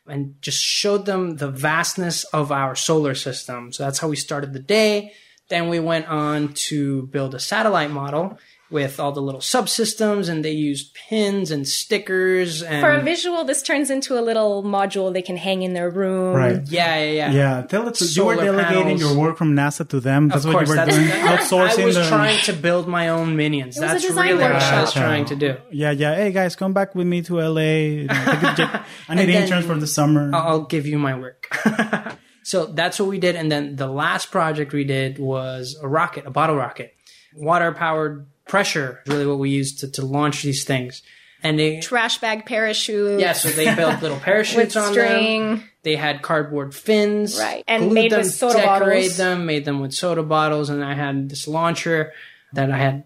and 0.06 0.40
just 0.40 0.62
showed 0.62 1.04
them 1.06 1.36
the 1.36 1.50
vastness 1.50 2.22
of 2.24 2.52
our 2.52 2.76
solar 2.76 3.14
system. 3.14 3.72
So 3.72 3.82
that's 3.84 3.98
how 3.98 4.08
we 4.08 4.16
started 4.16 4.52
the 4.52 4.60
day. 4.60 5.12
Then 5.48 5.68
we 5.68 5.80
went 5.80 6.06
on 6.08 6.52
to 6.68 7.06
build 7.08 7.34
a 7.34 7.40
satellite 7.40 7.90
model 7.90 8.38
with 8.68 8.98
all 8.98 9.12
the 9.12 9.22
little 9.22 9.40
subsystems 9.40 10.28
and 10.28 10.44
they 10.44 10.50
used 10.50 10.92
pins 11.08 11.52
and 11.52 11.68
stickers 11.68 12.62
and 12.62 12.80
For 12.80 12.90
a 12.90 13.00
visual, 13.00 13.44
this 13.44 13.62
turns 13.62 13.90
into 13.90 14.18
a 14.18 14.22
little 14.22 14.64
module 14.64 15.12
they 15.12 15.22
can 15.22 15.36
hang 15.36 15.62
in 15.62 15.72
their 15.72 15.88
room. 15.88 16.34
right. 16.34 16.60
yeah, 16.68 16.98
yeah, 16.98 17.10
yeah. 17.12 17.30
Yeah, 17.32 17.62
tell 17.62 17.86
it. 17.86 18.00
You 18.00 18.24
were 18.24 18.34
delegating 18.36 18.82
panels. 18.82 19.00
your 19.00 19.16
work 19.16 19.36
from 19.36 19.54
NASA 19.54 19.88
to 19.90 20.00
them. 20.00 20.28
That's 20.28 20.44
Of 20.44 20.52
what 20.52 20.66
course, 20.66 20.68
you 20.68 20.76
were 20.80 20.84
that's, 20.86 20.96
doing. 20.96 21.08
Outsourcing 21.78 21.82
I 21.82 21.86
was 21.86 21.94
the. 21.94 22.08
trying 22.08 22.38
to 22.40 22.52
build 22.54 22.88
my 22.88 23.08
own 23.10 23.36
minions. 23.36 23.76
was 23.76 23.84
a 23.84 23.86
That's 23.92 24.02
design 24.06 24.30
really 24.30 24.42
what 24.42 24.52
I 24.62 24.80
was 24.80 24.92
trying 24.92 25.24
to 25.26 25.36
do. 25.36 25.56
Yeah, 25.70 25.92
yeah. 25.92 26.16
Hey 26.16 26.32
guys, 26.32 26.56
come 26.56 26.72
back 26.72 26.94
with 26.96 27.06
me 27.06 27.22
to 27.22 27.36
LA. 27.40 27.60
You 27.60 28.04
know, 28.08 28.14
take 28.24 28.42
a 28.42 28.54
jet- 28.56 28.84
I 29.08 29.14
need 29.14 29.28
interns 29.28 29.64
for 29.66 29.76
the 29.76 29.86
summer. 29.86 30.30
I'll 30.34 30.64
give 30.64 30.86
you 30.86 30.98
my 30.98 31.16
work. 31.16 31.46
so 32.42 32.66
that's 32.66 32.98
what 32.98 33.08
we 33.08 33.18
did. 33.18 33.36
And 33.36 33.50
then 33.50 33.76
the 33.76 33.86
last 33.86 34.30
project 34.32 34.72
we 34.72 34.84
did 34.84 35.18
was 35.18 35.78
a 35.80 35.86
rocket, 35.86 36.26
a 36.26 36.30
bottle 36.30 36.56
rocket. 36.56 36.94
Water 37.34 37.70
powered 37.72 38.26
pressure, 38.46 39.02
is 39.06 39.12
really 39.12 39.26
what 39.26 39.38
we 39.38 39.50
used 39.50 39.80
to, 39.80 39.90
to 39.92 40.04
launch 40.06 40.42
these 40.42 40.64
things. 40.64 41.02
And 41.42 41.58
they, 41.58 41.80
Trash 41.80 42.18
bag 42.18 42.46
parachute. 42.46 43.20
yeah, 43.20 43.32
so 43.32 43.48
they 43.50 43.72
built 43.74 44.00
little 44.02 44.16
With 44.16 44.24
parachutes 44.24 44.74
on 44.76 44.84
them. 44.84 44.92
string. 44.92 45.62
They 45.82 45.94
had 45.94 46.22
cardboard 46.22 46.74
fins, 46.74 47.38
Right. 47.38 47.62
And 47.68 47.92
made 47.92 48.10
them, 48.10 48.20
with 48.22 48.32
soda 48.34 48.54
decorate 48.56 48.70
bottles. 49.02 49.16
them, 49.18 49.46
made 49.46 49.64
them 49.64 49.80
with 49.80 49.92
soda 49.92 50.22
bottles, 50.22 50.70
and 50.70 50.82
I 50.84 50.94
had 50.94 51.28
this 51.28 51.46
launcher 51.46 52.12
that 52.54 52.70
I 52.72 52.78
had 52.78 53.04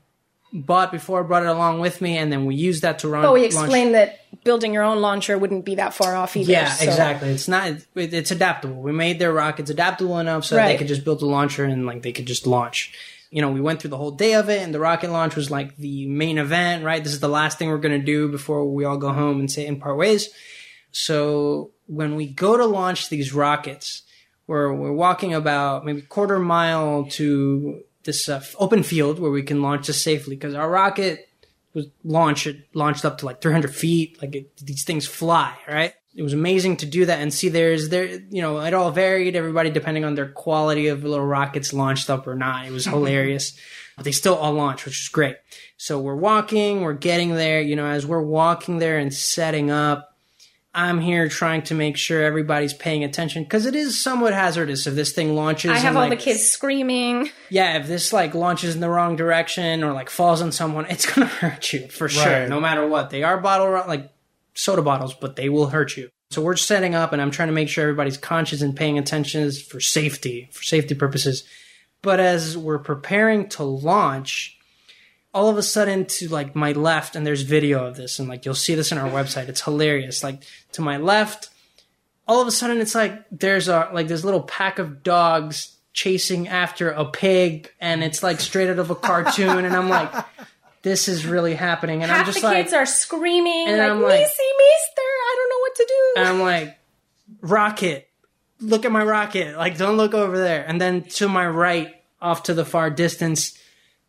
bought 0.52 0.90
before, 0.90 1.22
brought 1.24 1.42
it 1.42 1.48
along 1.48 1.80
with 1.80 2.00
me, 2.00 2.16
and 2.18 2.32
then 2.32 2.44
we 2.46 2.54
used 2.54 2.82
that 2.82 3.00
to 3.00 3.08
run. 3.08 3.22
But 3.22 3.34
we 3.34 3.40
launch- 3.42 3.52
explained 3.54 3.94
that 3.94 4.20
building 4.44 4.72
your 4.72 4.82
own 4.84 5.00
launcher 5.00 5.36
wouldn't 5.36 5.64
be 5.64 5.74
that 5.76 5.92
far 5.94 6.14
off 6.16 6.36
either. 6.36 6.52
Yeah, 6.52 6.68
so- 6.70 6.84
exactly. 6.84 7.28
It's 7.30 7.48
not. 7.48 7.68
It, 7.68 7.86
it's 8.14 8.30
adaptable. 8.30 8.80
We 8.80 8.92
made 8.92 9.18
their 9.18 9.32
rockets 9.32 9.70
adaptable 9.70 10.18
enough 10.18 10.44
so 10.44 10.54
that 10.54 10.66
they 10.68 10.76
could 10.78 10.88
just 10.88 11.04
build 11.04 11.20
a 11.22 11.26
launcher 11.26 11.64
and 11.64 11.84
like 11.84 12.02
they 12.02 12.12
could 12.12 12.26
just 12.26 12.46
launch. 12.46 12.94
You 13.30 13.42
know, 13.42 13.50
we 13.50 13.60
went 13.60 13.80
through 13.80 13.90
the 13.90 13.96
whole 13.96 14.10
day 14.10 14.34
of 14.34 14.48
it, 14.48 14.60
and 14.60 14.74
the 14.74 14.80
rocket 14.80 15.10
launch 15.10 15.36
was 15.36 15.50
like 15.50 15.76
the 15.76 16.06
main 16.06 16.38
event. 16.38 16.84
Right, 16.84 17.02
this 17.02 17.12
is 17.12 17.20
the 17.20 17.28
last 17.28 17.58
thing 17.58 17.68
we're 17.68 17.78
gonna 17.78 17.98
do 17.98 18.28
before 18.28 18.68
we 18.68 18.84
all 18.84 18.96
go 18.96 19.12
home 19.12 19.40
and 19.40 19.50
say 19.50 19.66
and 19.66 19.80
part 19.80 19.96
ways. 19.96 20.28
So 20.92 21.70
when 21.86 22.16
we 22.16 22.26
go 22.26 22.56
to 22.56 22.64
launch 22.64 23.08
these 23.08 23.32
rockets, 23.32 24.02
we're 24.46 24.72
we're 24.72 24.92
walking 24.92 25.32
about 25.32 25.84
maybe 25.84 26.02
quarter 26.02 26.38
mile 26.38 27.04
to 27.10 27.84
this 28.04 28.28
uh, 28.28 28.42
open 28.58 28.82
field 28.82 29.18
where 29.18 29.30
we 29.30 29.42
can 29.42 29.62
launch 29.62 29.86
this 29.86 30.02
safely 30.02 30.36
because 30.36 30.54
our 30.54 30.68
rocket 30.68 31.28
was 31.74 31.86
launched 32.02 32.46
it 32.46 32.66
launched 32.74 33.04
up 33.04 33.18
to 33.18 33.26
like 33.26 33.40
300 33.40 33.74
feet 33.74 34.20
like 34.20 34.34
it, 34.34 34.56
these 34.56 34.84
things 34.84 35.06
fly 35.06 35.56
right 35.68 35.94
it 36.14 36.22
was 36.22 36.32
amazing 36.32 36.76
to 36.78 36.86
do 36.86 37.06
that 37.06 37.20
and 37.20 37.32
see 37.32 37.48
there's 37.48 37.88
there 37.88 38.06
you 38.06 38.42
know 38.42 38.60
it 38.60 38.74
all 38.74 38.90
varied 38.90 39.36
everybody 39.36 39.70
depending 39.70 40.04
on 40.04 40.14
their 40.14 40.28
quality 40.28 40.88
of 40.88 41.04
little 41.04 41.24
rockets 41.24 41.72
launched 41.72 42.10
up 42.10 42.26
or 42.26 42.34
not. 42.34 42.66
It 42.66 42.72
was 42.72 42.84
mm-hmm. 42.84 42.94
hilarious. 42.94 43.56
But 43.96 44.04
they 44.04 44.12
still 44.12 44.34
all 44.34 44.54
launched 44.54 44.86
which 44.86 44.98
was 44.98 45.08
great. 45.08 45.36
So 45.76 46.00
we're 46.00 46.16
walking 46.16 46.80
we're 46.82 46.94
getting 46.94 47.34
there 47.34 47.60
you 47.60 47.76
know 47.76 47.86
as 47.86 48.06
we're 48.06 48.22
walking 48.22 48.78
there 48.78 48.98
and 48.98 49.12
setting 49.12 49.70
up 49.70 50.06
i'm 50.72 51.00
here 51.00 51.28
trying 51.28 51.62
to 51.62 51.74
make 51.74 51.96
sure 51.96 52.22
everybody's 52.22 52.72
paying 52.72 53.02
attention 53.02 53.42
because 53.42 53.66
it 53.66 53.74
is 53.74 54.00
somewhat 54.00 54.32
hazardous 54.32 54.86
if 54.86 54.94
this 54.94 55.12
thing 55.12 55.34
launches 55.34 55.72
I 55.72 55.78
have 55.78 55.96
all 55.96 56.02
like, 56.02 56.10
the 56.10 56.24
kids 56.24 56.44
screaming. 56.44 57.28
yeah, 57.48 57.78
if 57.78 57.88
this 57.88 58.12
like 58.12 58.34
launches 58.34 58.76
in 58.76 58.80
the 58.80 58.88
wrong 58.88 59.16
direction 59.16 59.82
or 59.82 59.92
like 59.92 60.08
falls 60.08 60.40
on 60.40 60.52
someone, 60.52 60.86
it's 60.88 61.12
gonna 61.12 61.26
hurt 61.42 61.72
you 61.72 61.88
for 61.88 62.08
sure, 62.08 62.48
no 62.48 62.60
matter 62.60 62.86
what. 62.86 63.10
They 63.10 63.24
are 63.24 63.38
bottle 63.38 63.72
like 63.88 64.12
soda 64.54 64.82
bottles, 64.82 65.14
but 65.14 65.36
they 65.36 65.48
will 65.48 65.68
hurt 65.68 65.96
you. 65.96 66.10
So 66.30 66.42
we're 66.42 66.56
setting 66.56 66.94
up, 66.94 67.12
and 67.12 67.20
I'm 67.20 67.30
trying 67.30 67.48
to 67.48 67.54
make 67.54 67.68
sure 67.68 67.82
everybody's 67.82 68.16
conscious 68.16 68.62
and 68.62 68.76
paying 68.76 68.98
attention 68.98 69.50
for 69.50 69.80
safety, 69.80 70.48
for 70.52 70.62
safety 70.62 70.94
purposes. 70.94 71.44
But 72.02 72.20
as 72.20 72.56
we're 72.56 72.78
preparing 72.78 73.48
to 73.50 73.64
launch, 73.64 74.56
all 75.34 75.48
of 75.48 75.58
a 75.58 75.62
sudden 75.62 76.06
to 76.06 76.28
like 76.28 76.54
my 76.54 76.72
left, 76.72 77.16
and 77.16 77.26
there's 77.26 77.42
video 77.42 77.84
of 77.84 77.96
this, 77.96 78.18
and 78.18 78.28
like 78.28 78.44
you'll 78.44 78.54
see 78.54 78.74
this 78.74 78.92
in 78.92 78.98
our 78.98 79.10
website. 79.10 79.48
It's 79.48 79.62
hilarious. 79.62 80.22
Like 80.22 80.42
to 80.72 80.82
my 80.82 80.98
left, 80.98 81.50
all 82.30 82.40
of 82.40 82.46
a 82.46 82.52
sudden 82.52 82.78
it's 82.80 82.94
like 82.94 83.24
there's 83.32 83.66
a 83.66 83.90
like 83.92 84.06
this 84.06 84.22
little 84.22 84.42
pack 84.42 84.78
of 84.78 85.02
dogs 85.02 85.76
chasing 85.92 86.46
after 86.46 86.90
a 86.90 87.04
pig 87.04 87.72
and 87.80 88.04
it's 88.04 88.22
like 88.22 88.38
straight 88.38 88.70
out 88.70 88.78
of 88.78 88.88
a 88.90 88.94
cartoon 89.08 89.64
and 89.64 89.74
I'm 89.74 89.88
like 89.88 90.12
this 90.82 91.08
is 91.08 91.26
really 91.26 91.54
happening. 91.54 92.02
And 92.02 92.10
Half 92.10 92.20
I'm 92.20 92.26
just 92.26 92.40
the 92.40 92.46
like 92.46 92.64
kids 92.64 92.72
are 92.72 92.86
screaming 92.86 93.68
And 93.68 93.78
like, 93.78 93.90
I'm 93.90 94.02
like- 94.02 94.20
Missy, 94.20 94.42
Mister, 94.58 95.02
I 95.02 95.34
don't 95.36 95.50
know 95.50 95.58
what 95.60 95.74
to 95.74 95.86
do. 95.88 96.20
and 96.20 96.28
I'm 96.28 96.40
like 96.40 96.78
rocket 97.42 98.06
look 98.60 98.84
at 98.84 98.92
my 98.92 99.02
rocket. 99.04 99.56
Like 99.56 99.78
don't 99.78 99.96
look 99.96 100.14
over 100.14 100.36
there. 100.38 100.64
And 100.66 100.80
then 100.80 101.02
to 101.02 101.28
my 101.28 101.46
right 101.46 101.94
off 102.20 102.44
to 102.44 102.54
the 102.54 102.64
far 102.64 102.90
distance 102.90 103.58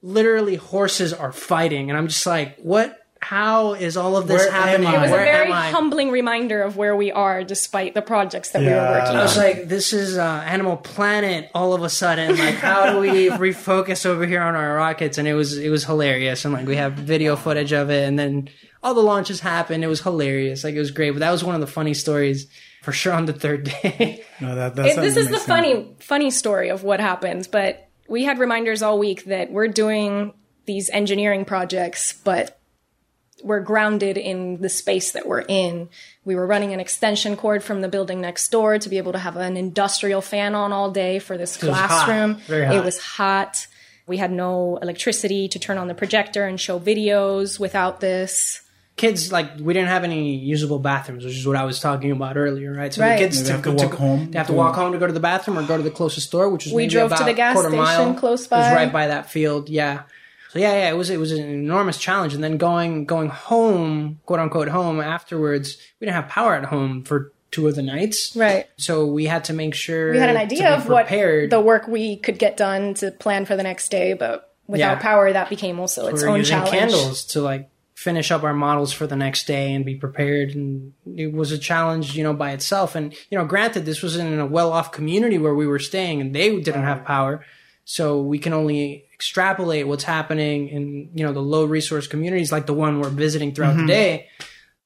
literally 0.01 0.55
horses 0.55 1.13
are 1.13 1.32
fighting. 1.32 1.89
And 1.89 1.97
I'm 1.97 2.07
just 2.07 2.26
like 2.26 2.57
what 2.57 2.97
how 3.22 3.74
is 3.74 3.97
all 3.97 4.17
of 4.17 4.28
this 4.28 4.41
Where 4.41 4.51
happening? 4.51 4.91
It 4.93 4.99
was 4.99 5.11
Where 5.11 5.22
a 5.22 5.26
very 5.47 5.51
humbling 5.51 6.09
reminder 6.11 6.61
of 6.63 6.76
where 6.76 6.95
we 6.95 7.11
are 7.11 7.43
despite 7.43 7.93
the 7.93 8.01
projects 8.01 8.49
that 8.51 8.61
we 8.61 8.67
were 8.67 8.74
working. 8.74 9.09
on. 9.11 9.17
I 9.17 9.22
was 9.24 9.38
like, 9.38 9.67
this 9.67 9.93
is 9.93 10.17
uh, 10.17 10.24
Animal 10.45 10.78
Planet 10.78 11.49
all 11.53 11.74
of 11.74 11.84
a 11.84 11.89
sudden. 11.89 12.36
Like, 12.38 12.55
how 12.55 12.91
do 12.93 12.99
we 12.99 13.30
refocus 13.30 14.05
over 14.05 14.26
here 14.26 14.41
on 14.41 14.55
our 14.55 14.76
rockets? 14.76 15.17
And 15.17 15.28
it 15.28 15.34
was 15.36 15.57
it 15.57 15.69
was 15.69 15.86
hilarious. 15.86 16.43
And 16.45 16.53
like, 16.53 16.65
we 16.67 16.76
have 16.78 16.93
video 16.93 17.36
footage 17.36 17.72
of 17.74 17.89
it, 17.89 18.07
and 18.07 18.17
then 18.17 18.49
all 18.84 18.93
the 18.95 19.01
launches 19.03 19.39
happened. 19.39 19.84
It 19.84 19.88
was 19.88 20.01
hilarious. 20.01 20.63
Like, 20.63 20.74
it 20.76 20.80
was 20.80 20.91
great. 20.91 21.11
But 21.11 21.19
that 21.19 21.32
was 21.32 21.43
one 21.43 21.53
of 21.55 21.61
the 21.61 21.67
funny 21.67 21.93
stories 21.93 22.47
for 22.82 22.91
sure 22.91 23.13
on 23.13 23.26
the 23.28 23.34
third 23.34 23.65
day. 23.65 24.24
No, 24.41 24.55
that, 24.55 24.76
that 24.76 24.86
It- 24.88 24.95
this 24.95 25.15
is 25.15 25.26
the 25.28 25.36
amazing. 25.36 25.47
funny 25.47 25.95
funny 25.99 26.32
story 26.32 26.69
of 26.69 26.84
what 26.84 26.99
happened 26.99 27.47
but 27.51 27.88
we 28.09 28.24
had 28.24 28.39
reminders 28.39 28.82
all 28.82 28.97
week 28.97 29.26
that 29.26 29.51
we're 29.51 29.67
doing 29.67 30.34
these 30.65 30.89
engineering 30.89 31.45
projects 31.45 32.13
but 32.24 32.59
we're 33.44 33.60
grounded 33.60 34.18
in 34.18 34.62
the 34.62 34.70
space 34.70 35.12
that 35.12 35.28
we're 35.28 35.46
in 35.48 35.89
we 36.24 36.36
were 36.36 36.46
running 36.46 36.72
an 36.74 36.80
extension 36.80 37.36
cord 37.36 37.64
from 37.64 37.82
the 37.82 37.88
building 37.89 38.22
next 38.22 38.50
door 38.50 38.78
to 38.78 38.89
be 38.89 38.98
able 38.98 39.12
to 39.12 39.18
have 39.20 39.36
an 39.38 39.58
industrial 39.58 40.22
fan 40.22 40.54
on 40.56 40.72
all 40.72 40.92
day 40.92 41.18
for 41.20 41.36
this 41.38 41.58
classroom. 41.58 41.68
It 41.68 41.72
was 41.72 41.76
hot. 41.76 41.88
classroom 41.88 42.36
Very 42.48 42.66
hot. 42.66 42.76
it 42.76 42.84
was 42.84 43.00
hot 43.00 43.68
we 44.08 44.18
had 44.18 44.32
no 44.32 44.78
electricity 44.82 45.48
to 45.48 45.60
turn 45.60 45.78
on 45.78 45.88
the 45.88 45.94
projector 45.96 46.46
and 46.46 46.60
show 46.60 46.80
videos 46.80 47.60
without 47.60 48.00
this 48.02 48.62
kids 48.98 49.32
like 49.32 49.50
we 49.60 49.74
didn't 49.74 49.88
have 49.89 50.04
any 50.04 50.36
usable 50.36 50.78
bathrooms, 50.78 51.24
which 51.26 51.36
is 51.36 51.48
what 51.48 51.56
I 51.56 51.64
was 51.64 51.80
talking 51.80 52.12
about 52.12 52.38
earlier, 52.38 52.72
right? 52.74 52.94
So 52.94 53.02
Right. 53.02 53.18
the 53.18 53.24
kids 53.26 53.42
They 53.44 53.52
have 53.52 53.64
to 53.64 53.72
walk 53.72 53.94
home 53.94 54.30
They 54.30 54.38
have 54.38 54.48
to 54.48 54.54
to- 54.54 54.58
walk 54.58 54.76
home 54.76 54.92
to 54.92 55.00
go 55.00 55.08
to 55.08 55.14
the 55.14 55.20
bathroom 55.20 55.58
or 55.58 55.64
go 55.64 55.78
to 55.78 55.82
the 55.82 55.89
closest 55.89 56.28
store, 56.28 56.50
which 56.50 56.66
was 56.66 56.74
We 56.74 56.84
maybe 56.84 56.92
drove 56.92 57.16
to 57.16 57.24
the 57.24 57.34
gas 57.34 57.58
station 57.58 57.78
mile. 57.78 58.14
close 58.16 58.46
It 58.46 58.52
was 58.52 58.72
right 58.74 58.92
by 58.92 59.08
that 59.08 59.32
field, 59.32 59.70
yeah. 59.70 60.02
So 60.52 60.60
yeah, 60.60 60.74
yeah, 60.74 60.89
it 60.89 60.97
was 60.97 61.10
it 61.10 61.18
was 61.18 61.32
an 61.32 61.43
enormous 61.49 61.97
challenge, 61.97 62.34
and 62.34 62.43
then 62.43 62.58
going 62.58 63.06
going 63.06 63.30
home, 63.30 64.20
quote 64.26 64.39
unquote 64.39 64.68
home 64.68 64.99
afterwards. 64.99 65.78
We 65.99 66.06
didn't 66.06 66.16
have 66.16 66.28
power 66.30 66.56
at 66.56 66.66
home 66.66 67.04
for 67.04 67.32
two 67.52 67.68
of 67.68 67.76
the 67.76 67.82
nights, 67.82 68.34
right 68.36 68.66
so 68.78 69.06
we 69.06 69.26
had 69.26 69.43
to 69.45 69.54
make 69.54 69.76
sure 69.76 70.12
we 70.12 70.20
had 70.20 70.30
an 70.30 70.38
idea 70.38 70.74
of 70.74 70.88
what 70.88 71.08
prepared. 71.08 71.49
the 71.49 71.60
work 71.60 71.86
we 71.86 72.16
could 72.16 72.39
get 72.39 72.56
done 72.56 72.93
to 72.95 73.12
plan 73.12 73.45
for 73.45 73.58
the 73.58 73.64
next 73.64 73.89
day, 73.91 74.14
but 74.14 74.54
without 74.68 74.97
Yeah. 74.97 75.02
power, 75.02 75.34
that 75.34 75.49
became 75.49 75.78
also 75.80 76.08
its 76.08 76.22
we 76.22 76.28
were 76.28 76.32
own 76.34 76.38
using 76.39 76.56
challenge. 76.60 76.72
candles 76.72 77.26
to 77.26 77.41
like 77.41 77.70
finish 77.93 78.32
up 78.32 78.43
our 78.43 78.54
models 78.54 78.93
for 78.93 79.06
the 79.06 79.18
next 79.18 79.47
day 79.47 79.74
and 79.74 79.84
be 79.86 79.95
prepared 79.95 80.52
and 80.56 80.93
it 81.16 81.32
was 81.34 81.52
a 81.52 81.58
challenge 81.58 82.16
you 82.16 82.24
know 82.24 82.34
by 82.34 82.52
itself 82.52 82.95
and 82.95 83.14
you 83.30 83.38
know 83.38 83.45
granted 83.45 83.86
this 83.86 84.02
was 84.02 84.16
in 84.16 84.39
a 84.39 84.45
well-off 84.45 84.91
community 84.91 85.38
where 85.38 85.54
we 85.54 85.68
were 85.68 85.78
staying 85.78 86.20
and 86.20 86.34
they 86.34 86.60
didn't 86.62 86.82
have 86.84 87.04
power 87.06 87.45
so 87.86 88.20
we 88.22 88.39
can 88.39 88.54
only 88.54 89.06
extrapolate 89.22 89.88
what's 89.88 90.03
happening 90.03 90.67
in 90.69 91.09
you 91.13 91.24
know 91.24 91.32
the 91.32 91.39
low 91.55 91.63
resource 91.63 92.07
communities 92.07 92.51
like 92.51 92.65
the 92.65 92.74
one 92.74 92.99
we're 92.99 93.09
visiting 93.09 93.53
throughout 93.53 93.76
Mm-hmm. 93.76 93.86
the 93.86 93.93
day 93.93 94.28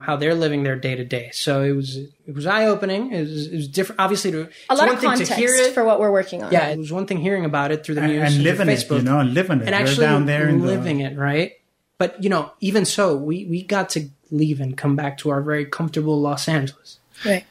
how 0.01 0.17
they're 0.17 0.35
living 0.35 0.63
their 0.63 0.75
day 0.75 0.93
to 0.93 1.05
day 1.05 1.29
so 1.31 1.63
it 1.63 1.71
was 1.71 1.95
it 1.95 2.35
was 2.35 2.45
eye-opening 2.45 3.13
it 3.13 3.21
was, 3.21 3.47
it 3.47 3.55
was 3.55 3.67
different 3.69 4.01
obviously 4.01 4.29
to 4.31 4.49
A 4.69 4.75
lot 4.75 4.91
of 4.91 4.99
context 4.99 5.31
to 5.31 5.37
hear 5.37 5.51
it 5.55 5.73
for 5.73 5.85
what 5.85 6.01
we're 6.01 6.11
working 6.11 6.43
on. 6.43 6.51
yeah 6.51 6.67
it 6.67 6.77
was 6.77 6.91
one 6.91 7.05
thing 7.07 7.19
hearing 7.19 7.45
about 7.45 7.71
it 7.71 7.85
through 7.85 7.95
the 7.95 8.01
And, 8.01 8.11
news 8.11 8.23
and 8.23 8.33
through 8.35 8.43
living 8.43 8.67
it, 8.69 8.77
Facebook 8.77 8.97
you 8.97 9.03
know, 9.03 9.19
and 9.19 9.33
living 9.33 9.61
it. 9.61 9.65
and 9.67 9.73
actually 9.73 10.05
down 10.05 10.25
there 10.25 10.47
the- 10.51 10.57
living 10.75 10.99
it, 10.99 11.17
right? 11.17 11.53
But 11.97 12.21
you 12.21 12.29
know, 12.29 12.51
even 12.59 12.83
so, 12.83 13.15
we 13.15 13.45
we 13.45 13.63
got 13.63 13.87
to 13.95 14.09
leave 14.31 14.59
and 14.59 14.75
come 14.75 14.97
back 14.97 15.17
to 15.19 15.29
our 15.29 15.41
very 15.41 15.65
comfortable 15.65 16.19
Los 16.19 16.49
Angeles. 16.49 16.99
Right. 17.25 17.45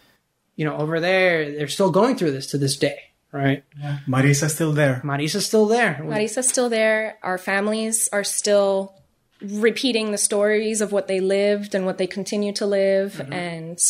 You 0.54 0.66
know, 0.66 0.76
over 0.76 1.00
there, 1.00 1.50
they're 1.50 1.66
still 1.78 1.90
going 1.90 2.14
through 2.16 2.32
this 2.32 2.48
to 2.48 2.58
this 2.58 2.76
day, 2.76 2.98
right? 3.34 3.64
Marisa's 4.06 4.54
still 4.54 4.72
there. 4.72 5.00
Marisa's 5.04 5.44
still 5.44 5.66
there. 5.66 6.00
Marisa's 6.00 6.48
still 6.48 6.68
there. 6.68 7.18
Our 7.22 7.36
families 7.36 8.08
are 8.12 8.24
still 8.24 8.94
repeating 9.42 10.12
the 10.12 10.18
stories 10.18 10.80
of 10.80 10.92
what 10.92 11.08
they 11.08 11.20
lived 11.20 11.74
and 11.74 11.84
what 11.84 11.98
they 11.98 12.06
continue 12.06 12.52
to 12.52 12.64
live, 12.64 13.14
mm-hmm. 13.14 13.32
and 13.32 13.82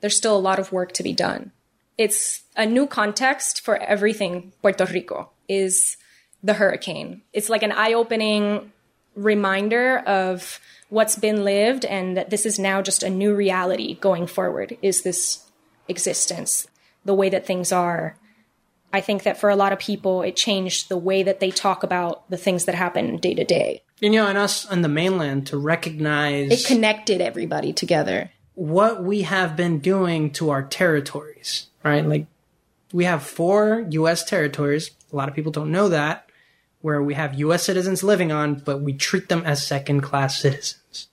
there's 0.00 0.16
still 0.16 0.36
a 0.36 0.38
lot 0.38 0.58
of 0.58 0.72
work 0.72 0.92
to 0.92 1.02
be 1.02 1.12
done. 1.12 1.52
It's 1.96 2.42
a 2.56 2.66
new 2.66 2.86
context 2.86 3.60
for 3.60 3.76
everything 3.76 4.52
Puerto 4.60 4.84
Rico 4.86 5.30
is 5.48 5.96
the 6.42 6.54
hurricane. 6.54 7.22
It's 7.32 7.48
like 7.48 7.62
an 7.62 7.70
eye-opening 7.70 8.72
reminder 9.14 9.98
of 9.98 10.58
what's 10.88 11.16
been 11.16 11.44
lived 11.44 11.84
and 11.84 12.16
that 12.16 12.30
this 12.30 12.44
is 12.44 12.58
now 12.58 12.82
just 12.82 13.02
a 13.02 13.10
new 13.10 13.34
reality 13.34 13.94
going 13.94 14.26
forward 14.26 14.76
is 14.82 15.02
this 15.02 15.48
existence 15.88 16.66
the 17.04 17.14
way 17.14 17.28
that 17.28 17.46
things 17.46 17.72
are 17.72 18.16
I 18.92 19.00
think 19.00 19.22
that 19.22 19.38
for 19.40 19.48
a 19.50 19.56
lot 19.56 19.72
of 19.72 19.78
people, 19.78 20.22
it 20.22 20.36
changed 20.36 20.88
the 20.88 20.98
way 20.98 21.22
that 21.22 21.40
they 21.40 21.50
talk 21.50 21.82
about 21.82 22.28
the 22.30 22.36
things 22.36 22.66
that 22.66 22.74
happen 22.74 23.16
day 23.16 23.34
to 23.34 23.44
day. 23.44 23.82
And, 24.02 24.12
you 24.12 24.20
know, 24.20 24.26
and 24.28 24.36
us 24.36 24.66
on 24.66 24.82
the 24.82 24.88
mainland 24.88 25.46
to 25.48 25.56
recognize 25.56 26.50
It 26.50 26.66
connected 26.66 27.20
everybody 27.20 27.72
together. 27.72 28.30
what 28.54 29.02
we 29.02 29.22
have 29.22 29.56
been 29.56 29.78
doing 29.78 30.30
to 30.32 30.50
our 30.50 30.62
territories, 30.62 31.68
right? 31.82 32.04
Like 32.06 32.26
we 32.92 33.04
have 33.04 33.22
four 33.22 33.86
U.S. 33.90 34.24
territories. 34.24 34.90
A 35.12 35.16
lot 35.16 35.28
of 35.28 35.34
people 35.34 35.52
don't 35.52 35.72
know 35.72 35.88
that, 35.88 36.28
where 36.82 37.02
we 37.02 37.14
have 37.14 37.38
U.S. 37.38 37.62
citizens 37.62 38.02
living 38.02 38.30
on, 38.30 38.56
but 38.56 38.82
we 38.82 38.92
treat 38.92 39.28
them 39.30 39.42
as 39.46 39.66
second 39.66 40.02
class 40.02 40.38
citizens. 40.38 41.08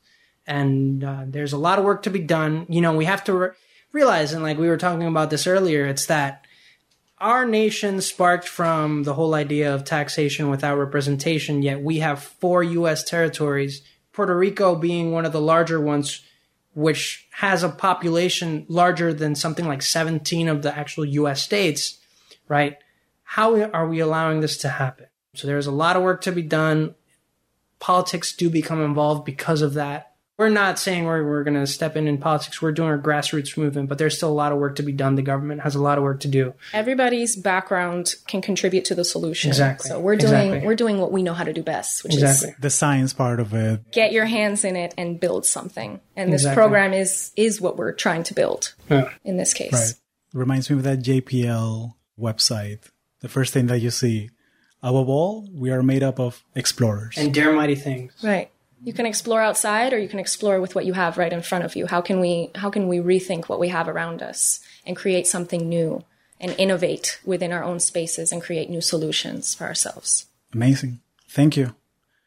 And 0.45 1.03
uh, 1.03 1.23
there's 1.27 1.53
a 1.53 1.57
lot 1.57 1.79
of 1.79 1.85
work 1.85 2.03
to 2.03 2.09
be 2.09 2.19
done. 2.19 2.65
You 2.67 2.81
know, 2.81 2.93
we 2.93 3.05
have 3.05 3.23
to 3.25 3.33
re- 3.33 3.49
realize, 3.93 4.33
and 4.33 4.43
like 4.43 4.57
we 4.57 4.67
were 4.67 4.77
talking 4.77 5.07
about 5.07 5.29
this 5.29 5.45
earlier, 5.47 5.85
it's 5.85 6.07
that 6.07 6.45
our 7.19 7.45
nation 7.45 8.01
sparked 8.01 8.47
from 8.47 9.03
the 9.03 9.13
whole 9.13 9.35
idea 9.35 9.73
of 9.73 9.83
taxation 9.83 10.49
without 10.49 10.77
representation, 10.77 11.61
yet 11.61 11.81
we 11.81 11.99
have 11.99 12.23
four 12.23 12.63
U.S. 12.63 13.03
territories, 13.03 13.81
Puerto 14.13 14.37
Rico 14.37 14.75
being 14.75 15.11
one 15.11 15.25
of 15.25 15.31
the 15.31 15.41
larger 15.41 15.79
ones, 15.79 16.21
which 16.73 17.27
has 17.31 17.63
a 17.63 17.69
population 17.69 18.65
larger 18.69 19.13
than 19.13 19.35
something 19.35 19.67
like 19.67 19.81
17 19.81 20.47
of 20.47 20.61
the 20.61 20.77
actual 20.77 21.05
US 21.05 21.41
states, 21.41 21.99
right? 22.47 22.77
How 23.23 23.61
are 23.71 23.87
we 23.87 23.99
allowing 23.99 24.39
this 24.39 24.57
to 24.59 24.69
happen? 24.69 25.07
So 25.35 25.45
there's 25.45 25.67
a 25.67 25.71
lot 25.71 25.95
of 25.95 26.03
work 26.03 26.21
to 26.21 26.31
be 26.31 26.41
done. 26.41 26.95
Politics 27.79 28.35
do 28.35 28.49
become 28.49 28.81
involved 28.81 29.25
because 29.25 29.61
of 29.61 29.73
that. 29.75 30.08
We're 30.39 30.47
not 30.47 30.79
saying 30.79 31.03
we're, 31.03 31.21
we're 31.27 31.43
going 31.43 31.59
to 31.59 31.67
step 31.67 31.97
in 31.97 32.07
in 32.07 32.17
politics. 32.17 32.61
We're 32.61 32.71
doing 32.71 32.87
our 32.87 32.97
grassroots 32.97 33.57
movement, 33.57 33.89
but 33.89 33.97
there's 33.97 34.15
still 34.15 34.29
a 34.29 34.33
lot 34.33 34.53
of 34.53 34.57
work 34.57 34.77
to 34.77 34.83
be 34.83 34.93
done. 34.93 35.15
The 35.15 35.21
government 35.21 35.59
has 35.63 35.75
a 35.75 35.81
lot 35.81 35.97
of 35.97 36.03
work 36.05 36.21
to 36.21 36.29
do. 36.29 36.53
Everybody's 36.71 37.35
background 37.35 38.15
can 38.25 38.41
contribute 38.41 38.85
to 38.85 38.95
the 38.95 39.03
solution. 39.03 39.49
Exactly. 39.49 39.89
So 39.89 39.99
we're 39.99 40.15
doing 40.15 40.33
Exactly. 40.33 40.65
we're 40.65 40.75
doing 40.75 40.97
what 40.99 41.11
we 41.11 41.23
know 41.23 41.33
how 41.33 41.43
to 41.43 41.51
do 41.51 41.61
best, 41.61 42.05
which 42.05 42.13
Exactly. 42.13 42.51
is 42.51 42.55
The 42.61 42.69
science 42.69 43.11
part 43.11 43.41
of 43.41 43.53
it. 43.53 43.91
get 43.91 44.13
your 44.13 44.27
hands 44.27 44.63
in 44.63 44.77
it 44.77 44.93
and 44.97 45.19
build 45.19 45.45
something. 45.45 45.99
And 46.15 46.31
this 46.31 46.43
Exactly. 46.43 46.55
program 46.61 46.93
is 46.93 47.31
is 47.35 47.59
what 47.59 47.75
we're 47.75 47.91
trying 47.91 48.23
to 48.23 48.33
build 48.33 48.73
Yeah. 48.89 49.09
in 49.25 49.35
this 49.35 49.53
case. 49.53 49.73
Right. 49.73 49.93
Reminds 50.33 50.69
me 50.69 50.77
of 50.77 50.83
that 50.83 50.99
JPL 50.99 51.95
website. 52.17 52.79
The 53.19 53.27
first 53.27 53.51
thing 53.53 53.67
that 53.67 53.79
you 53.79 53.91
see. 53.91 54.29
Above 54.81 55.09
all, 55.09 55.49
we 55.53 55.69
are 55.71 55.83
made 55.83 56.01
up 56.01 56.17
of 56.21 56.41
explorers. 56.55 57.15
And 57.17 57.33
dare 57.33 57.51
mighty 57.51 57.75
things. 57.75 58.13
Right. 58.23 58.49
You 58.83 58.93
can 58.93 59.05
explore 59.05 59.41
outside 59.41 59.93
or 59.93 59.99
you 59.99 60.07
can 60.07 60.19
explore 60.19 60.61
with 60.61 60.73
what 60.75 60.85
you 60.85 60.93
have 60.93 61.17
right 61.17 61.33
in 61.33 61.41
front 61.41 61.65
of 61.65 61.75
you. 61.75 61.87
How 61.87 62.01
can 62.01 62.19
we 62.19 62.51
how 62.55 62.69
can 62.69 62.87
we 62.87 62.99
rethink 62.99 63.49
what 63.49 63.59
we 63.59 63.69
have 63.69 63.87
around 63.89 64.21
us 64.21 64.59
and 64.85 64.95
create 64.95 65.27
something 65.27 65.67
new 65.67 66.03
and 66.39 66.55
innovate 66.57 67.19
within 67.25 67.51
our 67.51 67.63
own 67.63 67.79
spaces 67.79 68.31
and 68.31 68.41
create 68.41 68.69
new 68.69 68.81
solutions 68.81 69.53
for 69.53 69.65
ourselves? 69.65 70.27
Amazing. 70.53 71.01
Thank 71.27 71.57
you. 71.57 71.75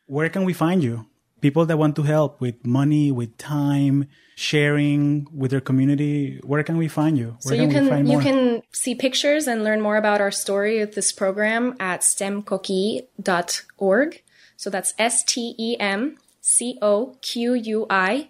Where 0.06 0.28
can 0.28 0.44
we 0.44 0.52
find 0.52 0.82
you? 0.84 1.06
People 1.40 1.64
that 1.66 1.78
want 1.78 1.96
to 1.96 2.02
help 2.02 2.40
with 2.40 2.64
money, 2.64 3.10
with 3.10 3.36
time, 3.38 4.06
sharing 4.36 5.26
with 5.34 5.50
their 5.50 5.60
community. 5.60 6.38
Where 6.44 6.62
can 6.62 6.76
we 6.76 6.86
find 6.86 7.18
you? 7.18 7.36
Where 7.42 7.56
So 7.56 7.62
you 7.62 7.66
we 7.68 7.74
can 7.74 7.88
find 7.88 8.06
you 8.06 8.12
more? 8.14 8.22
can 8.22 8.62
see 8.72 8.94
pictures 8.94 9.48
and 9.48 9.64
learn 9.64 9.80
more 9.80 9.96
about 9.96 10.20
our 10.20 10.30
story 10.30 10.78
of 10.80 10.94
this 10.94 11.10
program 11.12 11.74
at 11.80 12.02
stemcoqui.org. 12.02 14.22
So 14.56 14.70
that's 14.70 14.94
S 14.98 15.24
T 15.24 15.54
E 15.58 15.76
M 15.80 16.18
C 16.42 16.76
O 16.82 17.16
Q 17.22 17.54
U 17.54 17.86
I 17.88 18.28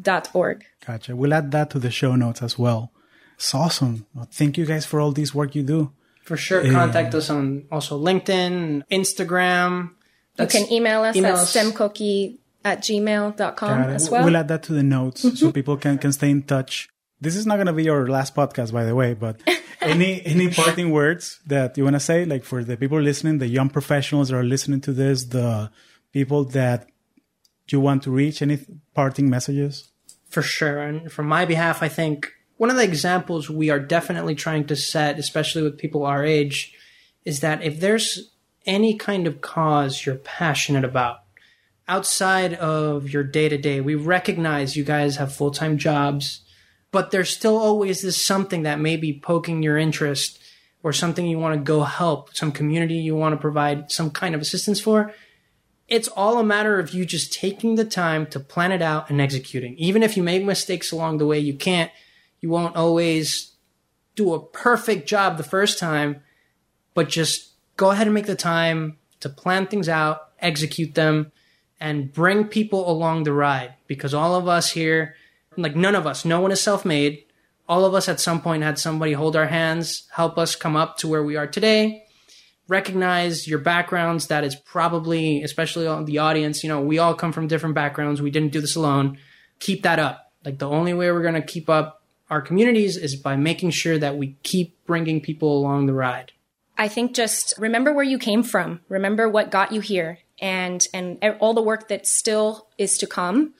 dot 0.00 0.28
org. 0.34 0.64
Gotcha. 0.84 1.16
We'll 1.16 1.32
add 1.32 1.50
that 1.52 1.70
to 1.70 1.78
the 1.78 1.90
show 1.90 2.14
notes 2.16 2.42
as 2.42 2.58
well. 2.58 2.92
It's 3.36 3.54
awesome. 3.54 4.06
Well, 4.14 4.28
thank 4.30 4.58
you 4.58 4.66
guys 4.66 4.84
for 4.84 5.00
all 5.00 5.12
this 5.12 5.34
work 5.34 5.54
you 5.54 5.62
do. 5.62 5.92
For 6.24 6.36
sure. 6.36 6.70
Contact 6.70 7.14
us 7.14 7.30
on 7.30 7.64
also 7.72 7.98
LinkedIn, 7.98 8.82
Instagram. 8.90 9.90
You 10.38 10.46
can 10.46 10.70
email 10.72 11.02
us 11.02 11.16
email 11.16 11.36
at 11.36 11.42
us. 11.42 11.54
stemcoqui 11.56 12.38
at 12.64 12.80
gmail.com 12.80 13.54
Got 13.56 13.90
it. 13.90 13.94
as 13.94 14.10
well. 14.10 14.24
We'll 14.24 14.36
add 14.36 14.48
that 14.48 14.62
to 14.64 14.72
the 14.72 14.82
notes 14.82 15.38
so 15.38 15.52
people 15.60 15.76
can, 15.76 15.98
can 15.98 16.12
stay 16.12 16.30
in 16.30 16.42
touch. 16.42 16.88
This 17.20 17.36
is 17.36 17.46
not 17.46 17.56
going 17.56 17.66
to 17.66 17.72
be 17.72 17.84
your 17.84 18.08
last 18.08 18.34
podcast, 18.34 18.72
by 18.72 18.84
the 18.84 18.94
way, 18.94 19.14
but 19.14 19.40
any, 19.80 20.24
any 20.24 20.48
parting 20.50 20.90
words 20.90 21.40
that 21.46 21.76
you 21.76 21.84
want 21.84 21.94
to 21.94 22.00
say, 22.00 22.24
like 22.24 22.44
for 22.44 22.64
the 22.64 22.76
people 22.76 23.00
listening, 23.00 23.38
the 23.38 23.46
young 23.46 23.68
professionals 23.68 24.28
that 24.28 24.36
are 24.36 24.44
listening 24.44 24.80
to 24.82 24.92
this, 24.92 25.24
the 25.24 25.70
people 26.12 26.44
that 26.46 26.88
you 27.72 27.80
want 27.80 28.02
to 28.04 28.10
reach, 28.10 28.42
any 28.42 28.60
parting 28.94 29.28
messages? 29.30 29.90
For 30.28 30.42
sure. 30.42 30.80
And 30.82 31.10
from 31.10 31.26
my 31.26 31.44
behalf, 31.44 31.82
I 31.82 31.88
think 31.88 32.32
one 32.56 32.70
of 32.70 32.76
the 32.76 32.84
examples 32.84 33.50
we 33.50 33.70
are 33.70 33.80
definitely 33.80 34.34
trying 34.34 34.66
to 34.66 34.76
set, 34.76 35.18
especially 35.18 35.62
with 35.62 35.78
people 35.78 36.04
our 36.04 36.24
age, 36.24 36.74
is 37.24 37.40
that 37.40 37.62
if 37.62 37.80
there's 37.80 38.30
any 38.66 38.96
kind 38.96 39.26
of 39.26 39.40
cause 39.40 40.06
you're 40.06 40.16
passionate 40.16 40.84
about, 40.84 41.22
outside 41.88 42.54
of 42.54 43.10
your 43.10 43.24
day 43.24 43.48
to 43.48 43.58
day. 43.58 43.80
We 43.80 43.94
recognize 43.94 44.76
you 44.76 44.84
guys 44.84 45.16
have 45.16 45.34
full 45.34 45.50
time 45.50 45.78
jobs, 45.78 46.40
but 46.90 47.10
there's 47.10 47.30
still 47.30 47.56
always 47.56 48.02
this 48.02 48.22
something 48.22 48.62
that 48.62 48.80
may 48.80 48.96
be 48.96 49.18
poking 49.18 49.62
your 49.62 49.76
interest 49.76 50.38
or 50.82 50.92
something 50.92 51.26
you 51.26 51.38
want 51.38 51.54
to 51.54 51.62
go 51.62 51.82
help, 51.82 52.34
some 52.34 52.52
community 52.52 52.94
you 52.94 53.14
want 53.14 53.34
to 53.34 53.40
provide 53.40 53.90
some 53.90 54.10
kind 54.10 54.34
of 54.34 54.40
assistance 54.40 54.80
for. 54.80 55.12
It's 55.88 56.08
all 56.08 56.38
a 56.38 56.44
matter 56.44 56.78
of 56.78 56.94
you 56.94 57.04
just 57.04 57.32
taking 57.32 57.74
the 57.74 57.84
time 57.84 58.26
to 58.26 58.40
plan 58.40 58.72
it 58.72 58.82
out 58.82 59.10
and 59.10 59.20
executing. 59.20 59.76
Even 59.76 60.02
if 60.02 60.16
you 60.16 60.22
make 60.22 60.44
mistakes 60.44 60.90
along 60.92 61.18
the 61.18 61.26
way, 61.26 61.38
you 61.38 61.54
can't, 61.54 61.90
you 62.40 62.48
won't 62.48 62.76
always 62.76 63.52
do 64.14 64.34
a 64.34 64.44
perfect 64.44 65.08
job 65.08 65.36
the 65.36 65.42
first 65.42 65.78
time, 65.78 66.22
but 66.94 67.08
just 67.08 67.50
go 67.76 67.90
ahead 67.90 68.06
and 68.06 68.14
make 68.14 68.26
the 68.26 68.34
time 68.34 68.98
to 69.20 69.28
plan 69.28 69.66
things 69.66 69.88
out, 69.88 70.30
execute 70.40 70.94
them, 70.94 71.32
and 71.80 72.12
bring 72.12 72.44
people 72.44 72.90
along 72.90 73.24
the 73.24 73.32
ride. 73.32 73.74
Because 73.86 74.14
all 74.14 74.34
of 74.34 74.48
us 74.48 74.72
here, 74.72 75.16
like 75.56 75.76
none 75.76 75.94
of 75.94 76.06
us, 76.06 76.24
no 76.24 76.40
one 76.40 76.52
is 76.52 76.60
self 76.60 76.84
made. 76.84 77.24
All 77.68 77.84
of 77.84 77.94
us 77.94 78.08
at 78.08 78.20
some 78.20 78.40
point 78.40 78.62
had 78.62 78.78
somebody 78.78 79.12
hold 79.12 79.36
our 79.36 79.46
hands, 79.46 80.08
help 80.12 80.36
us 80.36 80.56
come 80.56 80.76
up 80.76 80.98
to 80.98 81.08
where 81.08 81.22
we 81.22 81.36
are 81.36 81.46
today. 81.46 82.01
Recognize 82.72 83.46
your 83.46 83.58
backgrounds. 83.58 84.28
That 84.28 84.44
is 84.44 84.56
probably, 84.56 85.42
especially 85.42 85.86
on 85.86 86.06
the 86.06 86.16
audience, 86.16 86.62
you 86.62 86.70
know, 86.70 86.80
we 86.80 86.98
all 86.98 87.12
come 87.12 87.30
from 87.30 87.46
different 87.46 87.74
backgrounds. 87.74 88.22
We 88.22 88.30
didn't 88.30 88.52
do 88.52 88.62
this 88.62 88.76
alone. 88.76 89.18
Keep 89.58 89.82
that 89.82 89.98
up. 89.98 90.32
Like 90.42 90.58
the 90.58 90.70
only 90.70 90.94
way 90.94 91.12
we're 91.12 91.20
going 91.20 91.34
to 91.34 91.42
keep 91.42 91.68
up 91.68 92.02
our 92.30 92.40
communities 92.40 92.96
is 92.96 93.14
by 93.14 93.36
making 93.36 93.72
sure 93.72 93.98
that 93.98 94.16
we 94.16 94.38
keep 94.42 94.86
bringing 94.86 95.20
people 95.20 95.58
along 95.58 95.84
the 95.84 95.92
ride. 95.92 96.32
I 96.78 96.88
think 96.88 97.12
just 97.14 97.52
remember 97.58 97.92
where 97.92 98.04
you 98.04 98.16
came 98.16 98.42
from. 98.42 98.80
Remember 98.88 99.28
what 99.28 99.50
got 99.50 99.72
you 99.72 99.82
here 99.82 100.20
and 100.40 100.88
and 100.94 101.22
all 101.40 101.52
the 101.52 101.60
work 101.60 101.88
that 101.88 102.06
still 102.06 102.68
is 102.78 102.96
to 102.98 103.06
come. 103.06 103.52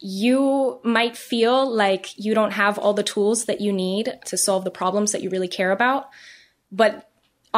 You 0.00 0.80
might 0.82 1.16
feel 1.16 1.64
like 1.70 2.18
you 2.18 2.34
don't 2.34 2.50
have 2.50 2.76
all 2.76 2.92
the 2.92 3.04
tools 3.04 3.44
that 3.44 3.60
you 3.60 3.72
need 3.72 4.18
to 4.26 4.36
solve 4.36 4.64
the 4.64 4.72
problems 4.72 5.12
that 5.12 5.22
you 5.22 5.30
really 5.30 5.46
care 5.46 5.70
about, 5.70 6.08
but 6.72 7.07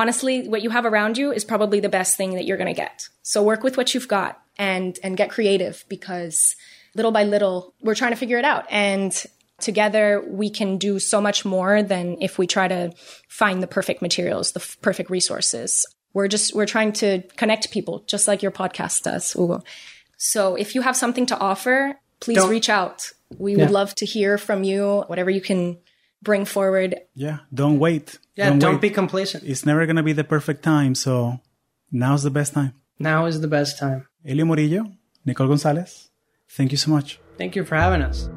honestly, 0.00 0.48
what 0.48 0.62
you 0.62 0.70
have 0.70 0.86
around 0.86 1.18
you 1.18 1.32
is 1.32 1.44
probably 1.44 1.80
the 1.80 1.88
best 1.88 2.16
thing 2.16 2.34
that 2.34 2.44
you're 2.44 2.56
going 2.56 2.74
to 2.74 2.80
get. 2.80 3.08
So 3.22 3.42
work 3.42 3.62
with 3.62 3.76
what 3.76 3.94
you've 3.94 4.08
got 4.08 4.40
and 4.58 4.98
and 5.02 5.16
get 5.16 5.30
creative 5.30 5.84
because 5.88 6.56
little 6.94 7.12
by 7.12 7.24
little 7.24 7.74
we're 7.82 7.94
trying 7.94 8.10
to 8.12 8.16
figure 8.16 8.38
it 8.38 8.44
out 8.44 8.66
and 8.70 9.26
together 9.60 10.24
we 10.26 10.50
can 10.50 10.78
do 10.78 10.98
so 10.98 11.20
much 11.20 11.44
more 11.44 11.82
than 11.82 12.16
if 12.20 12.38
we 12.38 12.46
try 12.46 12.66
to 12.66 12.92
find 13.28 13.62
the 13.62 13.66
perfect 13.66 14.02
materials, 14.02 14.52
the 14.52 14.60
f- 14.60 14.76
perfect 14.80 15.10
resources. 15.10 15.86
We're 16.12 16.28
just, 16.28 16.54
we're 16.54 16.66
trying 16.66 16.92
to 16.94 17.22
connect 17.36 17.70
people 17.70 18.02
just 18.06 18.26
like 18.26 18.42
your 18.42 18.50
podcast 18.50 19.02
does, 19.02 19.32
Hugo. 19.32 19.62
So 20.16 20.56
if 20.56 20.74
you 20.74 20.82
have 20.82 20.96
something 20.96 21.26
to 21.26 21.38
offer, 21.38 21.94
please 22.18 22.38
don't, 22.38 22.50
reach 22.50 22.68
out. 22.68 23.12
We 23.38 23.54
yeah. 23.54 23.64
would 23.64 23.70
love 23.70 23.94
to 23.96 24.06
hear 24.06 24.38
from 24.38 24.64
you, 24.64 25.04
whatever 25.06 25.30
you 25.30 25.40
can 25.40 25.78
bring 26.22 26.44
forward. 26.44 26.96
Yeah. 27.14 27.38
Don't 27.52 27.78
wait. 27.78 28.18
Yeah. 28.36 28.50
Don't, 28.50 28.58
don't 28.58 28.80
be 28.80 28.90
complacent. 28.90 29.44
It's 29.44 29.66
never 29.66 29.86
going 29.86 29.96
to 29.96 30.02
be 30.02 30.12
the 30.12 30.24
perfect 30.24 30.62
time. 30.62 30.94
So 30.94 31.40
now's 31.90 32.22
the 32.22 32.30
best 32.30 32.54
time. 32.54 32.74
Now 32.98 33.26
is 33.26 33.40
the 33.40 33.48
best 33.48 33.78
time. 33.78 34.06
Elio 34.26 34.44
Murillo, 34.44 34.92
Nicole 35.24 35.48
Gonzalez, 35.48 36.10
thank 36.50 36.72
you 36.72 36.76
so 36.76 36.90
much. 36.90 37.18
Thank 37.38 37.56
you 37.56 37.64
for 37.64 37.76
having 37.76 38.02
us. 38.02 38.28